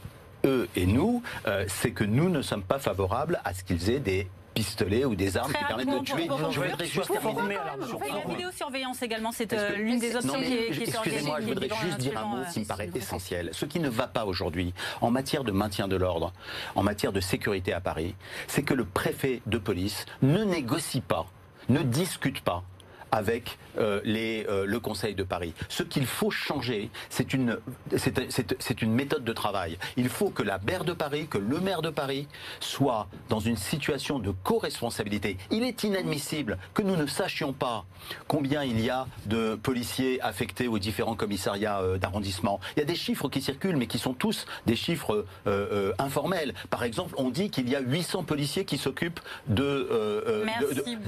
eux 0.45 0.67
et 0.75 0.85
nous, 0.85 1.21
euh, 1.47 1.65
c'est 1.67 1.91
que 1.91 2.03
nous 2.03 2.29
ne 2.29 2.41
sommes 2.41 2.63
pas 2.63 2.79
favorables 2.79 3.39
à 3.45 3.53
ce 3.53 3.63
qu'ils 3.63 3.89
aient 3.89 3.99
des 3.99 4.27
pistolets 4.53 5.05
ou 5.05 5.13
des 5.13 5.37
armes 5.37 5.51
Très 5.51 5.59
qui 5.59 5.65
permettent 5.65 5.87
de 5.99 6.03
tuer. 6.03 6.25
pour- 6.25 6.51
Je 6.51 6.59
voudrais 6.59 6.85
juste 6.87 7.11
terminer. 7.11 7.55
La 7.55 8.33
vidéosurveillance 8.33 9.01
également, 9.03 9.31
c'est 9.31 9.53
euh, 9.53 9.75
l'une 9.75 9.99
des 9.99 10.15
options 10.15 10.33
qui 10.33 10.53
est, 10.53 10.67
Excusez-moi, 10.81 11.41
je 11.41 11.45
voudrais 11.45 11.69
juste 11.83 11.97
dire 11.99 12.17
un 12.19 12.25
mot 12.25 12.37
euh, 12.37 12.45
qui 12.45 12.61
me 12.61 12.65
paraît 12.65 12.89
essentiel. 12.95 13.49
Ce 13.53 13.65
qui 13.65 13.79
ne 13.79 13.87
va 13.89 14.07
pas 14.07 14.25
aujourd'hui 14.25 14.73
en 15.01 15.11
matière 15.11 15.43
de 15.43 15.51
maintien 15.51 15.87
de 15.87 15.95
l'ordre, 15.95 16.33
en 16.73 16.81
matière 16.81 17.11
de 17.13 17.19
sécurité 17.19 17.71
à 17.71 17.81
Paris, 17.81 18.15
c'est 18.47 18.63
que 18.63 18.73
le 18.73 18.85
préfet 18.85 19.41
de 19.45 19.59
police 19.59 20.05
ne 20.23 20.43
négocie 20.43 21.01
pas, 21.01 21.27
ne 21.69 21.83
discute 21.83 22.41
pas 22.41 22.63
avec 23.11 23.57
euh, 23.77 24.01
les, 24.03 24.45
euh, 24.49 24.65
le 24.65 24.79
Conseil 24.79 25.15
de 25.15 25.23
Paris. 25.23 25.53
Ce 25.69 25.83
qu'il 25.83 26.05
faut 26.05 26.31
changer, 26.31 26.89
c'est 27.09 27.33
une, 27.33 27.57
c'est- 27.95 28.31
c'est- 28.31 28.55
c'est 28.59 28.81
une 28.81 28.91
méthode 28.93 29.23
de 29.23 29.33
travail. 29.33 29.77
Il 29.97 30.09
faut 30.09 30.29
que 30.29 30.43
la 30.43 30.57
maire 30.59 30.83
de 30.83 30.93
Paris, 30.93 31.27
que 31.27 31.37
le 31.37 31.59
maire 31.59 31.81
de 31.81 31.89
Paris 31.89 32.27
soit 32.59 33.07
dans 33.29 33.39
une 33.39 33.57
situation 33.57 34.19
de 34.19 34.31
co-responsabilité. 34.43 35.37
Il 35.51 35.63
est 35.63 35.83
inadmissible 35.83 36.57
que 36.73 36.81
nous 36.81 36.95
ne 36.95 37.05
sachions 37.07 37.53
pas 37.53 37.85
combien 38.27 38.63
il 38.63 38.79
y 38.81 38.89
a 38.89 39.07
de 39.25 39.55
policiers 39.55 40.21
affectés 40.21 40.67
aux 40.67 40.79
différents 40.79 41.15
commissariats 41.15 41.79
euh, 41.81 41.97
d'arrondissement. 41.97 42.59
Il 42.75 42.79
y 42.79 42.83
a 42.83 42.85
des 42.85 42.95
chiffres 42.95 43.29
qui 43.29 43.41
circulent, 43.41 43.77
mais 43.77 43.87
qui 43.87 43.99
sont 43.99 44.13
tous 44.13 44.45
des 44.65 44.75
chiffres 44.75 45.25
euh, 45.47 45.67
euh, 45.71 45.93
informels. 45.99 46.53
Par 46.69 46.83
exemple, 46.83 47.13
on 47.17 47.29
dit 47.29 47.49
qu'il 47.49 47.69
y 47.69 47.75
a 47.75 47.79
800 47.79 48.23
policiers 48.23 48.65
qui 48.65 48.77
s'occupent 48.77 49.19
de, 49.47 49.87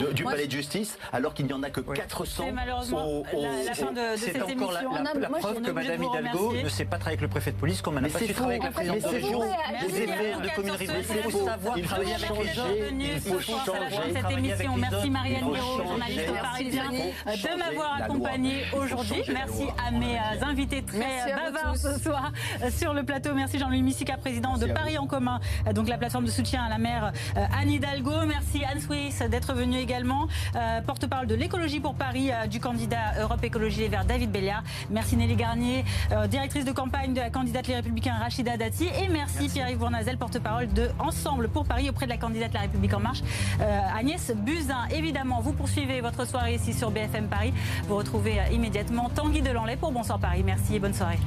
de- 0.08 0.12
du 0.14 0.24
palais 0.24 0.48
de 0.48 0.52
justice, 0.52 0.98
alors 1.12 1.34
qu'il 1.34 1.46
n'y 1.46 1.54
en 1.54 1.64
a 1.64 1.70
que 1.70 1.82
400 1.94 2.44
C'est 2.46 2.52
malheureusement 2.52 3.06
au- 3.08 3.24
la, 3.34 3.64
la 3.64 3.74
fin 3.74 3.92
de, 3.92 4.14
de 4.14 4.18
C'est 4.18 4.32
cette 4.34 4.44
encore 4.44 4.72
la, 4.72 4.82
émission. 4.82 4.92
la- 5.04 5.20
la 5.20 5.30
moi, 5.30 5.40
preuve 5.40 5.62
que 5.62 5.72
vous 5.72 5.80
Hidalgo 5.80 6.54
ne 6.64 6.70
sait 6.70 6.86
pas 6.86 6.98
travailler 6.98 7.18
avec 7.18 7.22
le 7.22 7.28
préfet 7.28 7.52
de 7.52 7.58
police, 7.58 7.82
comme 7.82 7.98
elle 7.98 8.04
n'a 8.04 8.10
pas 8.10 8.20
c'est 8.20 8.28
su 8.28 8.34
travailler 8.34 8.60
avec 8.62 8.66
la 8.66 8.72
présidente 8.72 8.98
de 8.98 9.02
c'est 9.02 9.10
région, 9.10 9.40
les 9.42 10.08
maires 10.08 10.42
de 10.42 10.50
communes 10.56 10.72
merci, 10.72 10.78
riveraines. 10.88 11.04
Il 11.26 11.32
faut 11.32 11.46
savoir 11.46 11.82
travailler 11.82 12.14
avec 12.14 12.30
les 12.30 12.54
gens. 12.54 12.64
il 13.00 13.20
faut 13.22 13.40
changer, 13.40 14.14
cette 14.14 14.32
émission. 14.38 14.76
Merci. 14.78 15.10
Marianne 15.10 15.40
Guéraud, 15.52 15.78
journaliste 15.84 16.30
au 16.30 16.34
Parisien, 16.34 16.84
de 16.90 17.58
m'avoir 17.58 17.70
la 17.70 17.74
loi. 17.76 18.06
accompagné 18.06 18.60
Il 18.62 18.66
faut 18.66 18.78
aujourd'hui. 18.78 19.24
Merci 19.34 19.64
à 19.88 19.92
mes 19.92 20.16
euh, 20.18 20.46
invités 20.46 20.84
très 20.84 21.34
bavards 21.36 21.78
ce 21.78 22.00
soir 22.00 22.32
euh, 22.64 22.70
sur 22.72 22.94
le 22.94 23.04
plateau. 23.04 23.34
Merci 23.34 23.60
Jean-Louis 23.60 23.82
Missica, 23.82 24.18
président 24.18 24.58
de 24.58 24.68
Paris 24.68 24.98
en 24.98 25.08
commun, 25.08 25.40
euh, 25.68 25.74
donc 25.74 25.88
la 25.88 25.98
plateforme 25.98 26.26
de 26.26 26.32
soutien 26.32 26.64
à 26.64 26.70
la 26.70 26.78
maire 26.78 27.12
Anne 27.36 27.70
Hidalgo. 27.72 28.12
Merci 28.28 28.64
Anne 28.66 28.80
Swiss 28.80 29.20
d'être 29.30 29.54
venue 29.54 29.78
également, 29.78 30.28
porte-parole 30.86 31.28
de 31.28 31.36
l'écologie 31.36 31.79
pour 31.82 31.96
Paris 31.96 32.32
euh, 32.32 32.48
du 32.48 32.60
candidat 32.60 33.20
Europe 33.20 33.44
Écologie 33.44 33.82
Les 33.82 33.88
Verts 33.88 34.06
David 34.06 34.32
Béliard. 34.32 34.64
Merci 34.90 35.16
Nelly 35.16 35.36
Garnier, 35.36 35.86
euh, 36.12 36.28
directrice 36.28 36.66
de 36.66 36.72
campagne 36.72 37.14
de 37.14 37.20
la 37.20 37.30
candidate 37.30 37.68
Les 37.68 37.76
Républicains 37.76 38.16
Rachida 38.16 38.58
Dati. 38.58 38.86
Et 38.86 39.08
merci, 39.10 39.50
Pierre-Yves 39.50 39.78
Bournazel, 39.78 40.18
porte-parole 40.18 40.68
de 40.74 40.90
Ensemble 41.00 41.50
pour 41.50 41.66
Paris 41.66 41.90
auprès 41.90 42.06
de 42.06 42.12
la 42.12 42.18
candidate 42.18 42.54
La 42.54 42.62
République 42.62 42.94
En 42.94 43.00
Marche, 43.00 43.22
euh, 43.62 43.80
Agnès 43.98 44.32
Buzyn. 44.32 44.88
Évidemment, 44.92 45.42
vous 45.42 45.54
poursuivez 45.54 46.02
votre 46.02 46.26
soirée 46.26 46.56
ici 46.56 46.74
sur 46.74 46.92
BFM 46.92 47.28
Paris. 47.28 47.54
Vous 47.88 47.96
retrouvez 47.96 48.40
immédiatement 48.52 49.10
Tanguy 49.10 49.42
Delanlay 49.42 49.78
pour 49.78 49.92
Bonsoir 49.92 50.20
Paris. 50.20 50.44
Merci 50.46 50.76
et 50.76 50.80
bonne 50.80 50.94
soirée. 50.94 51.20